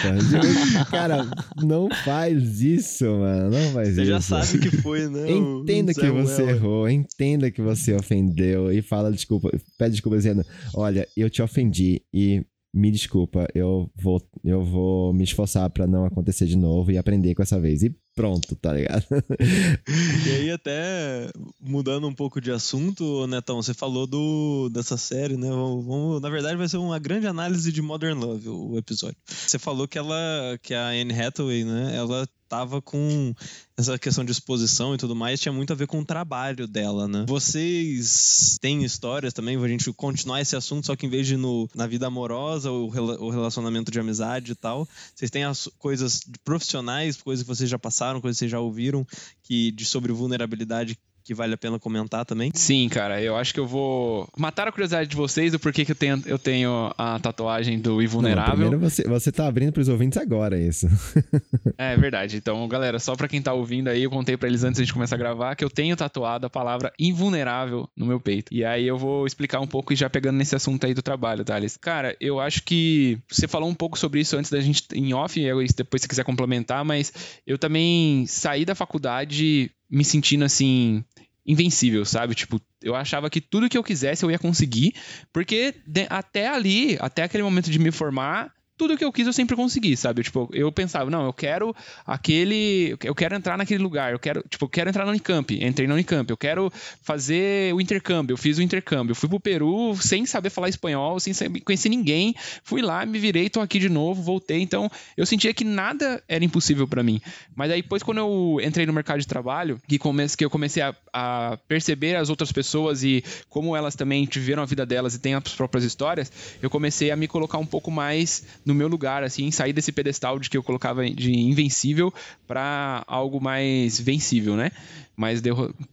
Cara, 0.91 1.25
não 1.61 1.89
faz 2.05 2.61
isso, 2.61 3.05
mano. 3.05 3.49
Não 3.49 3.71
faz 3.73 3.89
você 3.95 4.01
isso. 4.01 4.01
Você 4.01 4.05
já 4.05 4.21
sabe 4.21 4.59
que 4.59 4.77
foi, 4.77 5.09
né? 5.09 5.31
Entenda 5.31 5.93
que 5.93 6.09
você 6.09 6.43
errou, 6.43 6.87
entenda 6.87 7.49
que 7.49 7.61
você 7.61 7.93
ofendeu 7.93 8.71
e 8.71 8.81
fala 8.81 9.11
desculpa, 9.11 9.49
pede 9.77 9.91
desculpa 9.91 10.17
dizendo: 10.17 10.45
olha, 10.75 11.07
eu 11.17 11.29
te 11.29 11.41
ofendi 11.41 12.03
e 12.13 12.45
me 12.73 12.91
desculpa, 12.91 13.47
eu 13.55 13.89
vou, 13.95 14.21
eu 14.43 14.63
vou 14.63 15.11
me 15.11 15.23
esforçar 15.23 15.69
para 15.69 15.87
não 15.87 16.05
acontecer 16.05 16.45
de 16.45 16.55
novo 16.55 16.91
e 16.91 16.97
aprender 16.97 17.33
com 17.33 17.41
essa 17.41 17.59
vez. 17.59 17.81
E 17.81 17.95
pronto, 18.15 18.55
tá 18.55 18.73
ligado? 18.73 19.05
e 20.27 20.31
aí, 20.35 20.51
até 20.51 21.31
mudando 21.59 22.07
um 22.07 22.13
pouco 22.13 22.39
de 22.39 22.51
assunto, 22.51 23.25
Netão, 23.27 23.61
você 23.61 23.73
falou 23.73 24.05
do, 24.05 24.69
dessa 24.69 24.97
série, 24.97 25.35
né? 25.35 25.49
Vamos, 25.49 25.85
vamos, 25.85 26.21
na 26.21 26.29
verdade, 26.29 26.57
vai 26.57 26.67
ser 26.67 26.77
uma 26.77 26.99
grande 26.99 27.25
análise 27.25 27.71
de 27.71 27.81
Modern 27.81 28.19
Love, 28.19 28.49
o, 28.49 28.71
o 28.71 28.77
episódio. 28.77 29.17
Você 29.25 29.57
falou 29.57 29.87
que 29.87 29.97
ela, 29.97 30.59
que 30.61 30.73
a 30.73 30.89
Anne 30.89 31.19
Hathaway, 31.19 31.63
né? 31.63 31.95
Ela 31.95 32.27
tava 32.49 32.81
com 32.81 33.33
essa 33.77 33.97
questão 33.97 34.25
de 34.25 34.31
exposição 34.31 34.95
e 34.95 34.97
tudo 34.97 35.15
mais, 35.15 35.39
tinha 35.39 35.53
muito 35.53 35.71
a 35.71 35.75
ver 35.75 35.87
com 35.87 35.99
o 35.99 36.05
trabalho 36.05 36.67
dela, 36.67 37.07
né? 37.07 37.25
Vocês 37.27 38.57
têm 38.59 38.83
histórias 38.83 39.31
também, 39.31 39.55
a 39.55 39.67
gente 39.67 39.93
continuar 39.93 40.41
esse 40.41 40.55
assunto, 40.55 40.87
só 40.87 40.95
que 40.95 41.05
em 41.05 41.09
vez 41.09 41.27
de 41.27 41.37
no, 41.37 41.69
na 41.75 41.85
vida 41.85 42.07
amorosa, 42.07 42.71
o, 42.71 42.87
o 42.87 43.29
relacionamento 43.29 43.91
de 43.91 43.99
amizade 43.99 44.51
e 44.51 44.55
tal, 44.55 44.87
vocês 45.15 45.29
têm 45.29 45.43
as 45.43 45.69
coisas 45.77 46.21
profissionais, 46.43 47.21
coisas 47.21 47.43
que 47.43 47.47
vocês 47.47 47.69
já 47.69 47.77
passaram, 47.77 48.19
coisas 48.19 48.37
que 48.37 48.39
vocês 48.39 48.51
já 48.51 48.59
ouviram, 48.59 49.05
que 49.43 49.71
de 49.71 49.85
sobre 49.85 50.11
vulnerabilidade 50.11 50.97
que 51.29 51.33
vale 51.35 51.53
a 51.53 51.57
pena 51.57 51.77
comentar 51.77 52.25
também? 52.25 52.51
Sim, 52.55 52.89
cara, 52.89 53.21
eu 53.21 53.35
acho 53.35 53.53
que 53.53 53.59
eu 53.59 53.67
vou 53.67 54.27
matar 54.35 54.67
a 54.67 54.71
curiosidade 54.71 55.07
de 55.07 55.15
vocês 55.15 55.51
do 55.51 55.59
porquê 55.59 55.85
que 55.85 55.91
eu 55.91 55.95
tenho, 55.95 56.23
eu 56.25 56.39
tenho 56.39 56.91
a 56.97 57.19
tatuagem 57.19 57.79
do 57.79 58.01
Invulnerável. 58.01 58.57
Não, 58.57 58.69
primeiro 58.71 58.89
você, 58.89 59.03
você 59.03 59.31
tá 59.31 59.45
abrindo 59.45 59.71
pros 59.71 59.87
ouvintes 59.87 60.17
agora 60.17 60.59
isso. 60.59 60.87
é 61.77 61.95
verdade. 61.95 62.37
Então, 62.37 62.67
galera, 62.67 62.97
só 62.97 63.15
pra 63.15 63.27
quem 63.27 63.43
tá 63.43 63.53
ouvindo 63.53 63.89
aí, 63.89 64.01
eu 64.01 64.09
contei 64.09 64.35
pra 64.37 64.49
eles 64.49 64.63
antes 64.63 64.83
de 64.83 64.91
começar 64.91 65.17
a 65.17 65.19
gravar 65.19 65.53
que 65.53 65.63
eu 65.63 65.69
tenho 65.69 65.95
tatuado 65.95 66.47
a 66.47 66.49
palavra 66.49 66.91
invulnerável 66.97 67.87
no 67.95 68.07
meu 68.07 68.19
peito. 68.19 68.51
E 68.51 68.65
aí 68.65 68.87
eu 68.87 68.97
vou 68.97 69.27
explicar 69.27 69.59
um 69.59 69.67
pouco 69.67 69.93
e 69.93 69.95
já 69.95 70.09
pegando 70.09 70.37
nesse 70.37 70.55
assunto 70.55 70.83
aí 70.83 70.95
do 70.95 71.03
trabalho, 71.03 71.45
Thales. 71.45 71.77
Cara, 71.77 72.17
eu 72.19 72.39
acho 72.39 72.63
que 72.63 73.19
você 73.29 73.47
falou 73.47 73.69
um 73.69 73.75
pouco 73.75 73.99
sobre 73.99 74.19
isso 74.19 74.35
antes 74.35 74.49
da 74.49 74.59
gente 74.59 74.83
em 74.95 75.13
off, 75.13 75.39
e 75.39 75.67
depois 75.75 76.01
se 76.01 76.07
quiser 76.07 76.23
complementar, 76.23 76.83
mas 76.83 77.13
eu 77.45 77.59
também 77.59 78.25
saí 78.25 78.65
da 78.65 78.73
faculdade 78.73 79.69
me 79.89 80.05
sentindo 80.05 80.45
assim 80.45 81.03
invencível, 81.45 82.05
sabe? 82.05 82.35
Tipo, 82.35 82.61
eu 82.81 82.95
achava 82.95 83.29
que 83.29 83.41
tudo 83.41 83.69
que 83.69 83.77
eu 83.77 83.83
quisesse 83.83 84.23
eu 84.23 84.31
ia 84.31 84.39
conseguir, 84.39 84.93
porque 85.33 85.75
até 86.09 86.47
ali, 86.47 86.97
até 86.99 87.23
aquele 87.23 87.43
momento 87.43 87.69
de 87.69 87.79
me 87.79 87.91
formar, 87.91 88.53
tudo 88.79 88.97
que 88.97 89.03
eu 89.03 89.11
quis 89.11 89.27
eu 89.27 89.33
sempre 89.33 89.57
consegui, 89.57 89.97
sabe? 89.97 90.23
Tipo, 90.23 90.49
eu 90.53 90.71
pensava, 90.71 91.11
não, 91.11 91.25
eu 91.25 91.33
quero 91.33 91.75
aquele. 92.07 92.95
Eu 93.03 93.13
quero 93.13 93.35
entrar 93.35 93.57
naquele 93.57 93.83
lugar, 93.83 94.13
eu 94.13 94.19
quero, 94.19 94.41
tipo, 94.49 94.63
eu 94.63 94.69
quero 94.69 94.89
entrar 94.89 95.03
na 95.03 95.11
Unicamp. 95.11 95.53
Entrei 95.61 95.85
na 95.85 95.95
Unicamp, 95.95 96.31
eu 96.31 96.37
quero 96.37 96.71
fazer 97.01 97.73
o 97.73 97.81
intercâmbio, 97.81 98.33
eu 98.33 98.37
fiz 98.37 98.57
o 98.57 98.61
intercâmbio. 98.61 99.11
Eu 99.11 99.15
fui 99.15 99.27
pro 99.27 99.37
Peru 99.37 99.93
sem 99.97 100.25
saber 100.25 100.49
falar 100.49 100.69
espanhol, 100.69 101.19
sem 101.19 101.33
saber, 101.33 101.59
conhecer 101.59 101.89
ninguém. 101.89 102.33
Fui 102.63 102.81
lá, 102.81 103.05
me 103.05 103.19
virei, 103.19 103.49
tô 103.49 103.59
aqui 103.59 103.79
de 103.79 103.89
novo, 103.89 104.21
voltei. 104.21 104.61
Então, 104.61 104.89
eu 105.17 105.25
sentia 105.25 105.53
que 105.53 105.65
nada 105.65 106.23
era 106.25 106.45
impossível 106.45 106.87
para 106.87 107.03
mim. 107.03 107.19
Mas 107.53 107.69
aí, 107.71 107.81
depois, 107.81 108.01
quando 108.01 108.19
eu 108.19 108.61
entrei 108.63 108.85
no 108.85 108.93
mercado 108.93 109.19
de 109.19 109.27
trabalho, 109.27 109.77
que, 109.89 109.99
comece, 109.99 110.37
que 110.37 110.45
eu 110.45 110.49
comecei 110.49 110.81
a, 110.81 110.95
a 111.11 111.57
perceber 111.67 112.15
as 112.15 112.29
outras 112.29 112.53
pessoas 112.53 113.03
e 113.03 113.25
como 113.49 113.75
elas 113.75 113.93
também 113.93 114.25
tiveram 114.25 114.63
a 114.63 114.65
vida 114.65 114.85
delas 114.85 115.15
e 115.15 115.19
têm 115.19 115.33
as 115.33 115.53
próprias 115.53 115.83
histórias, 115.83 116.31
eu 116.61 116.69
comecei 116.69 117.11
a 117.11 117.17
me 117.17 117.27
colocar 117.27 117.57
um 117.57 117.65
pouco 117.65 117.91
mais 117.91 118.45
no 118.69 118.75
meu 118.75 118.87
lugar, 118.87 119.23
assim, 119.23 119.51
sair 119.51 119.73
desse 119.73 119.91
pedestal 119.91 120.39
de 120.39 120.49
que 120.49 120.55
eu 120.55 120.63
colocava 120.63 121.07
de 121.09 121.31
invencível 121.31 122.13
para 122.47 123.03
algo 123.07 123.41
mais 123.41 123.99
vencível, 123.99 124.55
né? 124.55 124.71
Mais 125.17 125.41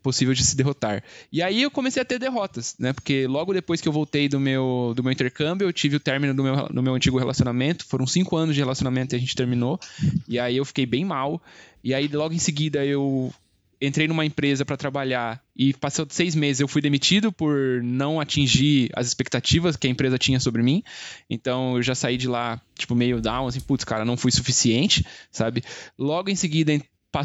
possível 0.02 0.32
de 0.34 0.44
se 0.44 0.54
derrotar. 0.54 1.02
E 1.32 1.42
aí 1.42 1.62
eu 1.62 1.70
comecei 1.70 2.00
a 2.00 2.04
ter 2.04 2.18
derrotas, 2.18 2.76
né? 2.78 2.92
Porque 2.92 3.26
logo 3.26 3.52
depois 3.52 3.80
que 3.80 3.88
eu 3.88 3.92
voltei 3.92 4.28
do 4.28 4.38
meu, 4.38 4.92
do 4.94 5.02
meu 5.02 5.10
intercâmbio, 5.10 5.66
eu 5.66 5.72
tive 5.72 5.96
o 5.96 6.00
término 6.00 6.32
do 6.32 6.42
meu, 6.44 6.68
do 6.68 6.82
meu 6.82 6.94
antigo 6.94 7.18
relacionamento. 7.18 7.84
Foram 7.86 8.06
cinco 8.06 8.36
anos 8.36 8.54
de 8.54 8.60
relacionamento 8.60 9.14
e 9.14 9.16
a 9.16 9.18
gente 9.18 9.34
terminou. 9.34 9.80
E 10.28 10.38
aí 10.38 10.56
eu 10.56 10.64
fiquei 10.64 10.86
bem 10.86 11.04
mal. 11.04 11.42
E 11.82 11.94
aí 11.94 12.06
logo 12.08 12.34
em 12.34 12.38
seguida 12.38 12.84
eu 12.84 13.32
entrei 13.80 14.08
numa 14.08 14.24
empresa 14.24 14.64
para 14.64 14.76
trabalhar 14.76 15.40
e 15.54 15.72
passou 15.74 16.06
seis 16.08 16.34
meses 16.34 16.60
eu 16.60 16.68
fui 16.68 16.80
demitido 16.80 17.32
por 17.32 17.82
não 17.82 18.20
atingir 18.20 18.90
as 18.94 19.06
expectativas 19.06 19.76
que 19.76 19.86
a 19.86 19.90
empresa 19.90 20.18
tinha 20.18 20.40
sobre 20.40 20.62
mim. 20.62 20.82
Então 21.28 21.76
eu 21.76 21.82
já 21.82 21.94
saí 21.94 22.16
de 22.16 22.28
lá, 22.28 22.60
tipo, 22.74 22.94
meio 22.94 23.20
down, 23.20 23.46
assim, 23.46 23.60
putz, 23.60 23.84
cara, 23.84 24.04
não 24.04 24.16
fui 24.16 24.30
suficiente, 24.30 25.04
sabe? 25.30 25.62
Logo 25.98 26.30
em 26.30 26.36
seguida 26.36 26.72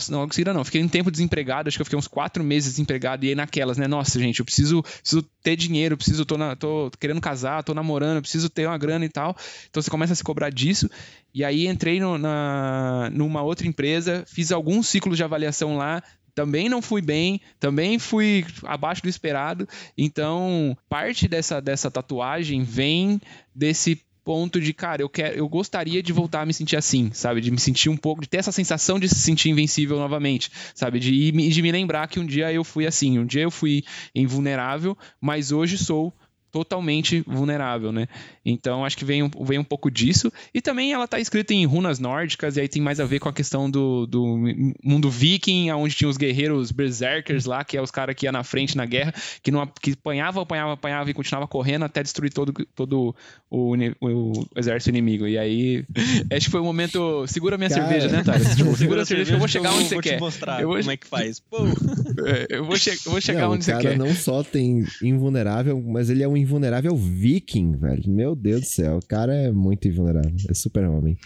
não, 0.10 0.20
logo 0.20 0.34
seguida 0.34 0.54
não, 0.54 0.64
fiquei 0.64 0.82
um 0.82 0.88
tempo 0.88 1.12
desempregado, 1.12 1.68
acho 1.68 1.78
que 1.78 1.82
eu 1.82 1.86
fiquei 1.86 2.00
uns 2.00 2.08
quatro 2.08 2.44
meses 2.44 2.72
desempregado, 2.72 3.26
e 3.26 3.30
aí 3.30 3.36
naquelas, 3.36 3.78
né, 3.78 3.88
nossa, 3.88 4.20
gente, 4.20 4.40
eu 4.40 4.46
preciso, 4.46 4.82
preciso 4.82 5.22
ter 5.44 5.56
dinheiro, 5.56 5.98
preciso, 5.98 6.26
tô, 6.26 6.38
na, 6.38 6.56
tô 6.56 6.90
querendo 7.00 7.20
casar, 7.20 7.64
tô 7.64 7.74
namorando, 7.74 8.22
preciso 8.22 8.50
ter 8.50 8.68
uma 8.68 8.78
grana 8.78 9.04
e 9.04 9.10
tal, 9.10 9.36
então 9.70 9.82
você 9.82 9.90
começa 9.90 10.14
a 10.14 10.16
se 10.16 10.24
cobrar 10.24 10.50
disso, 10.50 10.90
e 11.34 11.44
aí 11.44 11.68
entrei 11.68 12.00
no, 12.00 12.18
na, 12.18 13.10
numa 13.12 13.42
outra 13.42 13.68
empresa, 13.68 14.24
fiz 14.28 14.52
alguns 14.52 14.88
ciclos 14.88 15.18
de 15.18 15.24
avaliação 15.24 15.76
lá, 15.76 16.02
também 16.34 16.70
não 16.70 16.82
fui 16.82 17.02
bem, 17.02 17.41
também 17.60 18.00
fui 18.00 18.46
abaixo 18.63 19.02
do 19.02 19.10
esperado. 19.10 19.67
Então, 19.98 20.78
parte 20.89 21.28
dessa, 21.28 21.62
dessa 21.62 21.89
tatuagem 21.89 22.63
vem 22.63 23.20
desse 23.54 24.02
ponto 24.24 24.62
de, 24.62 24.74
cara, 24.74 25.02
eu 25.02 25.10
quero, 25.10 25.36
eu 25.36 25.50
gostaria 25.50 26.02
de 26.02 26.13
voltar 26.13 26.41
a 26.41 26.46
me 26.46 26.54
sentir 26.54 26.78
assim, 26.78 27.12
sabe? 27.13 27.41
De 27.41 27.52
me 27.52 27.60
sentir 27.60 27.89
um 27.89 27.98
pouco, 27.98 28.22
de 28.22 28.30
ter 28.30 28.38
essa 28.38 28.52
sensação 28.52 29.00
de 29.00 29.10
se 29.10 29.15
sentir 29.15 29.50
invencível 29.50 29.98
novamente, 29.98 30.52
sabe? 30.76 31.00
De, 31.00 31.32
de 31.32 31.62
me 31.62 31.72
lembrar 31.72 32.08
que 32.08 32.20
um 32.20 32.26
dia 32.26 32.52
eu 32.54 32.63
fui 32.63 32.86
assim, 32.86 33.17
um 33.17 33.26
dia 33.26 33.41
eu 33.41 33.52
fui 33.52 33.84
invulnerável, 34.13 34.98
mas 35.20 35.52
hoje 35.52 35.78
sou 35.78 36.13
totalmente 36.52 37.22
vulnerável, 37.26 37.92
né? 37.92 38.08
Então 38.46 38.84
acho 38.84 38.98
que 38.98 39.06
vem 39.06 39.24
um, 39.24 39.30
vem 39.42 39.58
um 39.60 39.64
pouco 39.64 39.90
disso. 39.90 40.32
E 40.54 40.62
também 40.62 40.92
ela 40.92 41.06
está 41.06 41.20
escrita 41.20 41.54
em 41.54 41.66
runas 41.66 42.00
nórdicas, 42.00 42.58
e 42.58 42.62
aí 42.62 42.68
tem 42.68 42.82
mais 42.82 43.00
a 43.00 43.06
ver 43.06 43.20
com 43.20 43.30
a 43.30 43.34
questão 43.34 43.70
do, 43.70 44.06
do 44.06 44.38
mundo 44.84 45.10
viking, 45.10 45.72
onde 45.72 45.96
tinha 45.96 46.10
os 46.10 46.18
guerreiros 46.18 46.72
berserkers 46.72 47.46
lá, 47.46 47.64
que 47.64 47.78
é 47.78 47.82
os 47.82 47.92
caras 47.92 48.16
que 48.16 48.26
iam 48.26 48.34
na 48.34 48.44
frente 48.44 48.76
na 48.76 48.86
guerra, 48.86 49.14
que, 49.42 49.52
não, 49.52 49.66
que 49.66 49.92
apanhava, 49.92 50.42
apanhava, 50.42 50.74
apanhava 50.74 51.10
e 51.10 51.14
continuava 51.14 51.48
correndo 51.48 51.86
até 51.86 52.04
destruir 52.04 52.34
todo, 52.34 52.54
todo 52.76 53.16
o, 53.50 53.76
o, 53.76 54.02
o 54.02 54.46
exército 54.56 54.90
inimigo. 54.90 55.28
E 55.28 55.38
aí, 55.38 55.86
acho 56.32 56.46
que 56.46 56.52
foi 56.52 56.60
o 56.60 56.64
um 56.64 56.68
momento. 56.68 57.26
Segura 57.28 57.58
minha 57.58 57.70
cara, 57.70 57.82
cerveja, 57.82 58.10
né, 58.10 58.24
Thales? 58.24 58.56
Tipo, 58.56 58.76
segura 58.78 59.02
a 59.04 59.06
cerveja, 59.06 59.36
eu 59.36 59.40
vou 59.40 59.48
chegar 59.48 59.74
onde 59.74 59.88
você 59.88 59.96
vou 59.96 60.04
quer. 60.04 60.16
Te 60.16 60.20
mostrar 60.20 60.62
eu 60.62 60.68
vou... 60.68 60.78
como 60.78 60.92
é 60.92 60.98
que 60.98 61.08
faz. 61.08 61.42
É, 62.24 62.58
eu 62.58 62.66
vou, 62.66 62.76
che 62.78 62.90
eu 62.90 63.12
vou 63.12 63.22
chegar 63.22 63.44
não, 63.44 63.54
onde 63.54 63.64
você 63.64 63.72
quer. 63.72 63.80
O 63.80 63.84
cara 63.84 63.96
não 63.96 64.14
só 64.14 64.44
tem 64.44 64.86
invulnerável, 65.02 65.82
mas 65.82 66.10
ele 66.10 66.22
é 66.22 66.28
um 66.28 66.38
invulnerável 66.41 66.95
viking, 66.95 67.77
velho. 67.77 68.04
Meu 68.08 68.36
Deus 68.36 68.62
do 68.62 68.67
céu. 68.67 68.97
O 68.97 69.08
cara 69.08 69.34
é 69.34 69.51
muito 69.51 69.88
invulnerável. 69.88 70.32
É 70.49 70.54
super 70.54 70.86
homem. 70.86 71.17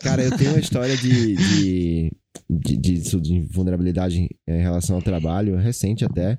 Cara, 0.00 0.22
eu 0.22 0.36
tenho 0.36 0.50
uma 0.50 0.60
história 0.60 0.96
de, 0.96 1.36
de 1.36 2.10
de, 2.48 2.76
de, 2.76 3.20
de, 3.20 3.40
vulnerabilidade 3.42 4.28
em 4.46 4.60
relação 4.60 4.96
ao 4.96 5.02
trabalho, 5.02 5.56
recente 5.56 6.04
até. 6.04 6.38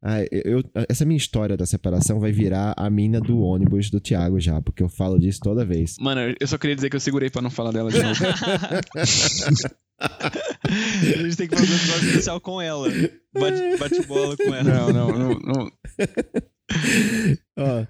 Ah, 0.00 0.20
eu, 0.30 0.62
essa 0.88 1.04
minha 1.04 1.16
história 1.16 1.56
da 1.56 1.66
separação 1.66 2.18
vai 2.20 2.32
virar 2.32 2.74
a 2.76 2.88
mina 2.88 3.20
do 3.20 3.40
ônibus 3.40 3.90
do 3.90 4.00
Thiago 4.00 4.40
já, 4.40 4.62
porque 4.62 4.82
eu 4.82 4.88
falo 4.88 5.18
disso 5.18 5.40
toda 5.40 5.64
vez. 5.64 5.96
Mano, 5.98 6.34
eu 6.38 6.46
só 6.46 6.56
queria 6.56 6.76
dizer 6.76 6.88
que 6.90 6.96
eu 6.96 7.00
segurei 7.00 7.28
pra 7.28 7.42
não 7.42 7.50
falar 7.50 7.72
dela 7.72 7.90
de 7.90 8.02
novo. 8.02 8.24
a 9.98 11.22
gente 11.22 11.36
tem 11.36 11.48
que 11.48 11.56
fazer 11.56 11.72
um 11.72 11.76
episódio 11.76 12.08
especial 12.08 12.40
com 12.40 12.60
ela. 12.60 12.88
Bate, 13.34 13.76
bate 13.78 14.02
bola 14.06 14.36
com 14.36 14.54
ela. 14.54 14.62
Não, 14.64 14.92
não, 14.92 15.18
não. 15.18 15.40
não. 15.40 15.70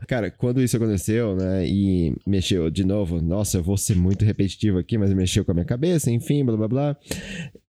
Cara, 0.06 0.30
quando 0.30 0.62
isso 0.62 0.76
aconteceu, 0.76 1.36
né, 1.36 1.66
e 1.66 2.14
mexeu 2.26 2.70
de 2.70 2.84
novo, 2.84 3.20
nossa, 3.20 3.58
eu 3.58 3.62
vou 3.62 3.76
ser 3.76 3.96
muito 3.96 4.24
repetitivo 4.24 4.78
aqui, 4.78 4.98
mas 4.98 5.12
mexeu 5.12 5.44
com 5.44 5.52
a 5.52 5.54
minha 5.54 5.66
cabeça, 5.66 6.10
enfim, 6.10 6.44
blá 6.44 6.56
blá 6.56 6.68
blá. 6.68 6.96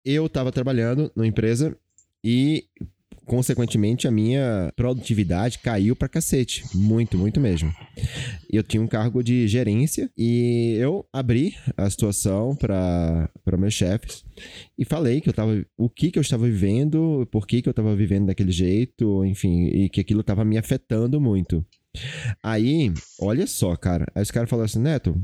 Eu 0.05 0.29
tava 0.29 0.53
trabalhando 0.53 1.11
numa 1.15 1.27
empresa 1.27 1.77
e 2.25 2.65
consequentemente, 3.25 4.07
a 4.07 4.11
minha 4.11 4.73
produtividade 4.77 5.59
caiu 5.59 5.95
pra 5.95 6.09
cacete. 6.09 6.65
Muito, 6.75 7.17
muito 7.17 7.41
mesmo. 7.41 7.73
Eu 8.51 8.62
tinha 8.62 8.83
um 8.83 8.87
cargo 8.87 9.23
de 9.23 9.47
gerência 9.49 10.11
e 10.17 10.77
eu 10.79 11.07
abri 11.12 11.55
a 11.77 11.88
situação 11.88 12.55
para 12.57 13.31
meus 13.59 13.75
chefes 13.75 14.25
e 14.79 14.85
falei 14.85 15.21
que 15.21 15.29
eu 15.29 15.33
tava. 15.33 15.65
o 15.77 15.88
que 15.88 16.11
que 16.11 16.19
eu 16.19 16.23
estava 16.23 16.45
vivendo, 16.45 17.27
por 17.31 17.47
que 17.47 17.62
que 17.62 17.69
eu 17.69 17.73
estava 17.73 17.95
vivendo 17.95 18.27
daquele 18.27 18.53
jeito, 18.53 19.25
enfim, 19.25 19.67
e 19.67 19.88
que 19.88 20.01
aquilo 20.01 20.21
estava 20.21 20.45
me 20.45 20.59
afetando 20.59 21.21
muito. 21.21 21.65
Aí, 22.43 22.93
olha 23.21 23.47
só, 23.47 23.77
cara. 23.77 24.07
Aí 24.15 24.23
os 24.23 24.31
caras 24.31 24.49
falaram 24.49 24.67
assim: 24.67 24.81
Neto, 24.81 25.21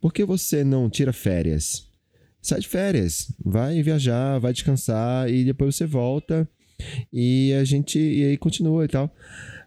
por 0.00 0.12
que 0.12 0.24
você 0.24 0.62
não 0.64 0.88
tira 0.88 1.12
férias? 1.12 1.90
Sai 2.40 2.60
de 2.60 2.68
férias, 2.68 3.32
vai 3.44 3.82
viajar, 3.82 4.38
vai 4.38 4.52
descansar 4.52 5.30
e 5.30 5.44
depois 5.44 5.76
você 5.76 5.86
volta 5.86 6.48
e 7.12 7.52
a 7.54 7.64
gente. 7.64 7.98
E 7.98 8.24
aí 8.24 8.36
continua 8.36 8.84
e 8.84 8.88
tal. 8.88 9.14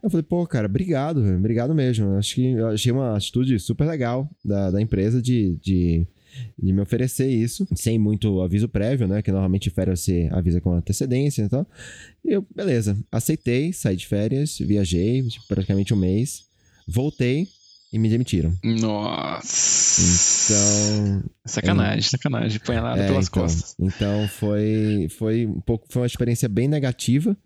Eu 0.03 0.09
falei, 0.09 0.23
pô, 0.23 0.45
cara, 0.45 0.67
obrigado, 0.67 1.19
obrigado 1.35 1.73
mesmo. 1.73 2.15
Acho 2.15 2.35
que 2.35 2.59
achei 2.59 2.91
uma 2.91 3.17
atitude 3.17 3.57
super 3.59 3.87
legal 3.87 4.29
da, 4.43 4.69
da 4.69 4.79
empresa 4.79 5.19
de, 5.19 5.57
de, 5.63 6.05
de 6.61 6.73
me 6.73 6.79
oferecer 6.81 7.27
isso, 7.27 7.67
sem 7.73 7.97
muito 7.97 8.39
aviso 8.41 8.69
prévio, 8.69 9.07
né? 9.07 9.23
Que 9.23 9.31
normalmente 9.31 9.71
férias 9.71 10.01
você 10.01 10.29
avisa 10.31 10.61
com 10.61 10.73
antecedência 10.73 11.43
e 11.43 11.49
tal. 11.49 11.67
E 12.23 12.33
eu, 12.33 12.45
beleza, 12.55 12.95
aceitei, 13.11 13.73
saí 13.73 13.95
de 13.95 14.05
férias, 14.05 14.59
viajei 14.59 15.23
tipo, 15.23 15.47
praticamente 15.47 15.91
um 15.91 15.97
mês, 15.97 16.44
voltei 16.85 17.54
e 17.95 17.97
me 17.97 18.09
demitiram. 18.09 18.53
Nossa. 18.61 20.51
Então. 20.51 21.23
Sacanagem, 21.45 21.99
eu... 21.99 22.03
sacanagem. 22.03 22.59
Põe 22.59 22.79
lá 22.79 22.97
é, 22.97 23.07
pelas 23.07 23.27
então, 23.27 23.41
costas. 23.41 23.75
Então 23.79 24.27
foi, 24.27 25.07
foi 25.17 25.45
um 25.45 25.61
pouco, 25.61 25.85
foi 25.89 26.01
uma 26.01 26.07
experiência 26.07 26.49
bem 26.49 26.67
negativa 26.67 27.37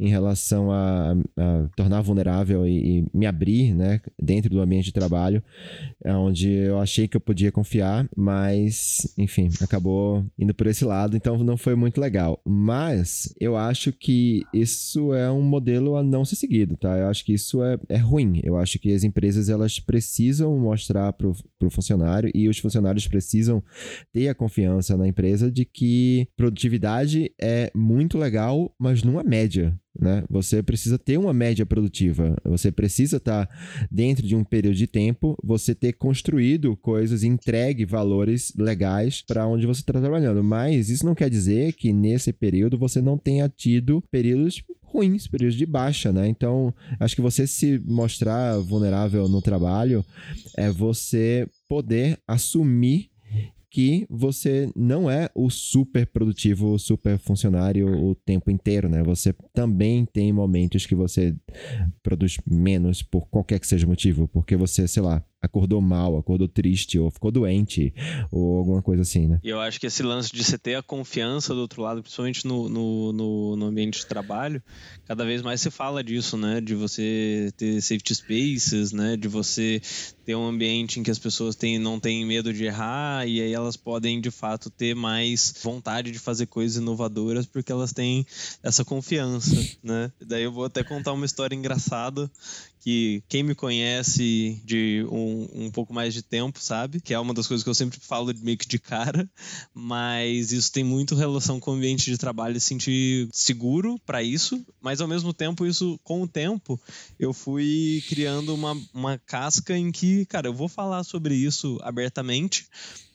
em 0.00 0.08
relação 0.08 0.72
a, 0.72 1.14
a 1.36 1.68
tornar 1.76 2.00
vulnerável 2.00 2.66
e, 2.66 3.00
e, 3.00 3.06
me 3.12 3.26
abrir, 3.26 3.74
né, 3.74 4.00
dentro 4.18 4.48
do 4.48 4.60
ambiente 4.60 4.86
de 4.86 4.92
trabalho, 4.92 5.42
onde 6.06 6.50
eu 6.50 6.78
achei 6.78 7.06
que 7.06 7.16
eu 7.16 7.20
podia 7.20 7.52
confiar, 7.52 8.08
mas, 8.16 9.12
enfim, 9.18 9.50
acabou 9.60 10.24
indo 10.38 10.54
por 10.54 10.66
esse 10.68 10.86
lado, 10.86 11.16
então 11.16 11.36
não 11.44 11.58
foi 11.58 11.74
muito 11.74 12.00
legal. 12.00 12.40
Mas 12.46 13.34
eu 13.38 13.58
acho 13.58 13.92
que 13.92 14.42
isso 14.54 15.12
é 15.12 15.30
um 15.30 15.42
modelo 15.42 15.96
a 15.96 16.02
não 16.02 16.24
ser 16.24 16.36
seguido, 16.36 16.78
tá? 16.78 16.96
Eu 16.96 17.08
acho 17.08 17.24
que 17.26 17.34
isso 17.34 17.62
é, 17.62 17.78
é 17.90 17.98
ruim. 17.98 18.40
Eu 18.42 18.56
acho 18.56 18.78
que 18.78 18.94
as 18.94 19.04
empresas 19.04 19.50
elas 19.50 19.78
precisam 19.78 19.97
mostrar 20.58 21.12
para 21.12 21.28
o 21.28 21.70
funcionário 21.70 22.30
e 22.34 22.48
os 22.48 22.58
funcionários 22.58 23.06
precisam 23.06 23.62
ter 24.12 24.28
a 24.28 24.34
confiança 24.34 24.96
na 24.96 25.06
empresa 25.06 25.50
de 25.50 25.64
que 25.64 26.28
produtividade 26.36 27.32
é 27.40 27.70
muito 27.74 28.18
legal, 28.18 28.74
mas 28.78 29.02
numa 29.02 29.22
média. 29.22 29.78
Né? 30.00 30.22
Você 30.30 30.62
precisa 30.62 30.96
ter 30.96 31.18
uma 31.18 31.34
média 31.34 31.66
produtiva, 31.66 32.36
você 32.44 32.70
precisa 32.70 33.16
estar 33.16 33.48
dentro 33.90 34.24
de 34.24 34.36
um 34.36 34.44
período 34.44 34.76
de 34.76 34.86
tempo, 34.86 35.36
você 35.42 35.74
ter 35.74 35.94
construído 35.94 36.76
coisas, 36.76 37.24
entregue 37.24 37.84
valores 37.84 38.52
legais 38.56 39.22
para 39.26 39.46
onde 39.46 39.66
você 39.66 39.80
está 39.80 39.92
trabalhando. 39.92 40.44
Mas 40.44 40.88
isso 40.88 41.04
não 41.04 41.16
quer 41.16 41.28
dizer 41.28 41.72
que 41.72 41.92
nesse 41.92 42.32
período 42.32 42.78
você 42.78 43.02
não 43.02 43.18
tenha 43.18 43.48
tido 43.48 44.00
períodos 44.10 44.62
ruins, 44.90 45.26
períodos 45.26 45.56
de 45.56 45.66
baixa, 45.66 46.12
né? 46.12 46.28
Então, 46.28 46.74
acho 46.98 47.14
que 47.14 47.22
você 47.22 47.46
se 47.46 47.78
mostrar 47.86 48.58
vulnerável 48.58 49.28
no 49.28 49.42
trabalho 49.42 50.04
é 50.56 50.70
você 50.70 51.48
poder 51.68 52.18
assumir 52.26 53.10
que 53.70 54.06
você 54.08 54.70
não 54.74 55.10
é 55.10 55.28
o 55.34 55.50
super 55.50 56.06
produtivo, 56.06 56.72
o 56.72 56.78
super 56.78 57.18
funcionário 57.18 57.86
o 57.86 58.14
tempo 58.14 58.50
inteiro, 58.50 58.88
né? 58.88 59.02
Você 59.02 59.34
também 59.52 60.06
tem 60.06 60.32
momentos 60.32 60.86
que 60.86 60.94
você 60.94 61.36
produz 62.02 62.38
menos 62.46 63.02
por 63.02 63.28
qualquer 63.28 63.60
que 63.60 63.66
seja 63.66 63.84
o 63.84 63.88
motivo, 63.90 64.26
porque 64.28 64.56
você, 64.56 64.88
sei 64.88 65.02
lá, 65.02 65.22
acordou 65.40 65.80
mal, 65.80 66.16
acordou 66.16 66.48
triste, 66.48 66.98
ou 66.98 67.10
ficou 67.10 67.30
doente, 67.30 67.94
ou 68.30 68.58
alguma 68.58 68.82
coisa 68.82 69.02
assim, 69.02 69.26
né? 69.26 69.38
E 69.42 69.48
eu 69.48 69.60
acho 69.60 69.78
que 69.78 69.86
esse 69.86 70.02
lance 70.02 70.32
de 70.32 70.42
você 70.42 70.58
ter 70.58 70.74
a 70.74 70.82
confiança 70.82 71.54
do 71.54 71.60
outro 71.60 71.82
lado, 71.82 72.02
principalmente 72.02 72.46
no, 72.46 72.68
no, 72.68 73.12
no, 73.12 73.56
no 73.56 73.66
ambiente 73.66 74.00
de 74.00 74.06
trabalho, 74.06 74.62
cada 75.06 75.24
vez 75.24 75.40
mais 75.42 75.60
se 75.60 75.70
fala 75.70 76.02
disso, 76.02 76.36
né? 76.36 76.60
De 76.60 76.74
você 76.74 77.52
ter 77.56 77.80
safety 77.80 78.14
spaces, 78.14 78.92
né? 78.92 79.16
De 79.16 79.28
você 79.28 79.80
ter 80.24 80.34
um 80.34 80.46
ambiente 80.46 81.00
em 81.00 81.02
que 81.02 81.10
as 81.10 81.18
pessoas 81.18 81.54
têm, 81.54 81.78
não 81.78 81.98
têm 81.98 82.26
medo 82.26 82.52
de 82.52 82.64
errar 82.64 83.26
e 83.26 83.40
aí 83.40 83.52
elas 83.52 83.76
podem, 83.76 84.20
de 84.20 84.30
fato, 84.30 84.68
ter 84.68 84.94
mais 84.94 85.54
vontade 85.62 86.10
de 86.10 86.18
fazer 86.18 86.46
coisas 86.46 86.76
inovadoras 86.76 87.46
porque 87.46 87.72
elas 87.72 87.92
têm 87.92 88.26
essa 88.62 88.84
confiança, 88.84 89.56
né? 89.82 90.12
Daí 90.20 90.42
eu 90.42 90.52
vou 90.52 90.64
até 90.64 90.82
contar 90.82 91.12
uma 91.12 91.24
história 91.24 91.54
engraçada 91.54 92.30
que 92.80 93.22
quem 93.28 93.42
me 93.42 93.54
conhece 93.54 94.60
de 94.64 95.04
um 95.10 95.48
um, 95.54 95.70
pouco 95.70 95.92
mais 95.92 96.14
de 96.14 96.22
tempo, 96.22 96.60
sabe? 96.60 97.00
Que 97.00 97.14
é 97.14 97.18
uma 97.18 97.34
das 97.34 97.46
coisas 97.46 97.62
que 97.62 97.70
eu 97.70 97.74
sempre 97.74 97.98
falo 98.00 98.32
meio 98.40 98.56
que 98.56 98.66
de 98.66 98.78
cara, 98.78 99.28
mas 99.74 100.52
isso 100.52 100.72
tem 100.72 100.84
muito 100.84 101.14
relação 101.14 101.60
com 101.60 101.72
o 101.72 101.74
ambiente 101.74 102.10
de 102.10 102.18
trabalho 102.18 102.56
e 102.56 102.60
sentir 102.60 103.28
seguro 103.32 103.98
para 104.06 104.22
isso, 104.22 104.64
mas 104.80 105.00
ao 105.00 105.08
mesmo 105.08 105.32
tempo, 105.32 105.66
isso, 105.66 105.98
com 106.02 106.22
o 106.22 106.28
tempo, 106.28 106.80
eu 107.18 107.32
fui 107.32 108.02
criando 108.08 108.54
uma, 108.54 108.76
uma 108.92 109.18
casca 109.18 109.76
em 109.76 109.90
que, 109.90 110.24
cara, 110.26 110.48
eu 110.48 110.54
vou 110.54 110.68
falar 110.68 111.04
sobre 111.04 111.34
isso 111.34 111.78
abertamente. 111.82 112.66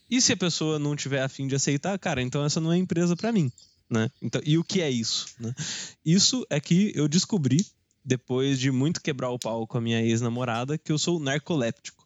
E 0.10 0.22
se 0.22 0.34
a 0.34 0.38
pessoa 0.38 0.78
não 0.78 0.96
tiver 0.96 1.22
afim 1.22 1.48
de 1.48 1.56
aceitar, 1.56 1.98
cara, 1.98 2.22
então 2.22 2.44
essa 2.46 2.60
não 2.60 2.72
é 2.72 2.78
empresa 2.78 3.16
para 3.16 3.32
mim. 3.32 3.52
Né? 3.90 4.10
Então, 4.22 4.42
e 4.44 4.58
o 4.58 4.64
que 4.64 4.82
é 4.82 4.90
isso? 4.90 5.28
Né? 5.40 5.54
Isso 6.06 6.46
é 6.50 6.60
que 6.60 6.92
eu 6.96 7.08
descobri 7.08 7.66
depois 8.04 8.60
de 8.60 8.72
muito 8.72 9.02
quebrar 9.02 9.30
o 9.30 9.40
pau 9.40 9.66
com 9.68 9.78
a 9.78 9.82
minha 9.82 10.02
ex-namorada, 10.02 10.78
que 10.78 10.92
eu 10.92 10.98
sou 10.98 11.20
narcoléptico. 11.20 12.04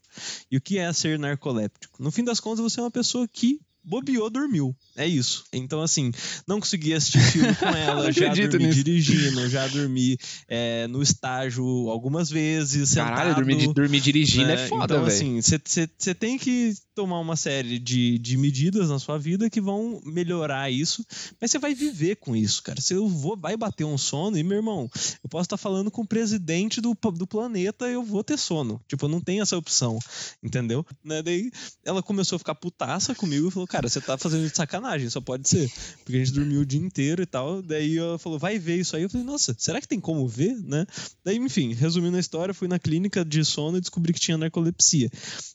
E 0.51 0.57
o 0.57 0.61
que 0.61 0.77
é 0.77 0.91
ser 0.93 1.19
narcoléptico? 1.19 2.01
No 2.01 2.11
fim 2.11 2.23
das 2.23 2.39
contas, 2.39 2.59
você 2.59 2.79
é 2.79 2.83
uma 2.83 2.91
pessoa 2.91 3.27
que 3.27 3.59
bobeou, 3.83 4.29
dormiu. 4.29 4.75
É 4.97 5.07
isso. 5.07 5.45
Então, 5.53 5.81
assim, 5.81 6.11
não 6.47 6.59
consegui 6.59 6.93
assistir 6.93 7.19
filme 7.21 7.55
com 7.55 7.65
ela, 7.77 8.11
já 8.11 8.33
dormi 8.33 8.65
nisso. 8.67 8.83
dirigindo, 8.83 9.47
já 9.49 9.65
dormi 9.67 10.17
é, 10.47 10.87
no 10.87 11.01
estágio 11.01 11.63
algumas 11.89 12.29
vezes. 12.29 12.93
Caralho, 12.95 13.29
sentado, 13.29 13.35
dormir, 13.35 13.73
dormir 13.73 14.01
dirigindo 14.01 14.51
é 14.51 14.55
né? 14.55 14.63
é 14.65 14.67
foda, 14.67 14.83
Então, 14.85 15.05
véio. 15.05 15.15
assim, 15.15 15.39
você 15.41 16.13
tem 16.13 16.37
que 16.37 16.73
tomar 16.97 17.19
uma 17.19 17.35
série 17.35 17.79
de, 17.79 18.17
de 18.17 18.37
medidas 18.37 18.89
na 18.89 18.99
sua 18.99 19.17
vida 19.17 19.49
que 19.49 19.61
vão 19.61 20.01
melhorar 20.05 20.71
isso, 20.71 21.05
mas 21.39 21.51
você 21.51 21.59
vai 21.59 21.73
viver 21.73 22.15
com 22.15 22.35
isso, 22.35 22.63
cara. 22.63 22.81
Você 22.81 22.95
vai 23.37 23.55
bater 23.55 23.83
um 23.83 23.97
sono 23.97 24.37
e, 24.37 24.43
meu 24.43 24.57
irmão, 24.57 24.89
eu 25.23 25.29
posso 25.29 25.43
estar 25.43 25.57
falando 25.57 25.91
com 25.91 26.01
o 26.01 26.07
presidente 26.07 26.81
do, 26.81 26.97
do 27.13 27.27
planeta 27.27 27.87
eu 27.87 28.03
vou 28.03 28.23
ter 28.23 28.37
sono. 28.37 28.81
Tipo, 28.87 29.07
não 29.07 29.21
tem 29.21 29.41
essa 29.41 29.57
opção, 29.57 29.99
entendeu? 30.41 30.85
Né? 31.03 31.21
Daí 31.21 31.51
ela 31.85 32.01
começou 32.01 32.35
a 32.35 32.39
ficar 32.39 32.55
putaça 32.55 33.13
comigo 33.13 33.47
e 33.47 33.51
falou, 33.51 33.67
cara, 33.67 33.87
você 33.87 34.01
tá 34.01 34.17
fazendo 34.17 34.47
de 34.49 34.55
sacanagem 34.55 34.77
sacanagem, 34.77 35.09
só 35.09 35.21
pode 35.21 35.47
ser. 35.47 35.71
Porque 36.03 36.15
a 36.15 36.19
gente 36.19 36.33
dormiu 36.33 36.61
o 36.61 36.65
dia 36.65 36.79
inteiro 36.79 37.21
e 37.21 37.25
tal. 37.25 37.61
Daí 37.61 37.97
ela 37.97 38.17
falou, 38.17 38.39
vai 38.39 38.59
ver 38.59 38.77
isso 38.77 38.95
aí. 38.95 39.03
Eu 39.03 39.09
falei, 39.09 39.25
nossa, 39.25 39.55
será 39.57 39.81
que 39.81 39.87
tem 39.87 39.99
como 39.99 40.27
ver, 40.27 40.55
né? 40.63 40.85
Daí, 41.23 41.37
enfim, 41.37 41.73
resumindo 41.73 42.17
a 42.17 42.19
história, 42.19 42.53
fui 42.53 42.67
na 42.67 42.79
clínica 42.79 43.25
de 43.25 43.43
sono 43.43 43.77
e 43.77 43.81
descobri 43.81 44.13
que 44.13 44.19
tinha 44.19 44.37
narcolepsia. 44.37 45.09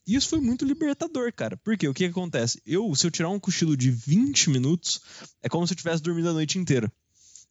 E 0.07 0.15
isso 0.15 0.29
foi 0.29 0.41
muito 0.41 0.65
libertador, 0.65 1.32
cara. 1.33 1.57
Porque 1.57 1.89
o 1.89 1.95
que, 1.95 2.05
que 2.05 2.11
acontece? 2.11 2.61
Eu, 2.67 2.95
se 2.95 3.07
eu 3.07 3.11
tirar 3.11 3.31
um 3.31 3.41
cochilo 3.41 3.77
de 3.77 3.91
20 3.91 4.51
minutos, 4.51 5.01
é 5.43 5.49
como 5.49 5.67
se 5.67 5.73
eu 5.73 5.77
tivesse 5.77 6.03
dormido 6.03 6.29
a 6.29 6.33
noite 6.33 6.59
inteira. 6.59 6.93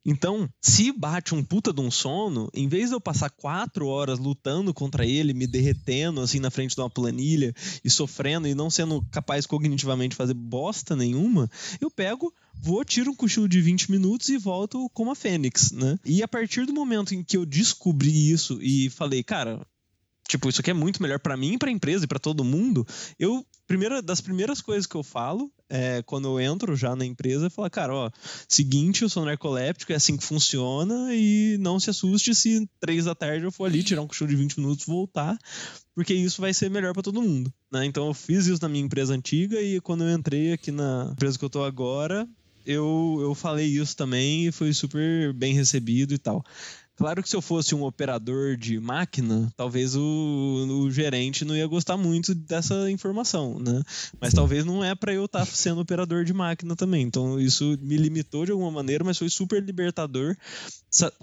Então, 0.04 0.50
se 0.60 0.92
bate 0.92 1.36
um 1.36 1.44
puta 1.44 1.72
de 1.72 1.80
um 1.80 1.92
sono, 1.92 2.50
em 2.56 2.68
vez 2.68 2.90
de 2.90 2.96
eu 2.96 3.02
passar 3.02 3.30
quatro 3.30 3.86
horas 3.88 4.18
lutando 4.18 4.74
contra 4.74 5.06
ele, 5.06 5.34
me 5.34 5.46
derretendo 5.46 6.22
assim 6.22 6.40
na 6.40 6.50
frente 6.50 6.74
de 6.74 6.82
uma 6.82 6.90
planilha 6.90 7.54
e 7.84 7.90
sofrendo 7.90 8.48
e 8.48 8.56
não 8.56 8.70
sendo 8.70 9.06
capaz 9.12 9.46
cognitivamente 9.46 10.12
de 10.12 10.16
fazer 10.16 10.34
bosta 10.34 10.96
nenhuma, 10.96 11.50
eu 11.80 11.92
pego, 11.92 12.34
vou, 12.56 12.84
tiro 12.84 13.12
um 13.12 13.16
cochilo 13.16 13.48
de 13.48 13.62
20 13.62 13.92
minutos 13.92 14.30
e 14.30 14.38
volto 14.38 14.90
como 14.90 15.12
a 15.12 15.16
Fênix, 15.16 15.72
né? 15.72 16.00
E 16.04 16.24
a 16.24 16.28
partir 16.28 16.66
do 16.66 16.74
momento 16.74 17.14
em 17.14 17.24
que 17.24 17.38
eu 17.38 17.46
descobri 17.46 18.32
isso 18.32 18.60
e 18.60 18.90
falei, 18.90 19.22
cara, 19.22 19.66
tipo, 20.32 20.48
isso 20.48 20.62
aqui 20.62 20.72
é 20.72 20.74
muito 20.74 21.02
melhor 21.02 21.20
para 21.20 21.36
mim, 21.36 21.58
para 21.58 21.68
a 21.70 21.72
empresa 21.72 22.06
e 22.06 22.08
para 22.08 22.20
todo 22.20 22.44
mundo, 22.44 22.88
eu 23.20 23.46
primeira 23.68 24.02
das 24.02 24.22
primeiras 24.22 24.62
coisas 24.62 24.86
que 24.86 24.96
eu 24.96 25.04
falo 25.04 25.52
é, 25.70 26.02
quando 26.04 26.28
eu 26.28 26.40
entro 26.40 26.76
já 26.76 26.96
na 26.96 27.06
empresa, 27.06 27.50
falar, 27.50 27.70
cara, 27.70 27.94
ó, 27.94 28.12
seguinte, 28.48 29.02
eu 29.02 29.10
sou 29.10 29.26
narcoléptico, 29.26 29.92
é 29.92 29.96
assim 29.96 30.16
que 30.16 30.24
funciona 30.24 31.14
e 31.14 31.58
não 31.60 31.80
se 31.80 31.90
assuste 31.90 32.34
se 32.34 32.68
três 32.80 33.06
da 33.06 33.16
tarde 33.16 33.46
eu 33.46 33.52
for 33.52 33.66
ali 33.66 33.84
tirar 33.84 34.02
um 34.02 34.08
cochilo 34.08 34.30
de 34.30 34.36
20 34.38 34.60
minutos 34.60 34.86
voltar, 34.86 35.38
porque 35.94 36.14
isso 36.14 36.42
vai 36.42 36.54
ser 36.54 36.70
melhor 36.70 36.94
para 36.94 37.04
todo 37.04 37.22
mundo, 37.22 37.54
né? 37.72 37.86
Então 37.86 38.08
eu 38.08 38.14
fiz 38.14 38.48
isso 38.48 38.62
na 38.62 38.70
minha 38.70 38.86
empresa 38.86 39.14
antiga 39.14 39.62
e 39.62 39.82
quando 39.82 40.06
eu 40.06 40.18
entrei 40.18 40.54
aqui 40.54 40.72
na 40.72 41.10
empresa 41.12 41.38
que 41.38 41.44
eu 41.44 41.50
tô 41.50 41.64
agora, 41.64 42.28
eu, 42.66 43.18
eu 43.22 43.34
falei 43.34 43.68
isso 43.68 43.96
também 43.96 44.48
e 44.48 44.52
foi 44.52 44.74
super 44.74 45.34
bem 45.34 45.54
recebido 45.54 46.14
e 46.14 46.18
tal. 46.18 46.44
Claro 47.02 47.24
que 47.24 47.30
se 47.30 47.36
eu 47.36 47.42
fosse 47.42 47.74
um 47.74 47.84
operador 47.84 48.56
de 48.56 48.80
máquina, 48.80 49.52
talvez 49.58 49.96
o, 49.96 50.84
o 50.84 50.92
gerente 50.92 51.44
não 51.44 51.58
ia 51.58 51.66
gostar 51.66 51.98
muito 51.98 52.36
dessa 52.36 52.92
informação, 52.92 53.58
né? 53.58 53.82
Mas 54.20 54.36
talvez 54.36 54.64
não 54.64 54.84
é 54.84 54.94
para 54.94 55.12
eu 55.12 55.26
estar 55.26 55.40
tá 55.40 55.46
sendo 55.48 55.82
operador 55.82 56.24
de 56.24 56.32
máquina 56.32 56.76
também. 56.76 57.02
Então 57.02 57.40
isso 57.40 57.76
me 57.82 57.98
limitou 57.98 58.46
de 58.46 58.52
alguma 58.52 58.70
maneira, 58.70 59.04
mas 59.04 59.18
foi 59.18 59.30
super 59.30 59.64
libertador 59.64 60.38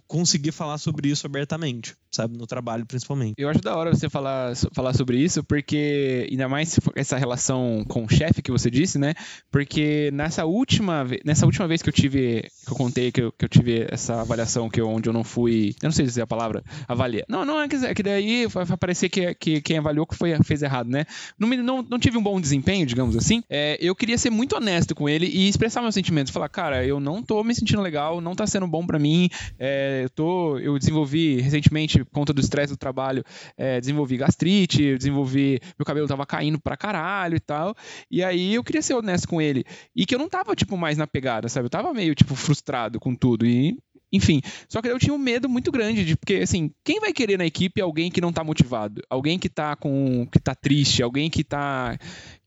conseguir 0.07 0.51
falar 0.51 0.79
sobre 0.79 1.11
isso 1.11 1.27
abertamente, 1.27 1.95
sabe? 2.11 2.37
No 2.37 2.47
trabalho, 2.47 2.87
principalmente. 2.87 3.35
Eu 3.39 3.49
acho 3.49 3.61
da 3.61 3.77
hora 3.77 3.95
você 3.95 4.09
falar, 4.09 4.57
falar 4.73 4.95
sobre 4.95 5.19
isso, 5.19 5.45
porque 5.45 6.27
ainda 6.29 6.49
mais 6.49 6.81
essa 6.97 7.17
relação 7.19 7.85
com 7.87 8.05
o 8.05 8.09
chefe 8.09 8.43
que 8.43 8.51
você 8.51 8.71
disse, 8.71 8.99
né? 8.99 9.15
Porque 9.51 10.11
nessa 10.13 10.45
última, 10.45 11.07
nessa 11.25 11.47
última 11.47 11.69
vez 11.69 11.83
que 11.83 11.89
eu 11.89 11.93
tive, 11.93 12.49
que 12.65 12.73
eu 12.73 12.77
contei 12.77 13.13
que 13.13 13.21
eu, 13.21 13.31
que 13.31 13.45
eu 13.45 13.49
tive 13.49 13.87
essa 13.91 14.23
avaliação 14.23 14.69
que 14.69 14.81
eu, 14.81 14.89
onde 14.89 15.09
eu 15.09 15.13
não 15.13 15.23
fui 15.23 15.68
eu 15.83 15.87
não 15.87 15.93
sei 15.93 16.05
dizer 16.05 16.23
a 16.23 16.27
palavra, 16.27 16.63
avaliar. 16.87 17.25
Não, 17.29 17.45
não 17.45 17.61
é 17.61 17.69
que, 17.69 17.77
é 17.77 17.95
que 17.95 18.03
daí 18.03 18.47
vai 18.47 18.65
parecer 18.77 19.09
que, 19.09 19.35
que 19.35 19.61
quem 19.61 19.79
avaliou 19.79 20.07
que 20.07 20.17
foi, 20.17 20.37
fez 20.45 20.63
errado, 20.63 20.89
né? 20.89 21.05
Não, 21.39 21.49
não, 21.49 21.83
não 21.83 21.99
tive 21.99 22.19
um 22.19 22.23
bom 22.23 22.41
desempenho, 22.41 22.87
digamos 22.87 23.17
assim. 23.17 23.43
É, 23.49 23.77
eu 23.81 23.95
queria 23.95 24.19
ser 24.19 24.31
muito 24.31 24.57
honesto 24.57 24.95
com 24.95 25.09
ele 25.09 25.27
e 25.27 25.49
expressar 25.49 25.83
meus 25.83 25.95
sentimentos. 25.95 26.33
Falar, 26.33 26.49
cara, 26.49 26.85
eu 26.85 27.01
não 27.01 27.23
tô 27.23 27.43
me 27.45 27.55
sentindo 27.55 27.83
legal, 27.83 28.21
não 28.21 28.35
tá 28.35 28.47
sendo 28.47 28.67
bom 28.67 28.87
para 28.87 28.99
mim. 28.99 29.29
É, 29.59 30.03
eu, 30.05 30.11
tô, 30.11 30.59
eu 30.59 30.79
desenvolvi 30.79 31.41
recentemente, 31.41 32.05
por 32.05 32.13
conta 32.13 32.33
do 32.33 32.41
estresse 32.41 32.73
do 32.73 32.77
trabalho, 32.77 33.25
é, 33.57 33.81
desenvolvi 33.81 34.17
gastrite, 34.17 34.97
desenvolvi. 34.97 35.61
Meu 35.79 35.85
cabelo 35.85 36.07
tava 36.07 36.27
caindo 36.27 36.59
pra 36.59 36.77
caralho 36.77 37.37
e 37.37 37.41
tal. 37.41 37.75
E 38.11 38.23
aí 38.23 38.55
eu 38.55 38.65
queria 38.65 38.83
ser 38.83 38.95
honesto 38.95 39.29
com 39.29 39.41
ele. 39.41 39.65
E 39.95 40.07
que 40.07 40.15
eu 40.15 40.19
não 40.19 40.29
tava, 40.29 40.55
tipo, 40.55 40.77
mais 40.77 40.97
na 40.97 41.07
pegada, 41.07 41.49
sabe? 41.49 41.67
Eu 41.67 41.71
tava 41.71 41.93
meio, 41.93 42.15
tipo, 42.15 42.35
frustrado 42.35 42.99
com 43.01 43.15
tudo. 43.15 43.47
E 43.47 43.79
enfim, 44.13 44.41
só 44.69 44.81
que 44.81 44.89
eu 44.89 44.99
tinha 44.99 45.15
um 45.15 45.19
medo 45.19 45.49
muito 45.49 45.71
grande 45.71 46.05
de 46.05 46.17
porque 46.17 46.37
assim, 46.37 46.71
quem 46.85 47.01
vai 47.01 47.13
querer 47.13 47.37
na 47.37 47.47
equipe 47.47 47.81
alguém 47.81 48.11
que 48.11 48.21
não 48.21 48.33
tá 48.33 48.43
motivado, 48.43 49.03
alguém 49.09 49.39
que 49.39 49.49
tá 49.49 49.77
com 49.77 50.27
que 50.27 50.41
tá 50.41 50.55
triste, 50.55 51.03
alguém 51.03 51.29
que 51.29 51.45
tá 51.45 51.99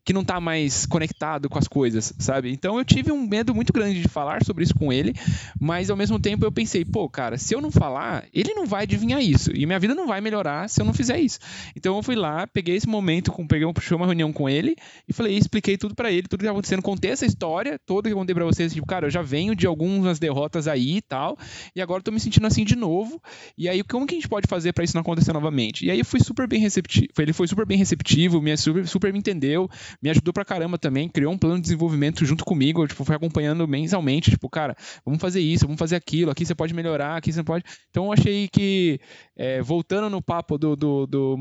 que 0.04 0.14
não 0.14 0.24
tá 0.24 0.40
mais 0.40 0.86
conectado 0.86 1.48
com 1.50 1.60
as 1.60 1.68
coisas, 1.68 2.14
sabe? 2.18 2.52
Então 2.52 2.78
eu 2.78 2.84
tive 2.84 3.12
um 3.12 3.28
medo 3.28 3.54
muito 3.54 3.72
grande 3.72 4.02
de 4.02 4.08
falar 4.08 4.44
sobre 4.44 4.64
isso 4.64 4.74
com 4.74 4.92
ele, 4.92 5.14
mas 5.60 5.90
ao 5.90 5.98
mesmo 5.98 6.20
tempo 6.20 6.44
eu 6.44 6.52
pensei, 6.52 6.84
pô, 6.84 7.08
cara, 7.08 7.38
se 7.38 7.54
eu 7.54 7.62
não 7.62 7.72
falar, 7.72 8.26
ele 8.34 8.54
não 8.54 8.66
vai 8.66 8.84
adivinhar 8.84 9.22
isso 9.22 9.52
e 9.54 9.66
minha 9.66 9.80
vida 9.80 9.94
não 9.94 10.08
vai 10.08 10.20
melhorar 10.20 10.68
se 10.70 10.82
eu 10.82 10.86
não 10.86 10.94
fizer 10.94 11.20
isso. 11.20 11.40
Então 11.76 11.96
eu 11.96 12.04
fui 12.04 12.16
lá, 12.16 12.48
peguei 12.48 12.76
esse 12.76 12.88
momento, 12.88 13.32
peguei 13.48 13.72
puxei 13.74 13.96
uma 13.96 14.06
reunião 14.06 14.34
com 14.34 14.50
ele 14.50 14.76
e 15.08 15.14
falei, 15.14 15.38
expliquei 15.38 15.78
tudo 15.78 15.94
para 15.94 16.12
ele, 16.12 16.28
tudo 16.28 16.40
que 16.40 16.46
tá 16.46 16.52
acontecendo, 16.52 16.82
contei 16.82 17.12
essa 17.12 17.26
história 17.26 17.80
toda 17.86 18.10
que 18.10 18.14
eu 18.14 18.18
contei 18.18 18.34
para 18.34 18.46
vocês, 18.46 18.74
tipo, 18.74 18.88
cara, 18.88 19.06
eu 19.06 19.12
já 19.12 19.22
venho 19.22 19.56
de 19.56 19.68
algumas 19.68 20.18
derrotas 20.18 20.68
aí 20.68 20.98
e 20.98 21.02
tal, 21.02 21.38
e 21.76 21.82
agora 21.82 22.02
tô 22.02 22.12
me 22.12 22.20
sentindo 22.20 22.48
assim 22.48 22.66
de 22.66 22.76
novo. 22.76 23.22
E 23.58 23.70
aí 23.70 23.84
como 23.84 24.08
que 24.08 24.16
a 24.16 24.18
gente 24.18 24.28
pode 24.28 24.48
fazer 24.48 24.74
para 24.74 24.84
isso 24.84 24.96
não 24.96 25.02
acontecer 25.02 25.32
novamente? 25.32 25.86
E 25.86 25.92
aí 25.92 26.00
eu 26.00 26.06
fui 26.06 26.20
super 26.20 26.48
bem 26.48 26.60
receptivo, 26.60 27.08
ele 27.20 27.34
foi 27.34 27.48
super 27.48 27.66
bem 27.66 27.78
receptivo, 27.78 28.42
me 28.42 28.56
super, 28.58 28.88
super 28.88 29.14
me 29.14 29.20
entendeu 29.20 29.70
me 30.02 30.10
ajudou 30.10 30.34
pra 30.34 30.46
caramba 30.46 30.78
também, 30.78 31.10
criou 31.10 31.34
um 31.34 31.38
plano 31.38 31.56
de 31.56 31.64
desenvolvimento 31.64 32.26
junto 32.26 32.46
comigo, 32.46 32.88
tipo, 32.88 33.04
foi 33.04 33.16
acompanhando 33.16 33.68
mensalmente, 33.68 34.32
tipo, 34.32 34.50
cara, 34.50 34.76
vamos 35.06 35.22
fazer 35.22 35.40
isso, 35.40 35.66
vamos 35.66 35.80
fazer 35.80 35.96
aquilo, 35.96 36.32
aqui 36.32 36.46
você 36.46 36.56
pode 36.56 36.74
melhorar, 36.74 37.18
aqui 37.18 37.32
você 37.32 37.44
pode. 37.44 37.64
Então 37.90 38.06
eu 38.06 38.14
achei 38.14 38.48
que, 38.48 39.00
é, 39.36 39.62
voltando 39.62 40.10
no 40.10 40.22
papo 40.22 40.58
do, 40.58 40.76
do, 40.76 41.08
do, 41.08 41.36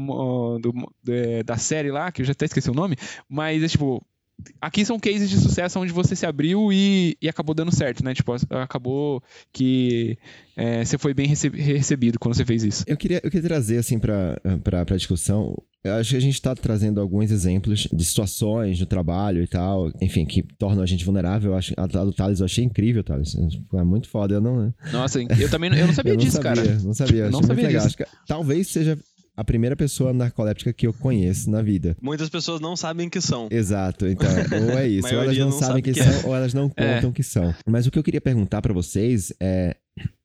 do, 0.61 0.73
do 0.73 1.13
é, 1.13 1.43
da 1.43 1.57
série 1.57 1.91
lá, 1.91 2.11
que 2.11 2.23
eu 2.23 2.27
já 2.27 2.33
até 2.33 2.45
esqueci 2.45 2.71
o 2.71 2.75
nome, 2.75 2.97
mas 3.29 3.63
é 3.63 3.69
tipo, 3.69 4.05
aqui 4.61 4.85
são 4.85 4.99
cases 4.99 5.29
de 5.29 5.39
sucesso 5.39 5.79
onde 5.79 5.93
você 5.93 6.17
se 6.17 6.27
abriu 6.27 6.73
e, 6.73 7.17
e 7.21 7.29
acabou 7.29 7.55
dando 7.55 7.75
certo, 7.75 8.05
né? 8.05 8.15
Tipo, 8.15 8.35
acabou 8.51 9.23
que 9.53 10.19
é, 10.57 10.85
você 10.85 10.99
foi 10.99 11.15
bem 11.15 11.27
recebido 11.27 12.19
quando 12.19 12.35
você 12.35 12.45
fez 12.45 12.65
isso. 12.65 12.85
Eu 12.87 12.97
queria, 12.97 13.21
eu 13.23 13.31
queria 13.31 13.49
trazer, 13.49 13.79
assim, 13.79 13.99
para 13.99 14.41
a 14.45 14.97
discussão. 14.97 15.57
Eu 15.83 15.95
acho 15.95 16.11
que 16.11 16.17
a 16.17 16.21
gente 16.21 16.35
está 16.35 16.55
trazendo 16.55 17.01
alguns 17.01 17.31
exemplos 17.31 17.89
de 17.91 18.05
situações 18.05 18.79
no 18.79 18.85
trabalho 18.85 19.43
e 19.43 19.47
tal, 19.47 19.91
enfim, 20.01 20.27
que 20.27 20.43
tornam 20.43 20.83
a 20.83 20.87
gente 20.87 21.05
vulnerável. 21.07 21.53
Eu 21.53 21.57
acho, 21.57 21.73
a, 21.75 21.87
do 21.87 22.13
Thales 22.13 22.41
eu 22.41 22.45
achei 22.45 22.63
incrível, 22.65 23.03
Thales. 23.03 23.35
É 23.75 23.83
muito 23.83 24.09
foda, 24.09 24.35
eu 24.35 24.41
não. 24.43 24.67
Né? 24.67 24.75
Nossa, 24.93 25.21
eu 25.23 25.51
também 25.51 25.75
eu 25.75 25.87
não 25.89 25.95
sabia 25.95 26.13
eu 26.13 26.17
não 26.17 26.25
disso, 26.25 26.37
sabia, 26.37 26.63
cara. 26.65 26.79
Não 26.83 26.95
sabia, 26.95 27.31
não 27.31 27.43
sabia 27.43 27.69
disso. 27.69 27.97
Que, 27.97 28.05
talvez 28.27 28.69
seja 28.69 28.99
a 29.35 29.43
primeira 29.43 29.75
pessoa 29.75 30.13
narcoléptica 30.13 30.71
que 30.71 30.87
eu 30.87 30.93
conheço 30.93 31.51
na 31.51 31.63
vida. 31.63 31.97
Muitas 32.03 32.29
pessoas 32.29 32.61
não 32.61 32.77
sabem 32.77 33.09
que 33.09 33.23
são. 33.23 33.49
Exato, 33.51 34.07
então, 34.07 34.29
ou 34.71 34.79
é 34.79 34.85
isso, 34.89 35.09
ou 35.15 35.23
elas 35.23 35.39
não, 35.39 35.47
não 35.47 35.59
sabem 35.59 35.83
que, 35.83 35.95
que 35.95 36.01
é. 36.01 36.05
são, 36.05 36.29
ou 36.29 36.37
elas 36.37 36.53
não 36.53 36.71
é. 36.77 36.95
contam 36.97 37.09
é. 37.09 37.13
que 37.15 37.23
são. 37.23 37.55
Mas 37.67 37.87
o 37.87 37.91
que 37.91 37.99
eu 37.99 38.03
queria 38.03 38.21
perguntar 38.21 38.61
para 38.61 38.75
vocês 38.75 39.33
é 39.41 39.75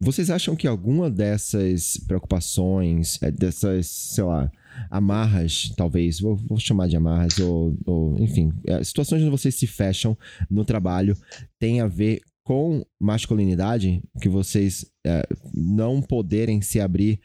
vocês 0.01 0.29
acham 0.29 0.53
que 0.53 0.67
alguma 0.67 1.09
dessas 1.09 1.97
preocupações, 2.05 3.21
é, 3.21 3.31
dessas, 3.31 3.87
sei 3.87 4.23
lá, 4.25 4.51
amarras, 4.89 5.73
talvez, 5.75 6.19
vou, 6.19 6.35
vou 6.35 6.59
chamar 6.59 6.87
de 6.87 6.95
amarras, 6.95 7.37
ou, 7.39 7.77
ou 7.85 8.19
enfim, 8.19 8.51
é, 8.65 8.83
situações 8.83 9.21
onde 9.21 9.31
vocês 9.31 9.55
se 9.55 9.67
fecham 9.67 10.17
no 10.49 10.65
trabalho, 10.65 11.17
tem 11.59 11.81
a 11.81 11.87
ver 11.87 12.21
com 12.45 12.85
masculinidade, 12.99 14.03
que 14.21 14.29
vocês 14.29 14.85
é, 15.03 15.27
não 15.51 15.99
poderem 15.99 16.61
se 16.61 16.79
abrir 16.79 17.19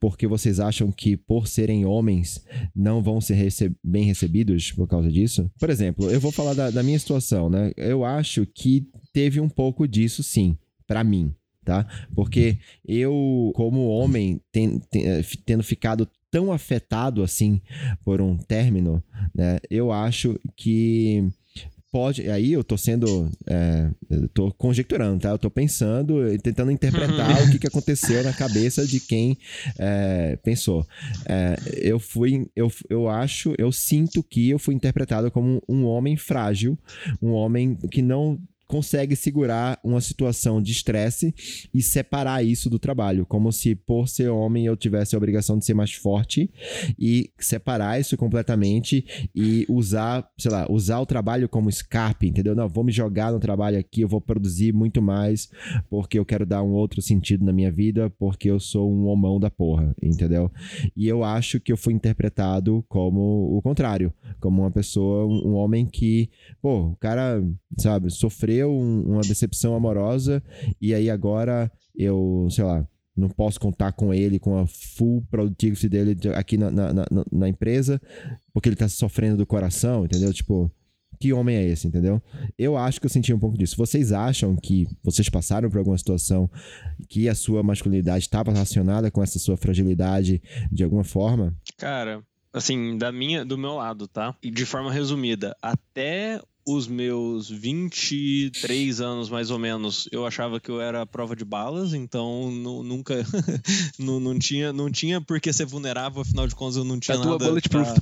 porque 0.00 0.26
vocês 0.26 0.58
acham 0.58 0.90
que 0.90 1.16
por 1.16 1.46
serem 1.46 1.86
homens 1.86 2.44
não 2.74 3.00
vão 3.00 3.20
ser 3.20 3.38
bem 3.82 4.04
recebidos 4.04 4.72
por 4.72 4.88
causa 4.88 5.10
disso? 5.10 5.48
Por 5.60 5.70
exemplo, 5.70 6.10
eu 6.10 6.20
vou 6.20 6.32
falar 6.32 6.54
da, 6.54 6.70
da 6.70 6.82
minha 6.82 6.98
situação, 6.98 7.48
né? 7.48 7.70
Eu 7.76 8.04
acho 8.04 8.44
que 8.46 8.84
teve 9.12 9.40
um 9.40 9.48
pouco 9.48 9.86
disso 9.86 10.24
sim, 10.24 10.58
para 10.88 11.04
mim, 11.04 11.32
tá? 11.64 11.86
Porque 12.12 12.58
eu, 12.84 13.52
como 13.54 13.86
homem, 13.86 14.40
ten, 14.50 14.80
ten, 14.90 15.06
eh, 15.06 15.22
tendo 15.46 15.62
ficado 15.62 16.08
tão 16.34 16.50
afetado 16.50 17.22
assim 17.22 17.62
por 18.04 18.20
um 18.20 18.36
término, 18.36 19.00
né? 19.32 19.60
Eu 19.70 19.92
acho 19.92 20.36
que 20.56 21.30
pode. 21.92 22.28
Aí 22.28 22.52
eu 22.52 22.64
tô 22.64 22.76
sendo. 22.76 23.30
É, 23.46 23.88
eu 24.10 24.28
tô 24.30 24.50
conjecturando, 24.50 25.20
tá? 25.20 25.28
Eu 25.28 25.38
tô 25.38 25.48
pensando 25.48 26.26
e 26.26 26.36
tentando 26.36 26.72
interpretar 26.72 27.40
o 27.40 27.50
que, 27.52 27.60
que 27.60 27.68
aconteceu 27.68 28.24
na 28.24 28.32
cabeça 28.32 28.84
de 28.84 28.98
quem 28.98 29.38
é, 29.78 30.34
pensou. 30.42 30.84
É, 31.24 31.56
eu 31.76 32.00
fui. 32.00 32.50
Eu, 32.56 32.68
eu 32.90 33.08
acho, 33.08 33.54
eu 33.56 33.70
sinto 33.70 34.20
que 34.20 34.50
eu 34.50 34.58
fui 34.58 34.74
interpretado 34.74 35.30
como 35.30 35.62
um 35.68 35.84
homem 35.84 36.16
frágil, 36.16 36.76
um 37.22 37.30
homem 37.30 37.76
que 37.92 38.02
não 38.02 38.40
consegue 38.74 39.14
segurar 39.14 39.78
uma 39.84 40.00
situação 40.00 40.60
de 40.60 40.72
estresse 40.72 41.32
e 41.72 41.80
separar 41.80 42.42
isso 42.42 42.68
do 42.68 42.76
trabalho, 42.76 43.24
como 43.24 43.52
se 43.52 43.76
por 43.76 44.08
ser 44.08 44.28
homem 44.30 44.66
eu 44.66 44.76
tivesse 44.76 45.14
a 45.14 45.18
obrigação 45.18 45.56
de 45.56 45.64
ser 45.64 45.74
mais 45.74 45.92
forte 45.92 46.50
e 46.98 47.30
separar 47.38 48.00
isso 48.00 48.16
completamente 48.16 49.28
e 49.32 49.64
usar, 49.68 50.28
sei 50.36 50.50
lá, 50.50 50.66
usar 50.68 50.98
o 50.98 51.06
trabalho 51.06 51.48
como 51.48 51.68
escape, 51.68 52.26
entendeu? 52.26 52.56
Não, 52.56 52.68
vou 52.68 52.82
me 52.82 52.90
jogar 52.90 53.30
no 53.30 53.38
trabalho 53.38 53.78
aqui, 53.78 54.00
eu 54.00 54.08
vou 54.08 54.20
produzir 54.20 54.72
muito 54.72 55.00
mais 55.00 55.48
porque 55.88 56.18
eu 56.18 56.24
quero 56.24 56.44
dar 56.44 56.64
um 56.64 56.72
outro 56.72 57.00
sentido 57.00 57.44
na 57.44 57.52
minha 57.52 57.70
vida, 57.70 58.10
porque 58.18 58.50
eu 58.50 58.58
sou 58.58 58.92
um 58.92 59.06
homão 59.06 59.38
da 59.38 59.50
porra, 59.50 59.94
entendeu? 60.02 60.50
E 60.96 61.06
eu 61.06 61.22
acho 61.22 61.60
que 61.60 61.70
eu 61.70 61.76
fui 61.76 61.94
interpretado 61.94 62.84
como 62.88 63.56
o 63.56 63.62
contrário, 63.62 64.12
como 64.40 64.62
uma 64.62 64.70
pessoa, 64.72 65.26
um 65.26 65.54
homem 65.54 65.86
que, 65.86 66.28
pô, 66.60 66.88
o 66.88 66.96
cara, 66.96 67.40
sabe, 67.78 68.10
sofreu 68.10 68.63
um, 68.66 69.02
uma 69.02 69.22
decepção 69.22 69.74
amorosa 69.74 70.42
e 70.80 70.94
aí 70.94 71.10
agora 71.10 71.70
eu, 71.94 72.48
sei 72.50 72.64
lá, 72.64 72.86
não 73.16 73.28
posso 73.28 73.60
contar 73.60 73.92
com 73.92 74.12
ele, 74.12 74.38
com 74.38 74.58
a 74.58 74.66
full 74.66 75.24
productivity 75.30 75.88
dele 75.88 76.16
aqui 76.34 76.56
na, 76.56 76.70
na, 76.70 76.92
na, 76.92 77.06
na 77.30 77.48
empresa, 77.48 78.00
porque 78.52 78.68
ele 78.68 78.76
tá 78.76 78.88
sofrendo 78.88 79.36
do 79.36 79.46
coração, 79.46 80.04
entendeu? 80.04 80.32
Tipo, 80.32 80.70
que 81.20 81.32
homem 81.32 81.56
é 81.56 81.64
esse, 81.64 81.86
entendeu? 81.86 82.20
Eu 82.58 82.76
acho 82.76 83.00
que 83.00 83.06
eu 83.06 83.10
senti 83.10 83.32
um 83.32 83.38
pouco 83.38 83.56
disso. 83.56 83.76
Vocês 83.76 84.12
acham 84.12 84.56
que 84.56 84.86
vocês 85.02 85.28
passaram 85.28 85.70
por 85.70 85.78
alguma 85.78 85.96
situação 85.96 86.50
que 87.08 87.28
a 87.28 87.34
sua 87.34 87.62
masculinidade 87.62 88.24
estava 88.24 88.52
relacionada 88.52 89.10
com 89.10 89.22
essa 89.22 89.38
sua 89.38 89.56
fragilidade 89.56 90.42
de 90.72 90.82
alguma 90.82 91.04
forma? 91.04 91.54
Cara, 91.78 92.22
assim, 92.52 92.98
da 92.98 93.12
minha, 93.12 93.44
do 93.44 93.56
meu 93.56 93.74
lado, 93.74 94.08
tá? 94.08 94.34
E 94.42 94.50
de 94.50 94.66
forma 94.66 94.92
resumida, 94.92 95.56
até 95.62 96.40
os 96.66 96.86
meus 96.86 97.48
23 97.50 99.00
anos, 99.00 99.28
mais 99.28 99.50
ou 99.50 99.58
menos, 99.58 100.08
eu 100.10 100.26
achava 100.26 100.58
que 100.58 100.70
eu 100.70 100.80
era 100.80 101.04
prova 101.04 101.36
de 101.36 101.44
balas, 101.44 101.92
então 101.92 102.50
nunca. 102.50 103.14
não, 103.98 104.18
não, 104.18 104.38
tinha, 104.38 104.72
não 104.72 104.90
tinha 104.90 105.20
por 105.20 105.40
que 105.40 105.52
ser 105.52 105.66
vulnerável, 105.66 106.22
afinal 106.22 106.46
de 106.46 106.54
contas 106.54 106.76
eu 106.76 106.84
não 106.84 106.98
tinha 106.98 107.18
nada 107.18 107.60
pra, 107.68 107.94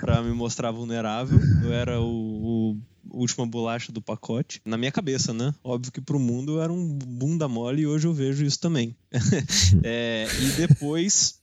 pra, 0.00 0.22
me 0.22 0.32
mostrar 0.32 0.70
vulnerável. 0.70 1.40
Eu 1.62 1.72
era 1.72 2.00
o, 2.00 2.74
o 2.74 2.76
última 3.10 3.46
bolacha 3.46 3.90
do 3.92 4.02
pacote. 4.02 4.60
Na 4.64 4.76
minha 4.76 4.92
cabeça, 4.92 5.32
né? 5.32 5.54
Óbvio 5.64 5.92
que 5.92 6.00
pro 6.00 6.18
mundo 6.18 6.56
eu 6.56 6.62
era 6.62 6.72
um 6.72 6.98
bunda 6.98 7.48
mole 7.48 7.82
e 7.82 7.86
hoje 7.86 8.06
eu 8.06 8.12
vejo 8.12 8.44
isso 8.44 8.60
também. 8.60 8.94
é, 9.82 10.26
e 10.40 10.66
depois. 10.66 11.38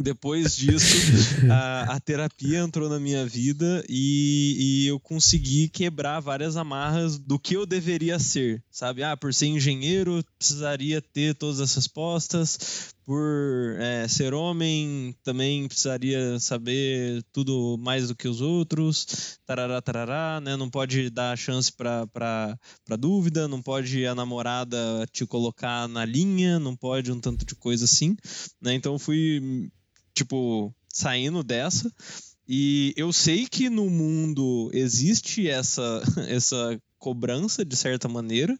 Depois 0.00 0.56
disso, 0.56 0.96
a, 1.52 1.96
a, 1.96 2.00
terapia 2.00 2.60
entrou 2.60 2.88
na 2.88 2.98
minha 2.98 3.26
vida 3.26 3.84
e, 3.86 4.56
e, 4.58 4.86
eu 4.86 4.98
consegui 4.98 5.68
quebrar 5.68 6.20
várias 6.20 6.56
amarras 6.56 7.18
do 7.18 7.38
que 7.38 7.54
eu 7.54 7.66
deveria 7.66 8.18
ser, 8.18 8.64
sabe? 8.70 9.02
Ah, 9.02 9.14
por 9.14 9.34
ser 9.34 9.48
engenheiro, 9.48 10.24
precisaria 10.38 11.02
ter 11.02 11.34
todas 11.34 11.60
as 11.60 11.74
respostas. 11.74 12.94
Por 13.04 13.76
é, 13.78 14.08
ser 14.08 14.32
homem, 14.32 15.14
também 15.22 15.68
precisaria 15.68 16.38
saber 16.38 17.22
tudo 17.30 17.76
mais 17.78 18.08
do 18.08 18.14
que 18.14 18.28
os 18.28 18.40
outros. 18.40 19.38
Tarará, 19.44 19.82
tarará, 19.82 20.40
né? 20.40 20.56
Não 20.56 20.70
pode 20.70 21.10
dar 21.10 21.36
chance 21.36 21.70
para 21.70 22.56
dúvida, 22.98 23.48
não 23.48 23.60
pode 23.60 24.06
a 24.06 24.14
namorada 24.14 25.06
te 25.12 25.26
colocar 25.26 25.88
na 25.88 26.06
linha, 26.06 26.58
não 26.58 26.74
pode 26.74 27.12
um 27.12 27.20
tanto 27.20 27.44
de 27.44 27.54
coisa 27.54 27.84
assim. 27.84 28.16
Né? 28.62 28.74
Então 28.74 28.98
fui 28.98 29.70
tipo, 30.14 30.74
saindo 30.88 31.42
dessa. 31.42 31.90
E 32.52 32.92
eu 32.96 33.12
sei 33.12 33.46
que 33.46 33.70
no 33.70 33.88
mundo 33.88 34.70
existe 34.74 35.48
essa, 35.48 36.02
essa 36.28 36.80
cobrança, 36.98 37.64
de 37.64 37.76
certa 37.76 38.08
maneira, 38.08 38.56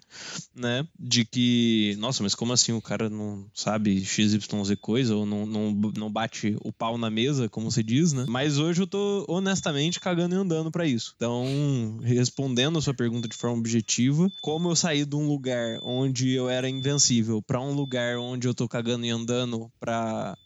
né? 0.54 0.86
De 0.98 1.24
que, 1.24 1.94
nossa, 1.98 2.22
mas 2.22 2.34
como 2.34 2.52
assim 2.52 2.72
o 2.72 2.80
cara 2.80 3.10
não 3.10 3.46
sabe 3.52 4.02
XYZ 4.02 4.46
coisa, 4.80 5.14
ou 5.14 5.26
não, 5.26 5.44
não, 5.44 5.72
não 5.94 6.10
bate 6.10 6.56
o 6.62 6.72
pau 6.72 6.96
na 6.96 7.10
mesa, 7.10 7.48
como 7.48 7.70
se 7.70 7.82
diz, 7.82 8.12
né? 8.12 8.24
Mas 8.28 8.58
hoje 8.58 8.80
eu 8.80 8.86
tô 8.86 9.26
honestamente 9.28 10.00
cagando 10.00 10.34
e 10.34 10.38
andando 10.38 10.70
para 10.70 10.86
isso. 10.86 11.12
Então, 11.16 11.98
respondendo 12.02 12.78
a 12.78 12.82
sua 12.82 12.94
pergunta 12.94 13.28
de 13.28 13.36
forma 13.36 13.58
objetiva, 13.58 14.30
como 14.40 14.70
eu 14.70 14.76
saí 14.76 15.04
de 15.04 15.16
um 15.16 15.26
lugar 15.26 15.78
onde 15.82 16.30
eu 16.30 16.48
era 16.48 16.68
invencível 16.68 17.42
para 17.42 17.60
um 17.60 17.72
lugar 17.72 18.18
onde 18.18 18.48
eu 18.48 18.54
tô 18.54 18.66
cagando 18.66 19.04
e 19.04 19.10
andando 19.10 19.70
pra 19.78 20.38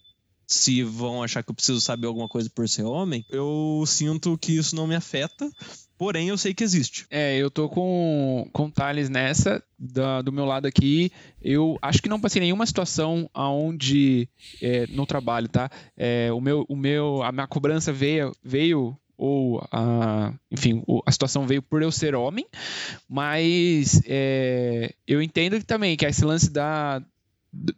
se 0.55 0.83
vão 0.83 1.23
achar 1.23 1.43
que 1.43 1.51
eu 1.51 1.55
preciso 1.55 1.81
saber 1.81 2.07
alguma 2.07 2.29
coisa 2.29 2.49
por 2.49 2.69
ser 2.69 2.85
homem, 2.85 3.25
eu 3.29 3.85
sinto 3.87 4.39
que 4.39 4.57
isso 4.57 4.77
não 4.77 4.87
me 4.87 4.95
afeta. 4.95 5.51
Porém, 5.97 6.29
eu 6.29 6.37
sei 6.37 6.53
que 6.53 6.65
existe. 6.65 7.07
É, 7.09 7.37
eu 7.37 7.51
tô 7.51 7.69
com, 7.69 8.49
com 8.53 8.71
Thales 8.71 9.09
nessa. 9.09 9.63
Da, 9.79 10.23
do 10.23 10.33
meu 10.33 10.45
lado 10.45 10.67
aqui, 10.67 11.13
eu 11.43 11.79
acho 11.83 12.01
que 12.01 12.09
não 12.09 12.21
passei 12.21 12.41
nenhuma 12.41 12.65
situação 12.65 13.29
onde, 13.35 14.29
é, 14.63 14.87
no 14.87 15.05
trabalho, 15.05 15.49
tá? 15.49 15.71
É, 15.97 16.33
o 16.33 16.41
meu, 16.41 16.65
o 16.69 16.77
meu, 16.77 17.23
a 17.23 17.31
minha 17.31 17.47
cobrança 17.47 17.93
veio, 17.93 18.33
veio 18.43 18.97
ou 19.17 19.67
a, 19.71 20.33
enfim, 20.51 20.83
a 21.07 21.13
situação 21.13 21.47
veio 21.47 21.63
por 21.63 21.83
eu 21.83 21.93
ser 21.93 22.15
homem, 22.15 22.47
mas 23.09 24.01
é, 24.07 24.95
eu 25.07 25.23
entendo 25.23 25.59
que 25.59 25.65
também 25.65 25.97
que 25.97 26.07
esse 26.07 26.25
lance 26.25 26.51
da, 26.51 27.03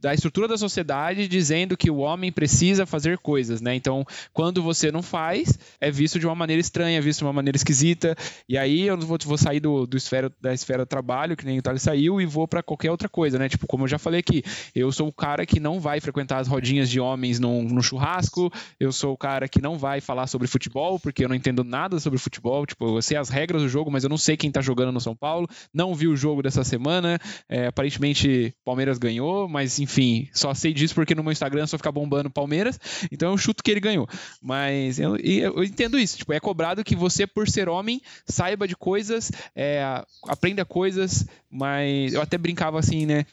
da 0.00 0.14
estrutura 0.14 0.48
da 0.48 0.56
sociedade 0.56 1.28
dizendo 1.28 1.76
que 1.76 1.90
o 1.90 1.98
homem 1.98 2.32
precisa 2.32 2.86
fazer 2.86 3.18
coisas, 3.18 3.60
né? 3.60 3.74
Então, 3.74 4.04
quando 4.32 4.62
você 4.62 4.90
não 4.90 5.02
faz, 5.02 5.58
é 5.80 5.90
visto 5.90 6.18
de 6.18 6.26
uma 6.26 6.34
maneira 6.34 6.60
estranha, 6.60 6.98
é 6.98 7.00
visto 7.00 7.20
de 7.20 7.24
uma 7.24 7.32
maneira 7.32 7.56
esquisita. 7.56 8.16
E 8.48 8.56
aí 8.56 8.82
eu 8.82 8.98
vou, 8.98 9.18
vou 9.24 9.38
sair 9.38 9.60
do, 9.60 9.86
do 9.86 9.96
esfera, 9.96 10.32
da 10.40 10.52
esfera 10.52 10.84
do 10.84 10.88
trabalho, 10.88 11.36
que 11.36 11.44
nem 11.44 11.58
o 11.58 11.62
Thales 11.62 11.82
saiu, 11.82 12.20
e 12.20 12.26
vou 12.26 12.48
para 12.48 12.62
qualquer 12.62 12.90
outra 12.90 13.08
coisa, 13.08 13.38
né? 13.38 13.48
Tipo, 13.48 13.66
como 13.66 13.84
eu 13.84 13.88
já 13.88 13.98
falei 13.98 14.20
aqui, 14.20 14.42
eu 14.74 14.90
sou 14.90 15.08
o 15.08 15.12
cara 15.12 15.44
que 15.44 15.60
não 15.60 15.78
vai 15.78 16.00
frequentar 16.00 16.38
as 16.38 16.48
rodinhas 16.48 16.88
de 16.88 16.98
homens 16.98 17.38
no, 17.38 17.62
no 17.62 17.82
churrasco, 17.82 18.50
eu 18.80 18.92
sou 18.92 19.12
o 19.12 19.16
cara 19.16 19.48
que 19.48 19.60
não 19.60 19.78
vai 19.78 20.00
falar 20.00 20.26
sobre 20.26 20.48
futebol, 20.48 20.98
porque 20.98 21.24
eu 21.24 21.28
não 21.28 21.34
entendo 21.34 21.62
nada 21.62 22.00
sobre 22.00 22.18
futebol. 22.18 22.64
Tipo, 22.66 22.96
eu 22.96 23.02
sei 23.02 23.16
as 23.16 23.28
regras 23.28 23.62
do 23.62 23.68
jogo, 23.68 23.90
mas 23.90 24.04
eu 24.04 24.10
não 24.10 24.18
sei 24.18 24.36
quem 24.36 24.50
tá 24.50 24.60
jogando 24.60 24.92
no 24.92 25.00
São 25.00 25.14
Paulo. 25.14 25.48
Não 25.72 25.94
vi 25.94 26.08
o 26.08 26.16
jogo 26.16 26.42
dessa 26.42 26.64
semana. 26.64 27.18
É, 27.48 27.66
aparentemente, 27.66 28.54
Palmeiras 28.64 28.98
ganhou, 28.98 29.48
mas 29.48 29.65
mas 29.66 29.80
enfim, 29.80 30.28
só 30.32 30.54
sei 30.54 30.72
disso 30.72 30.94
porque 30.94 31.14
no 31.14 31.24
meu 31.24 31.32
Instagram 31.32 31.66
só 31.66 31.76
fica 31.76 31.90
bombando 31.90 32.30
Palmeiras, 32.30 32.78
então 33.10 33.32
eu 33.32 33.38
chuto 33.38 33.64
que 33.64 33.70
ele 33.72 33.80
ganhou. 33.80 34.08
Mas 34.40 35.00
eu, 35.00 35.16
eu 35.16 35.64
entendo 35.64 35.98
isso, 35.98 36.18
tipo, 36.18 36.32
é 36.32 36.38
cobrado 36.38 36.84
que 36.84 36.94
você, 36.94 37.26
por 37.26 37.48
ser 37.48 37.68
homem, 37.68 38.00
saiba 38.24 38.68
de 38.68 38.76
coisas, 38.76 39.32
é, 39.56 39.82
aprenda 40.28 40.64
coisas, 40.64 41.26
mas 41.50 42.14
eu 42.14 42.22
até 42.22 42.38
brincava 42.38 42.78
assim, 42.78 43.04
né? 43.06 43.26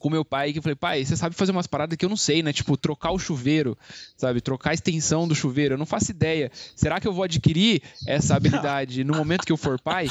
Com 0.00 0.10
meu 0.10 0.24
pai, 0.24 0.52
que 0.52 0.58
eu 0.58 0.62
falei, 0.62 0.74
pai, 0.74 1.04
você 1.04 1.16
sabe 1.16 1.36
fazer 1.36 1.52
umas 1.52 1.66
paradas 1.66 1.96
que 1.96 2.04
eu 2.04 2.08
não 2.08 2.16
sei, 2.16 2.42
né? 2.42 2.52
Tipo, 2.52 2.76
trocar 2.76 3.12
o 3.12 3.18
chuveiro, 3.18 3.76
sabe? 4.16 4.40
Trocar 4.40 4.70
a 4.70 4.74
extensão 4.74 5.28
do 5.28 5.34
chuveiro. 5.34 5.74
Eu 5.74 5.78
não 5.78 5.86
faço 5.86 6.10
ideia. 6.10 6.50
Será 6.74 6.98
que 6.98 7.06
eu 7.06 7.12
vou 7.12 7.22
adquirir 7.22 7.82
essa 8.06 8.34
habilidade 8.34 9.04
no 9.04 9.14
momento 9.14 9.44
que 9.44 9.52
eu 9.52 9.56
for 9.56 9.78
pai? 9.80 10.08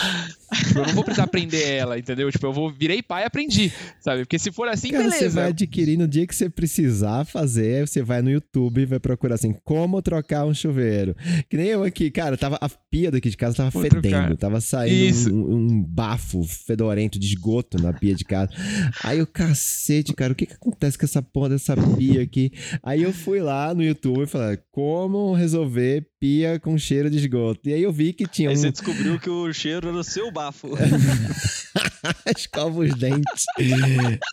Tipo, 0.53 0.79
eu 0.79 0.85
não 0.85 0.93
vou 0.93 1.03
precisar 1.03 1.23
aprender 1.23 1.63
ela, 1.63 1.97
entendeu? 1.97 2.31
Tipo, 2.31 2.47
eu 2.47 2.53
vou 2.53 2.71
virei 2.71 3.01
pai 3.01 3.23
e 3.23 3.25
aprendi, 3.25 3.73
sabe? 3.99 4.23
Porque 4.23 4.37
se 4.37 4.51
for 4.51 4.67
assim, 4.67 4.91
Cara, 4.91 5.03
beleza. 5.03 5.19
Você 5.19 5.29
vai 5.29 5.47
adquirir 5.47 5.97
no 5.97 6.07
dia 6.07 6.25
que 6.27 6.35
você 6.35 6.49
precisar 6.49 7.25
fazer, 7.25 7.87
você 7.87 8.01
vai 8.01 8.21
no 8.21 8.29
YouTube 8.29 8.81
e 8.81 8.85
vai 8.85 8.99
procurar 8.99 9.35
assim, 9.35 9.53
como 9.63 10.01
trocar 10.01 10.45
um 10.45 10.53
chuveiro. 10.53 11.15
Que 11.49 11.57
nem 11.57 11.67
eu 11.67 11.83
aqui, 11.83 12.11
cara, 12.11 12.37
tava, 12.37 12.57
a 12.61 12.69
pia 12.69 13.09
daqui 13.09 13.29
de 13.29 13.37
casa 13.37 13.57
tava 13.57 13.71
vou 13.71 13.81
fedendo, 13.81 14.01
trocar. 14.01 14.37
tava 14.37 14.61
saindo 14.61 15.35
um, 15.35 15.55
um, 15.55 15.83
bafo 15.83 16.43
fedorento 16.43 17.17
de 17.17 17.27
esgoto 17.27 17.81
na 17.81 17.91
pia 17.91 18.13
de 18.13 18.23
casa. 18.23 18.51
Aí 19.03 19.21
o 19.21 19.27
cacete 19.27 19.78
cacete, 19.79 20.13
cara, 20.13 20.33
o 20.33 20.35
que 20.35 20.45
que 20.45 20.53
acontece 20.53 20.97
com 20.97 21.05
essa 21.05 21.21
porra 21.21 21.49
dessa 21.49 21.75
pia 21.97 22.21
aqui? 22.21 22.51
Aí 22.83 23.01
eu 23.03 23.13
fui 23.13 23.39
lá 23.39 23.73
no 23.73 23.81
YouTube 23.81 24.23
e 24.23 24.27
falei, 24.27 24.59
como 24.71 25.33
resolver 25.33 26.05
pia 26.19 26.59
com 26.59 26.77
cheiro 26.77 27.09
de 27.09 27.17
esgoto? 27.17 27.69
E 27.69 27.73
aí 27.73 27.81
eu 27.81 27.91
vi 27.91 28.11
que 28.11 28.27
tinha 28.27 28.49
Aí 28.49 28.55
um... 28.55 28.59
você 28.59 28.71
descobriu 28.71 29.17
que 29.19 29.29
o 29.29 29.51
cheiro 29.53 29.87
era 29.87 29.97
o 29.97 30.03
seu 30.03 30.31
bafo. 30.31 30.69
escova 32.37 32.79
os 32.81 32.93
dentes. 32.95 33.45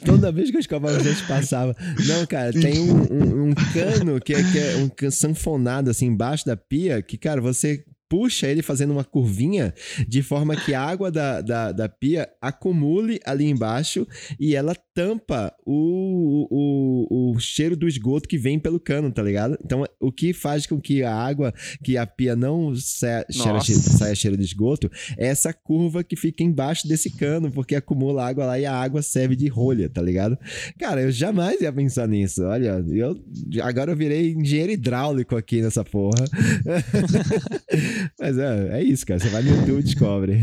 Toda 0.05 0.33
vez 0.33 0.51
que 0.51 0.57
eu 0.57 0.61
escovava 0.61 0.97
os 0.99 1.03
dentes 1.03 1.23
passava. 1.23 1.77
Não, 2.07 2.27
cara, 2.27 2.53
tem 2.53 2.81
um, 2.91 3.03
um- 3.13 3.49
um 3.51 3.55
cano 3.73 4.21
que 4.21 4.35
é, 4.35 4.43
que 4.43 4.59
é 4.59 5.07
um 5.07 5.11
sanfonado 5.11 5.91
assim 5.91 6.07
embaixo 6.07 6.45
da 6.45 6.57
pia 6.57 7.01
que, 7.03 7.17
cara, 7.17 7.41
você 7.41 7.85
puxa 8.09 8.47
ele 8.47 8.63
fazendo 8.63 8.93
uma 8.93 9.05
curvinha 9.05 9.75
de 10.07 10.23
forma 10.23 10.55
que 10.57 10.75
a 10.75 10.81
água 10.83 11.11
da, 11.11 11.41
da, 11.41 11.73
da 11.73 11.89
pia 11.89 12.29
acumule 12.41 13.19
ali 13.25 13.45
embaixo 13.47 14.07
e 14.39 14.55
ela 14.55 14.75
tampa 14.95 15.53
o, 15.67 16.47
o, 16.51 17.33
o 17.35 17.39
cheiro 17.41 17.77
do 17.77 17.87
esgoto 17.87 18.29
que 18.29 18.39
vem 18.39 18.59
pelo 18.59 18.81
cano, 18.81 19.11
tá 19.13 19.23
ligado? 19.23 19.59
Então, 19.63 19.85
o 20.01 20.11
que 20.11 20.33
faz 20.33 20.67
com 20.67 20.81
que 20.81 21.03
a 21.03 21.15
água, 21.15 21.53
que 21.85 21.97
a 21.99 22.07
pia 22.07 22.35
não 22.35 22.75
sa- 22.75 23.25
cheira- 23.31 23.61
saia 23.61 24.15
cheiro 24.15 24.37
de 24.37 24.45
esgoto, 24.45 24.91
é 25.19 25.27
essa 25.27 25.53
curva 25.53 26.03
que 26.03 26.17
fica 26.17 26.43
embaixo 26.43 26.89
desse 26.89 27.11
cano, 27.11 27.51
porque 27.51 27.75
acumula 27.75 28.27
água 28.27 28.47
lá 28.47 28.59
e 28.59 28.65
a 28.65 28.75
água 28.75 29.03
serve 29.03 29.37
de 29.37 29.49
rolha, 29.49 29.89
tá 29.91 30.01
ligado? 30.01 30.39
Cara, 30.79 31.03
eu 31.03 31.11
jamais 31.11 31.61
ia 31.61 31.73
pensar 31.73 32.07
nisso. 32.09 32.43
Olha, 32.45 32.83
eu 32.89 33.21
agora 33.63 33.93
eu 33.93 33.97
virei 33.97 34.33
engenheiro 34.33 34.73
hidráulico 34.73 35.37
aqui 35.37 35.61
nessa 35.61 35.85
porra. 35.85 36.25
Mas 38.19 38.39
é, 38.39 38.79
é 38.79 38.83
isso, 38.83 39.07
cara. 39.07 39.21
Você 39.21 39.29
vai 39.29 39.43
no 39.43 39.51
YouTube 39.51 39.81
e 39.81 39.83
descobre. 39.83 40.41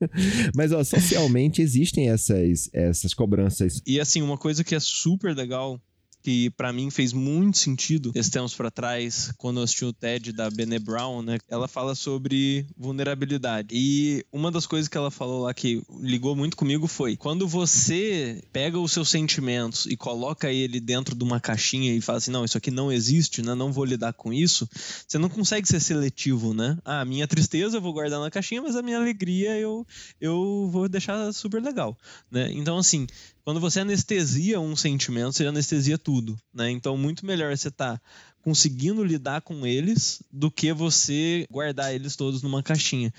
Mas, 0.54 0.72
ó, 0.72 0.82
socialmente 0.82 1.62
existem 1.62 2.10
essas, 2.10 2.68
essas 2.72 3.14
cobranças. 3.14 3.80
E 3.86 4.00
assim, 4.00 4.22
uma 4.22 4.36
coisa 4.36 4.64
que 4.64 4.74
é 4.74 4.80
super 4.80 5.34
legal, 5.34 5.80
que 6.22 6.50
pra 6.50 6.72
mim 6.72 6.90
fez 6.90 7.12
muito 7.12 7.58
sentido 7.58 8.12
esses 8.14 8.30
tempos 8.30 8.54
pra 8.54 8.70
trás, 8.70 9.32
quando 9.38 9.58
eu 9.58 9.64
assisti 9.64 9.84
o 9.84 9.92
TED 9.92 10.32
da 10.32 10.50
Bene 10.50 10.78
Brown, 10.78 11.22
né? 11.22 11.38
Ela 11.48 11.66
fala 11.66 11.94
sobre 11.94 12.66
vulnerabilidade. 12.76 13.68
E 13.72 14.24
uma 14.32 14.50
das 14.50 14.66
coisas 14.66 14.88
que 14.88 14.96
ela 14.96 15.10
falou 15.10 15.42
lá 15.44 15.54
que 15.54 15.82
ligou 16.00 16.36
muito 16.36 16.56
comigo 16.56 16.86
foi: 16.86 17.16
quando 17.16 17.46
você 17.48 18.42
pega 18.52 18.78
os 18.78 18.92
seus 18.92 19.08
sentimentos 19.08 19.86
e 19.86 19.96
coloca 19.96 20.52
ele 20.52 20.80
dentro 20.80 21.14
de 21.14 21.24
uma 21.24 21.40
caixinha 21.40 21.94
e 21.94 22.00
fala 22.00 22.18
assim, 22.18 22.30
não, 22.30 22.44
isso 22.44 22.58
aqui 22.58 22.70
não 22.70 22.92
existe, 22.92 23.42
né? 23.42 23.54
Não 23.54 23.72
vou 23.72 23.84
lidar 23.84 24.12
com 24.12 24.32
isso, 24.32 24.68
você 25.06 25.18
não 25.18 25.28
consegue 25.28 25.66
ser 25.66 25.80
seletivo, 25.80 26.54
né? 26.54 26.78
Ah, 26.84 27.00
a 27.00 27.04
minha 27.04 27.26
tristeza 27.26 27.76
eu 27.76 27.80
vou 27.80 27.92
guardar 27.92 28.20
na 28.20 28.30
caixinha, 28.30 28.62
mas 28.62 28.76
a 28.76 28.82
minha 28.82 28.98
alegria 28.98 29.56
eu, 29.56 29.86
eu 30.20 30.68
vou 30.70 30.88
deixar 30.88 31.32
super 31.32 31.62
legal, 31.62 31.96
né? 32.30 32.50
Então, 32.52 32.78
assim, 32.78 33.06
quando 33.44 33.58
você 33.58 33.80
anestesia 33.80 34.60
um 34.60 34.76
sentimento, 34.76 35.32
você 35.32 35.46
anestesia 35.46 35.96
tudo, 35.96 36.09
né? 36.52 36.70
Então, 36.70 36.96
muito 36.96 37.24
melhor 37.24 37.56
você 37.56 37.68
estar 37.68 38.00
conseguindo 38.42 39.04
lidar 39.04 39.40
com 39.42 39.66
eles 39.66 40.22
do 40.30 40.50
que 40.50 40.72
você 40.72 41.46
guardar 41.50 41.94
eles 41.94 42.16
todos 42.16 42.42
numa 42.42 42.62
caixinha. 42.62 43.12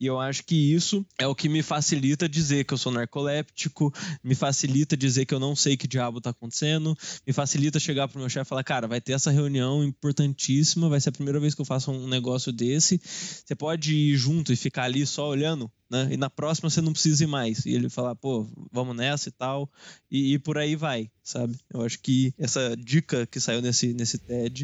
E 0.00 0.06
eu 0.06 0.20
acho 0.20 0.44
que 0.44 0.54
isso 0.54 1.06
é 1.18 1.26
o 1.26 1.34
que 1.34 1.48
me 1.48 1.62
facilita 1.62 2.28
dizer 2.28 2.64
que 2.64 2.74
eu 2.74 2.78
sou 2.78 2.92
narcoléptico, 2.92 3.92
me 4.22 4.34
facilita 4.34 4.96
dizer 4.96 5.24
que 5.24 5.32
eu 5.32 5.40
não 5.40 5.54
sei 5.54 5.76
que 5.76 5.86
diabo 5.86 6.20
tá 6.20 6.30
acontecendo, 6.30 6.96
me 7.26 7.32
facilita 7.32 7.78
chegar 7.78 8.08
pro 8.08 8.18
meu 8.18 8.28
chefe 8.28 8.46
e 8.46 8.48
falar, 8.48 8.64
cara, 8.64 8.88
vai 8.88 9.00
ter 9.00 9.12
essa 9.12 9.30
reunião 9.30 9.84
importantíssima, 9.84 10.88
vai 10.88 11.00
ser 11.00 11.10
a 11.10 11.12
primeira 11.12 11.40
vez 11.40 11.54
que 11.54 11.60
eu 11.60 11.64
faço 11.64 11.92
um 11.92 12.08
negócio 12.08 12.52
desse. 12.52 13.00
Você 13.02 13.54
pode 13.54 13.94
ir 13.94 14.16
junto 14.16 14.52
e 14.52 14.56
ficar 14.56 14.84
ali 14.84 15.06
só 15.06 15.28
olhando, 15.28 15.70
né? 15.88 16.08
E 16.10 16.16
na 16.16 16.28
próxima 16.28 16.68
você 16.68 16.80
não 16.80 16.92
precisa 16.92 17.24
ir 17.24 17.28
mais. 17.28 17.64
E 17.64 17.70
ele 17.70 17.88
falar, 17.88 18.14
pô, 18.16 18.46
vamos 18.72 18.96
nessa 18.96 19.28
e 19.28 19.32
tal. 19.32 19.70
E, 20.10 20.34
e 20.34 20.38
por 20.38 20.58
aí 20.58 20.74
vai, 20.74 21.10
sabe? 21.22 21.56
Eu 21.72 21.82
acho 21.82 22.00
que 22.00 22.34
essa 22.36 22.76
dica 22.76 23.26
que 23.26 23.40
saiu 23.40 23.62
nesse, 23.62 23.94
nesse 23.94 24.18
TED, 24.18 24.63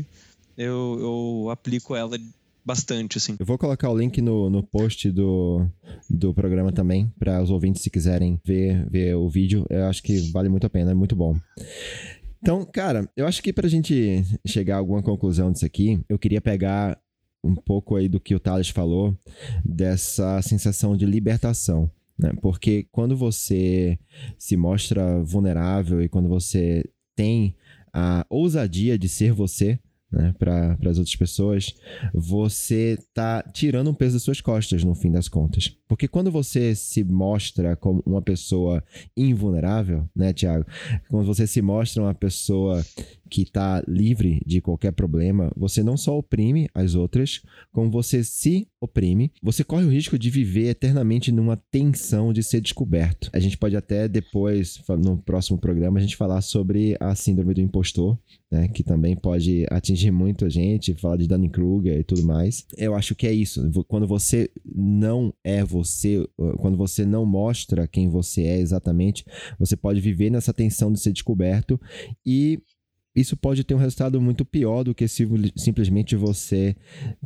eu, 0.57 0.99
eu 1.01 1.51
aplico 1.51 1.95
ela 1.95 2.19
bastante, 2.65 3.19
assim. 3.19 3.37
Eu 3.39 3.47
vou 3.47 3.59
colocar 3.59 3.91
o 3.91 3.99
link 3.99 4.21
no, 4.21 4.51
no 4.51 4.63
post 4.63 5.11
do, 5.11 5.67
do 6.09 6.35
programa 6.35 6.73
também, 6.73 7.13
para 7.19 7.43
os 7.43 7.51
ouvintes, 7.51 7.83
se 7.83 7.91
quiserem 7.91 8.41
ver, 8.45 8.89
ver 8.89 9.15
o 9.15 9.29
vídeo. 9.29 9.65
Eu 9.71 9.87
acho 9.87 10.03
que 10.03 10.31
vale 10.31 10.49
muito 10.49 10.67
a 10.67 10.71
pena, 10.71 10.91
é 10.91 10.95
muito 10.95 11.17
bom. 11.17 11.37
Então, 12.43 12.65
cara, 12.65 13.09
eu 13.17 13.27
acho 13.27 13.43
que 13.43 13.53
pra 13.53 13.69
gente 13.69 14.25
chegar 14.47 14.77
a 14.77 14.79
alguma 14.79 15.03
conclusão 15.03 15.53
disso 15.53 15.67
aqui, 15.67 16.01
eu 16.09 16.19
queria 16.19 16.41
pegar 16.41 16.99
um 17.43 17.55
pouco 17.55 17.97
aí 17.97 18.09
do 18.09 18.21
que 18.21 18.35
o 18.35 18.41
Thales 18.41 18.69
falou, 18.69 19.17
dessa 19.65 20.41
sensação 20.43 20.97
de 20.97 21.07
libertação. 21.07 21.91
Né? 22.19 22.33
Porque 22.41 22.87
quando 22.93 23.17
você 23.17 23.99
se 24.39 24.57
mostra 24.57 25.23
vulnerável 25.23 26.03
e 26.03 26.09
quando 26.09 26.29
você 26.29 26.85
tem 27.17 27.55
a 27.93 28.27
ousadia 28.29 28.99
de 28.99 29.09
ser 29.09 29.33
você, 29.33 29.79
né, 30.11 30.35
para 30.39 30.77
as 30.87 30.99
outras 30.99 31.15
pessoas, 31.17 31.75
você 32.13 32.99
tá 33.15 33.43
tirando 33.43 33.91
um 33.91 33.95
peso 33.95 34.15
das 34.15 34.23
suas 34.23 34.41
costas 34.41 34.83
no 34.83 34.95
fim 34.95 35.11
das 35.11 35.29
contas. 35.29 35.69
Porque 35.89 36.09
quando 36.09 36.31
você 36.31 36.75
se 36.75 37.03
mostra 37.05 37.77
como 37.77 38.03
uma 38.07 38.23
pessoa 38.23 38.83
invulnerável, 39.17 40.09
né, 40.15 40.33
Tiago? 40.33 40.65
Quando 41.09 41.27
você 41.27 41.47
se 41.47 41.61
mostra 41.63 42.03
uma 42.03 42.15
pessoa 42.15 42.85
que 43.29 43.45
tá 43.45 43.83
livre 43.87 44.43
de 44.45 44.61
qualquer 44.61 44.93
problema, 44.93 45.53
você 45.57 45.83
não 45.83 45.97
só 45.97 46.19
oprime 46.19 46.69
as 46.75 46.95
outras, 46.95 47.43
como 47.73 47.91
você 47.91 48.25
se 48.25 48.69
oprime, 48.81 49.31
você 49.43 49.63
corre 49.63 49.85
o 49.85 49.91
risco 49.91 50.19
de 50.19 50.31
viver 50.31 50.69
eternamente 50.69 51.31
numa 51.31 51.57
tensão 51.57 52.33
de 52.33 52.43
ser 52.43 52.61
descoberto. 52.61 53.29
A 53.33 53.39
gente 53.39 53.59
pode 53.59 53.77
até 53.77 54.09
depois, 54.09 54.81
no 54.89 55.19
próximo 55.19 55.59
programa, 55.59 55.99
a 55.99 56.03
gente 56.03 56.17
falar 56.17 56.41
sobre 56.41 56.97
a 56.99 57.15
síndrome 57.15 57.55
do 57.55 57.61
impostor, 57.61 58.19
né, 58.51 58.69
que 58.69 58.83
também 58.83 59.15
pode 59.15 59.67
atingir 59.71 60.11
muito 60.11 60.45
a 60.45 60.49
gente, 60.49 60.95
falar 60.95 61.17
de 61.17 61.29
Dunning-Kruger 61.29 61.99
e 61.99 62.05
tudo 62.05 62.25
mais. 62.25 62.67
Eu 62.77 62.95
acho 62.95 63.15
que 63.15 63.27
é 63.27 63.33
isso. 63.33 63.71
Quando 63.87 64.07
você 64.07 64.51
não 64.65 65.33
é 65.45 65.63
você, 65.63 66.27
quando 66.59 66.77
você 66.77 67.05
não 67.05 67.27
mostra 67.27 67.87
quem 67.87 68.09
você 68.09 68.43
é 68.43 68.59
exatamente, 68.59 69.25
você 69.59 69.77
pode 69.77 70.01
viver 70.01 70.31
nessa 70.31 70.55
tensão 70.55 70.91
de 70.93 71.01
ser 71.01 71.13
descoberto 71.13 71.81
e 72.25 72.59
isso 73.15 73.37
pode 73.37 73.65
ter 73.65 73.75
um 73.75 73.79
resultado 73.79 74.21
muito 74.21 74.45
pior 74.45 74.85
do 74.85 74.95
que 74.95 75.09
se 75.09 75.27
simplesmente 75.57 76.15
você 76.15 76.77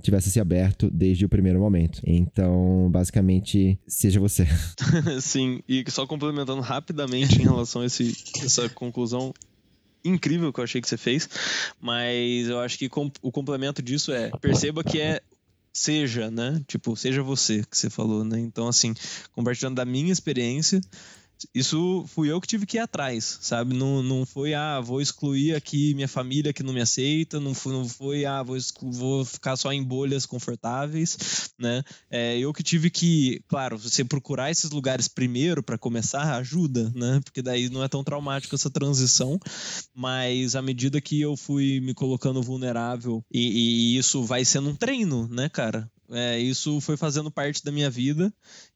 tivesse 0.02 0.30
se 0.30 0.40
aberto 0.40 0.90
desde 0.90 1.24
o 1.24 1.28
primeiro 1.28 1.60
momento. 1.60 2.00
Então, 2.04 2.88
basicamente, 2.90 3.78
seja 3.86 4.18
você. 4.18 4.46
Sim, 5.20 5.62
e 5.68 5.84
só 5.90 6.06
complementando 6.06 6.62
rapidamente 6.62 7.40
em 7.40 7.44
relação 7.44 7.82
a 7.82 7.86
esse, 7.86 8.16
essa 8.42 8.68
conclusão 8.68 9.32
incrível 10.04 10.52
que 10.52 10.60
eu 10.60 10.64
achei 10.64 10.80
que 10.80 10.88
você 10.88 10.96
fez, 10.96 11.28
mas 11.80 12.48
eu 12.48 12.60
acho 12.60 12.78
que 12.78 12.88
com, 12.88 13.10
o 13.22 13.32
complemento 13.32 13.82
disso 13.82 14.12
é 14.12 14.30
perceba 14.38 14.84
que 14.84 15.00
é 15.00 15.20
seja, 15.72 16.30
né? 16.30 16.62
Tipo, 16.68 16.94
seja 16.94 17.22
você 17.22 17.64
que 17.68 17.76
você 17.76 17.90
falou, 17.90 18.24
né? 18.24 18.38
Então, 18.38 18.68
assim, 18.68 18.94
compartilhando 19.32 19.74
da 19.74 19.84
minha 19.84 20.12
experiência, 20.12 20.80
isso 21.54 22.04
fui 22.08 22.30
eu 22.30 22.40
que 22.40 22.46
tive 22.46 22.66
que 22.66 22.76
ir 22.76 22.80
atrás, 22.80 23.38
sabe? 23.40 23.74
Não, 23.74 24.02
não 24.02 24.24
foi, 24.24 24.54
ah, 24.54 24.80
vou 24.80 25.00
excluir 25.00 25.54
aqui 25.54 25.94
minha 25.94 26.08
família 26.08 26.52
que 26.52 26.62
não 26.62 26.72
me 26.72 26.80
aceita, 26.80 27.40
não 27.40 27.54
foi, 27.54 27.72
não 27.72 27.88
foi 27.88 28.24
ah, 28.24 28.42
vou, 28.42 28.56
vou 28.82 29.24
ficar 29.24 29.56
só 29.56 29.72
em 29.72 29.82
bolhas 29.82 30.26
confortáveis, 30.26 31.52
né? 31.58 31.82
É, 32.10 32.38
eu 32.38 32.52
que 32.52 32.62
tive 32.62 32.90
que, 32.90 33.42
claro, 33.48 33.76
você 33.78 34.04
procurar 34.04 34.50
esses 34.50 34.70
lugares 34.70 35.08
primeiro 35.08 35.62
para 35.62 35.78
começar 35.78 36.36
ajuda, 36.36 36.90
né? 36.94 37.20
Porque 37.24 37.42
daí 37.42 37.68
não 37.68 37.82
é 37.82 37.88
tão 37.88 38.04
traumático 38.04 38.54
essa 38.54 38.70
transição, 38.70 39.38
mas 39.94 40.56
à 40.56 40.62
medida 40.62 41.00
que 41.00 41.20
eu 41.20 41.36
fui 41.36 41.80
me 41.80 41.94
colocando 41.94 42.42
vulnerável 42.42 43.24
e, 43.32 43.94
e 43.94 43.98
isso 43.98 44.22
vai 44.24 44.44
sendo 44.44 44.70
um 44.70 44.76
treino, 44.76 45.28
né, 45.28 45.48
cara? 45.48 45.90
É, 46.10 46.38
isso 46.38 46.80
foi 46.80 46.96
fazendo 46.96 47.30
parte 47.30 47.64
da 47.64 47.72
minha 47.72 47.88
vida 47.88 48.32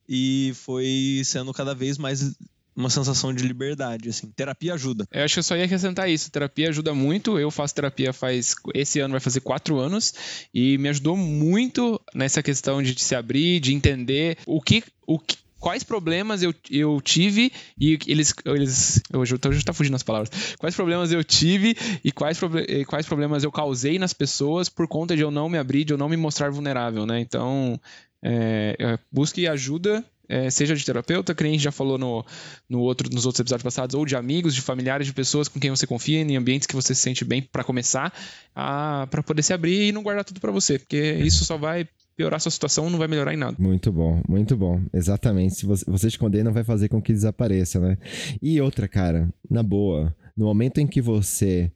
e 0.09 0.53
foi 0.55 1.23
sendo 1.25 1.53
cada 1.53 1.75
vez 1.75 1.99
mais 1.99 2.35
uma 2.79 2.89
sensação 2.89 3.35
de 3.35 3.45
liberdade, 3.45 4.09
assim. 4.09 4.31
Terapia 4.31 4.75
ajuda. 4.75 5.05
Eu 5.11 5.25
acho 5.25 5.35
que 5.35 5.39
eu 5.41 5.43
só 5.43 5.57
ia 5.57 5.65
acrescentar 5.65 6.09
isso. 6.09 6.31
Terapia 6.31 6.69
ajuda 6.69 6.95
muito. 6.95 7.37
Eu 7.37 7.51
faço 7.51 7.75
terapia 7.75 8.13
faz. 8.13 8.55
Esse 8.73 9.01
ano 9.01 9.13
vai 9.13 9.21
fazer 9.21 9.41
quatro 9.41 9.79
anos. 9.79 10.15
E 10.55 10.79
me 10.79 10.89
ajudou 10.89 11.17
muito 11.17 12.01
nessa 12.15 12.41
questão 12.41 12.81
de 12.81 12.99
se 13.03 13.17
abrir, 13.17 13.59
de 13.59 13.75
entender 13.75 14.39
o 14.47 14.63
que. 14.63 14.85
O 15.05 15.19
que 15.19 15.37
quais 15.59 15.83
problemas 15.83 16.43
eu, 16.43 16.55
eu 16.71 17.01
tive 17.01 17.53
e 17.79 17.99
eles. 18.07 18.33
eles 18.45 19.03
hoje 19.13 19.35
eu 19.35 19.39
tô, 19.39 19.51
já 19.53 19.63
tá 19.63 19.73
fugindo 19.73 19.97
as 19.97 20.03
palavras. 20.03 20.31
Quais 20.57 20.75
problemas 20.75 21.11
eu 21.13 21.25
tive 21.25 21.77
e 22.05 22.13
quais, 22.13 22.41
e 22.69 22.85
quais 22.85 23.07
problemas 23.07 23.45
eu 23.45 23.51
causei 23.51 23.99
nas 23.99 24.13
pessoas 24.13 24.69
por 24.69 24.87
conta 24.87 25.17
de 25.17 25.23
eu 25.23 25.31
não 25.31 25.49
me 25.49 25.59
abrir, 25.59 25.85
de 25.85 25.93
eu 25.93 25.99
não 25.99 26.09
me 26.09 26.17
mostrar 26.17 26.51
vulnerável, 26.51 27.05
né? 27.05 27.21
Então, 27.21 27.81
é, 28.23 28.99
busque 29.13 29.47
ajuda 29.47 30.05
é, 30.29 30.51
seja 30.51 30.77
de 30.77 30.85
terapeuta, 30.85 31.35
que 31.35 31.45
gente 31.45 31.63
já 31.63 31.73
falou 31.73 31.97
no, 31.97 32.25
no 32.69 32.81
outro, 32.81 33.09
nos 33.11 33.25
outros 33.25 33.41
episódios 33.41 33.63
passados, 33.63 33.95
ou 33.95 34.05
de 34.05 34.15
amigos, 34.15 34.55
de 34.55 34.61
familiares, 34.61 35.07
de 35.07 35.15
pessoas 35.15 35.49
com 35.49 35.59
quem 35.59 35.71
você 35.71 35.87
confia, 35.87 36.21
em 36.21 36.37
ambientes 36.37 36.67
que 36.67 36.75
você 36.75 36.95
se 36.95 37.01
sente 37.01 37.25
bem 37.25 37.41
para 37.41 37.65
começar, 37.65 38.13
para 38.55 39.23
poder 39.23 39.43
se 39.43 39.55
abrir 39.55 39.89
e 39.89 39.93
não 39.93 40.03
guardar 40.03 40.25
tudo 40.25 40.41
para 40.41 40.53
você, 40.53 40.79
porque 40.79 41.15
isso 41.15 41.45
só 41.45 41.57
vai 41.57 41.89
piorar 42.15 42.41
sua 42.41 42.51
situação, 42.51 42.91
não 42.91 42.99
vai 42.99 43.09
melhorar 43.09 43.33
em 43.33 43.37
nada. 43.37 43.57
Muito 43.59 43.91
bom, 43.93 44.21
muito 44.29 44.57
bom. 44.57 44.83
Exatamente. 44.93 45.55
Se 45.55 45.65
você, 45.65 45.85
você 45.87 46.09
esconder, 46.09 46.43
não 46.43 46.53
vai 46.53 46.65
fazer 46.65 46.89
com 46.89 47.01
que 47.01 47.13
desapareça, 47.13 47.79
né? 47.79 47.97
E 48.43 48.61
outra, 48.61 48.89
cara, 48.89 49.33
na 49.49 49.63
boa, 49.63 50.15
no 50.37 50.45
momento 50.47 50.79
em 50.79 50.87
que 50.87 51.01
você 51.01 51.71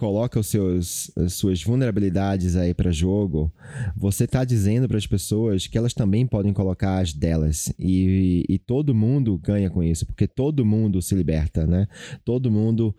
coloca 0.00 0.40
os 0.40 0.46
seus, 0.46 1.12
as 1.14 1.34
suas 1.34 1.62
vulnerabilidades 1.62 2.56
aí 2.56 2.72
para 2.72 2.90
jogo, 2.90 3.52
você 3.94 4.26
tá 4.26 4.46
dizendo 4.46 4.88
para 4.88 4.96
as 4.96 5.06
pessoas 5.06 5.66
que 5.66 5.76
elas 5.76 5.92
também 5.92 6.26
podem 6.26 6.54
colocar 6.54 7.00
as 7.00 7.12
delas. 7.12 7.70
E, 7.78 8.46
e, 8.48 8.58
todo 8.58 8.94
mundo 8.94 9.36
ganha 9.36 9.68
com 9.68 9.82
isso, 9.82 10.06
porque 10.06 10.26
todo 10.26 10.64
mundo 10.64 11.02
se 11.02 11.14
liberta, 11.14 11.66
né? 11.66 11.86
Todo 12.24 12.50
mundo 12.50 12.94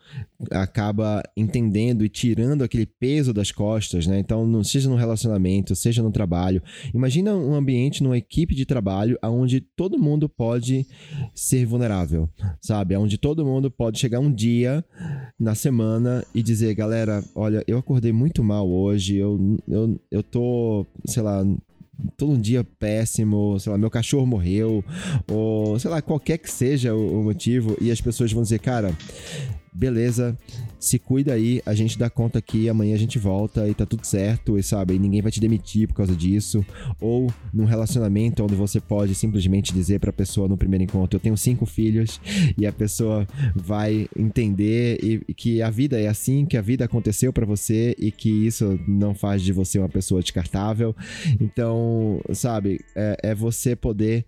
acaba 0.52 1.24
entendendo 1.36 2.06
e 2.06 2.10
tirando 2.10 2.64
aquele 2.64 2.86
peso 2.86 3.34
das 3.34 3.52
costas, 3.52 4.06
né? 4.06 4.20
Então, 4.20 4.46
não, 4.46 4.64
seja 4.64 4.88
no 4.88 4.96
relacionamento, 4.96 5.76
seja 5.76 6.04
no 6.04 6.12
trabalho. 6.12 6.62
Imagina 6.94 7.36
um 7.36 7.56
ambiente 7.56 8.04
numa 8.04 8.18
equipe 8.18 8.54
de 8.54 8.66
trabalho 8.66 9.18
onde 9.24 9.60
todo 9.60 9.98
mundo 9.98 10.30
pode 10.30 10.86
ser 11.34 11.66
vulnerável, 11.66 12.30
sabe? 12.62 12.96
Onde 12.96 13.18
todo 13.18 13.44
mundo 13.44 13.72
pode 13.72 13.98
chegar 13.98 14.20
um 14.20 14.32
dia 14.32 14.86
na 15.40 15.56
semana 15.56 16.24
e 16.36 16.44
dizer, 16.44 16.76
galera, 16.76 16.91
galera, 16.92 17.24
olha, 17.34 17.64
eu 17.66 17.78
acordei 17.78 18.12
muito 18.12 18.44
mal 18.44 18.70
hoje, 18.70 19.16
eu, 19.16 19.58
eu, 19.66 19.98
eu 20.12 20.22
tô, 20.22 20.86
sei 21.06 21.24
lá, 21.24 21.42
todo 22.18 22.34
um 22.34 22.40
dia 22.40 22.66
péssimo, 22.66 23.58
sei 23.62 23.72
lá, 23.72 23.78
meu 23.78 23.90
cachorro 23.90 24.26
morreu, 24.26 24.84
ou 25.32 25.80
sei 25.80 25.90
lá, 25.90 26.02
qualquer 26.02 26.38
que 26.38 26.52
seja 26.52 26.94
o, 26.94 27.22
o 27.22 27.24
motivo, 27.24 27.78
e 27.80 27.90
as 27.90 28.02
pessoas 28.02 28.34
vão 28.34 28.44
dizer, 28.44 28.60
cara, 28.60 28.94
beleza, 29.74 30.38
se 30.80 31.00
cuida 31.00 31.34
aí, 31.34 31.62
a 31.66 31.74
gente 31.74 31.98
dá 31.98 32.10
conta 32.10 32.42
que 32.42 32.68
amanhã 32.68 32.96
a 32.96 33.00
gente 33.00 33.18
volta 33.18 33.68
e 33.68 33.74
tá 33.74 33.86
tudo 33.86 34.06
certo, 34.06 34.58
e 34.58 34.64
sabe, 34.64 35.00
ninguém 35.00 35.22
vai 35.22 35.32
te 35.32 35.40
demitir 35.40 35.88
por 35.88 35.96
causa 35.96 36.16
disso, 36.16 36.66
ou 37.00 37.32
num 37.54 37.66
relacionamento 37.66 38.44
onde 38.44 38.56
você 38.56 38.80
pode 38.80 39.16
simplesmente 39.16 39.74
dizer 39.74 40.00
pra 40.00 40.12
pessoa 40.12 40.48
no 40.48 40.58
primeiro 40.58 40.84
encontro, 40.84 41.18
eu 41.18 41.22
tenho 41.22 41.38
cinco 41.38 41.66
filhos, 41.66 42.20
e 42.58 42.66
a 42.66 42.72
pessoa 42.72 43.28
vai 43.56 44.08
entender 44.18 45.00
e, 45.04 45.22
e 45.28 45.34
que 45.34 45.62
a 45.62 45.70
vida 45.70 46.00
é 46.00 46.08
assim, 46.08 46.46
que 46.46 46.58
a 46.58 46.62
vida 46.62 46.86
aconteceu 46.86 47.32
para 47.32 47.46
você 47.46 47.96
e 47.98 48.12
que 48.12 48.30
isso 48.30 48.80
não 48.88 49.14
faz 49.14 49.42
de 49.42 49.54
você 49.54 49.80
uma 49.80 49.90
pessoa 49.90 50.22
descartável. 50.22 50.96
Então, 51.40 52.22
sabe, 52.34 52.80
é, 52.96 53.18
é 53.24 53.36
você 53.36 53.76
poder 53.76 54.26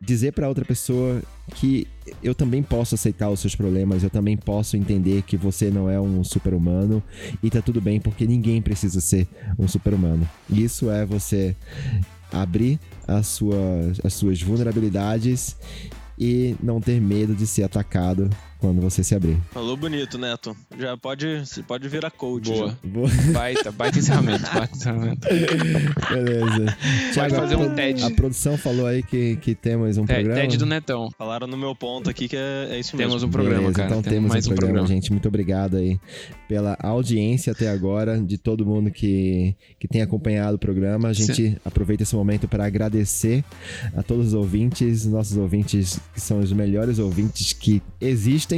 dizer 0.00 0.32
para 0.32 0.48
outra 0.48 0.64
pessoa 0.64 1.22
que 1.54 1.86
eu 2.22 2.34
também 2.34 2.62
posso 2.62 2.94
aceitar 2.94 3.30
os 3.30 3.40
seus 3.40 3.54
problemas, 3.54 4.02
eu 4.02 4.10
também 4.10 4.36
posso 4.36 4.76
entender 4.76 5.22
que 5.22 5.36
você 5.36 5.70
não 5.70 5.88
é 5.88 6.00
um 6.00 6.22
super-humano 6.22 7.02
e 7.42 7.50
tá 7.50 7.62
tudo 7.62 7.80
bem 7.80 8.00
porque 8.00 8.26
ninguém 8.26 8.60
precisa 8.60 9.00
ser 9.00 9.26
um 9.58 9.66
super-humano. 9.66 10.28
Isso 10.50 10.90
é 10.90 11.04
você 11.06 11.56
abrir 12.32 12.78
as 13.06 13.26
suas, 13.28 14.00
as 14.04 14.14
suas 14.14 14.40
vulnerabilidades 14.42 15.56
e 16.18 16.54
não 16.62 16.80
ter 16.80 17.00
medo 17.00 17.34
de 17.34 17.46
ser 17.46 17.64
atacado 17.64 18.30
quando 18.64 18.80
você 18.80 19.04
se 19.04 19.14
abrir. 19.14 19.36
Falou 19.50 19.76
bonito, 19.76 20.16
Neto. 20.16 20.56
Já 20.78 20.96
pode, 20.96 21.26
pode 21.68 21.86
virar 21.86 22.10
coach. 22.10 22.50
Boa. 22.50 22.78
Boa. 22.82 23.10
Baita, 23.30 23.70
baita 23.70 23.98
encerramento. 23.98 24.50
Baita 24.54 24.74
encerramento. 24.74 25.28
Beleza. 25.28 26.76
Pode 27.14 27.34
fazer 27.34 27.56
um 27.56 27.74
TED. 27.74 28.04
A 28.04 28.10
produção 28.10 28.56
falou 28.56 28.86
aí 28.86 29.02
que, 29.02 29.36
que 29.36 29.54
temos 29.54 29.98
um 29.98 30.06
TED, 30.06 30.20
programa. 30.20 30.40
TED 30.40 30.56
do 30.56 30.64
Netão. 30.64 31.10
Falaram 31.18 31.46
no 31.46 31.58
meu 31.58 31.74
ponto 31.74 32.08
aqui 32.08 32.26
que 32.26 32.36
é, 32.36 32.68
é 32.70 32.80
isso 32.80 32.96
Temos 32.96 33.16
mesmo. 33.16 33.28
um 33.28 33.30
programa, 33.30 33.60
Beleza, 33.60 33.74
cara. 33.74 33.90
Então 33.90 34.02
temos, 34.02 34.14
temos 34.14 34.30
mais 34.30 34.46
um 34.46 34.54
programa, 34.54 34.86
gente. 34.86 35.10
Muito 35.10 35.28
obrigado 35.28 35.76
aí 35.76 36.00
pela 36.48 36.74
audiência 36.80 37.52
até 37.52 37.68
agora, 37.68 38.18
de 38.18 38.38
todo 38.38 38.64
mundo 38.64 38.90
que, 38.90 39.54
que 39.78 39.86
tem 39.86 40.00
acompanhado 40.00 40.56
o 40.56 40.58
programa. 40.58 41.08
A 41.08 41.12
gente 41.12 41.58
aproveita 41.66 42.02
esse 42.02 42.16
momento 42.16 42.48
para 42.48 42.64
agradecer 42.64 43.44
a 43.94 44.02
todos 44.02 44.28
os 44.28 44.34
ouvintes, 44.34 45.04
nossos 45.04 45.36
ouvintes 45.36 46.00
que 46.14 46.20
são 46.20 46.38
os 46.38 46.50
melhores 46.50 46.98
ouvintes 46.98 47.52
que 47.52 47.82
existem 48.00 48.53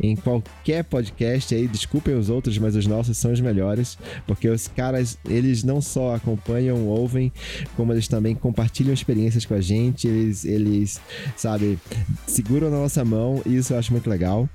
em 0.00 0.16
qualquer 0.16 0.84
podcast 0.84 1.54
aí. 1.54 1.66
Desculpem 1.66 2.14
os 2.14 2.28
outros, 2.28 2.58
mas 2.58 2.74
os 2.74 2.86
nossos 2.86 3.16
são 3.16 3.32
os 3.32 3.40
melhores, 3.40 3.96
porque 4.26 4.48
os 4.48 4.68
caras, 4.68 5.18
eles 5.28 5.62
não 5.62 5.80
só 5.80 6.14
acompanham, 6.14 6.86
ouvem, 6.86 7.32
como 7.76 7.92
eles 7.92 8.08
também 8.08 8.34
compartilham 8.34 8.92
experiências 8.92 9.46
com 9.46 9.54
a 9.54 9.60
gente. 9.60 10.08
Eles, 10.08 10.44
eles 10.44 11.00
sabe, 11.36 11.78
seguram 12.26 12.70
na 12.70 12.78
nossa 12.78 13.04
mão 13.04 13.40
e 13.46 13.56
isso 13.56 13.72
eu 13.72 13.78
acho 13.78 13.92
muito 13.92 14.10
legal. 14.10 14.48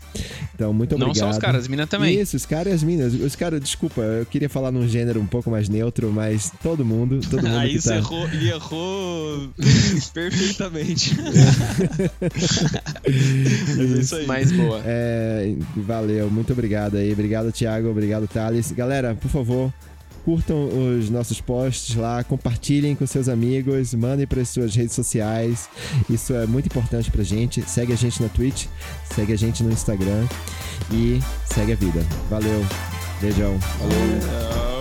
Então, 0.54 0.74
muito 0.74 0.98
Não 0.98 1.08
obrigado. 1.08 1.30
só 1.30 1.32
os 1.32 1.38
caras, 1.38 1.62
as 1.62 1.68
minas 1.68 1.89
também. 1.89 2.20
Isso, 2.20 2.36
os 2.36 2.46
caras 2.46 2.74
e 2.74 2.76
as 2.76 2.84
minas. 2.84 3.14
Os 3.14 3.36
caras, 3.36 3.62
desculpa, 3.62 4.02
eu 4.02 4.26
queria 4.26 4.50
falar 4.50 4.72
num 4.72 4.88
gênero 4.88 5.22
um 5.22 5.26
pouco 5.26 5.50
mais 5.50 5.70
neutro, 5.70 6.12
mas 6.12 6.52
todo 6.62 6.84
mundo, 6.84 7.20
todo 7.30 7.44
mundo 7.44 7.58
Aí 7.58 7.74
que 7.74 7.82
você 7.82 7.89
tá... 7.89 7.96
errou, 7.98 8.30
e 8.30 8.50
errou 8.50 9.50
perfeitamente. 10.14 11.16
Mas 13.78 13.80
é 13.80 14.00
isso 14.00 14.16
aí. 14.16 14.28
Mais 14.28 14.52
boa. 14.52 14.82
É, 14.84 15.56
valeu, 15.76 16.30
muito 16.30 16.52
obrigado 16.54 16.98
aí. 16.98 17.12
Obrigado, 17.12 17.52
Thiago. 17.52 17.90
Obrigado, 17.90 18.28
Thales. 18.28 18.72
Galera, 18.72 19.16
por 19.16 19.30
favor, 19.30 19.74
curtam 20.26 20.70
os 20.98 21.10
nossos 21.10 21.40
posts 21.40 21.96
lá, 21.96 22.24
compartilhem 22.24 22.96
com 22.96 23.06
seus 23.06 23.28
amigos, 23.28 23.94
mandem 23.94 24.26
para 24.26 24.42
as 24.42 24.50
suas 24.50 24.76
redes 24.76 24.94
sociais. 24.94 25.70
Isso 26.10 26.34
é 26.34 26.46
muito 26.46 26.68
importante 26.68 27.12
pra 27.12 27.24
gente. 27.24 27.62
Segue 27.70 27.94
a 27.94 27.98
gente 27.98 28.22
na 28.22 28.30
Twitch, 28.30 28.66
segue 29.14 29.34
a 29.34 29.38
gente 29.38 29.64
no 29.64 29.72
Instagram 29.72 30.28
e 30.92 31.20
segue 31.46 31.74
a 31.74 31.76
vida. 31.76 32.02
Valeu. 32.30 32.66
Beijão. 33.22 33.58
Falou. 33.60 34.72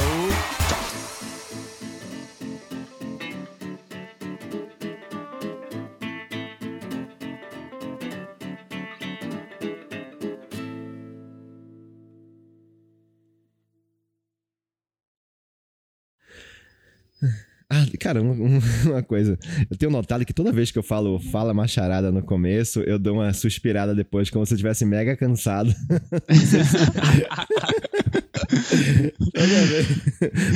Ah, 17.75 17.87
cara, 17.99 18.20
um- 18.23 18.57
um- 18.57 18.61
uma 18.93 19.03
coisa. 19.03 19.39
Eu 19.70 19.77
tenho 19.79 19.91
notado 19.91 20.27
que 20.27 20.33
toda 20.35 20.53
vez 20.53 20.70
que 20.70 20.79
eu 20.79 20.83
falo 20.83 21.18
fala 21.31 21.55
macharada 21.55 22.12
no 22.12 22.23
começo, 22.23 22.81
eu 22.81 22.99
dou 22.99 23.14
uma 23.14 23.33
suspirada 23.33 23.95
depois, 23.95 24.29
como 24.29 24.45
se 24.45 24.53
eu 24.53 24.57
estivesse 24.57 24.85
mega 24.85 25.16
cansado. 25.16 25.75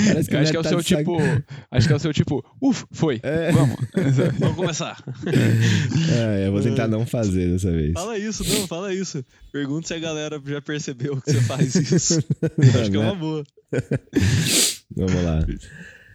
Parece 0.08 0.32
Eu 0.34 0.38
acho 0.40 0.50
que 0.50 0.56
é 0.56 0.60
o 0.60 0.64
seu 0.64 0.82
tipo. 0.82 1.16
Acho 1.70 1.86
que 1.86 1.92
é 1.92 1.96
o 1.96 2.00
seu 2.00 2.12
tipo. 2.12 2.44
Uf, 2.60 2.84
foi. 2.92 3.20
É. 3.22 3.52
Vamos. 3.52 3.76
Vamos 4.38 4.56
começar. 4.56 5.02
É, 6.12 6.46
eu 6.46 6.52
vou 6.52 6.60
tentar 6.60 6.88
não 6.88 7.06
fazer 7.06 7.50
dessa 7.52 7.70
vez. 7.70 7.92
Fala 7.92 8.18
isso, 8.18 8.44
não, 8.46 8.66
fala 8.66 8.92
isso. 8.94 9.24
Pergunta 9.52 9.86
se 9.88 9.94
a 9.94 9.98
galera 9.98 10.40
já 10.44 10.60
percebeu 10.60 11.20
que 11.20 11.30
você 11.32 11.40
faz 11.42 11.74
isso. 11.74 12.18
Acho 12.80 12.90
que 12.90 12.96
é 12.96 13.00
uma 13.00 13.14
boa. 13.14 13.44
Vamos 14.96 15.22
lá. 15.24 15.46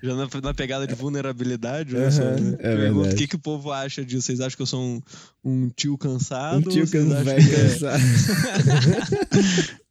Já 0.04 0.16
na, 0.16 0.28
na 0.41 0.54
pegada 0.54 0.88
de 0.88 0.95
vulnerabilidade, 0.95 1.95
Aham, 1.95 2.04
né, 2.06 2.12
só, 2.12 2.24
né? 2.24 2.58
é 2.60 2.76
verdade. 2.76 3.14
o 3.14 3.18
que, 3.18 3.28
que 3.28 3.36
o 3.36 3.39
povo 3.39 3.72
acha 3.72 4.04
disso. 4.04 4.24
Vocês 4.24 4.41
acham 4.41 4.56
que 4.56 4.62
eu 4.64 4.68
sou 4.68 4.82
um, 4.82 4.99
um 5.43 5.70
tio 5.70 5.95
cansado? 5.97 6.58
Um 6.58 6.62
tio 6.72 6.84
é- 6.84 6.88
cansar. 6.88 7.99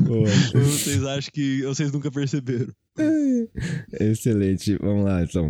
Boa. 0.00 0.28
ou 0.54 0.60
vocês 0.60 1.04
acham 1.04 1.30
que 1.32 1.62
vocês 1.62 1.92
nunca 1.92 2.10
perceberam? 2.10 2.72
Excelente. 4.00 4.76
Vamos 4.80 5.04
lá, 5.04 5.22
então. 5.22 5.48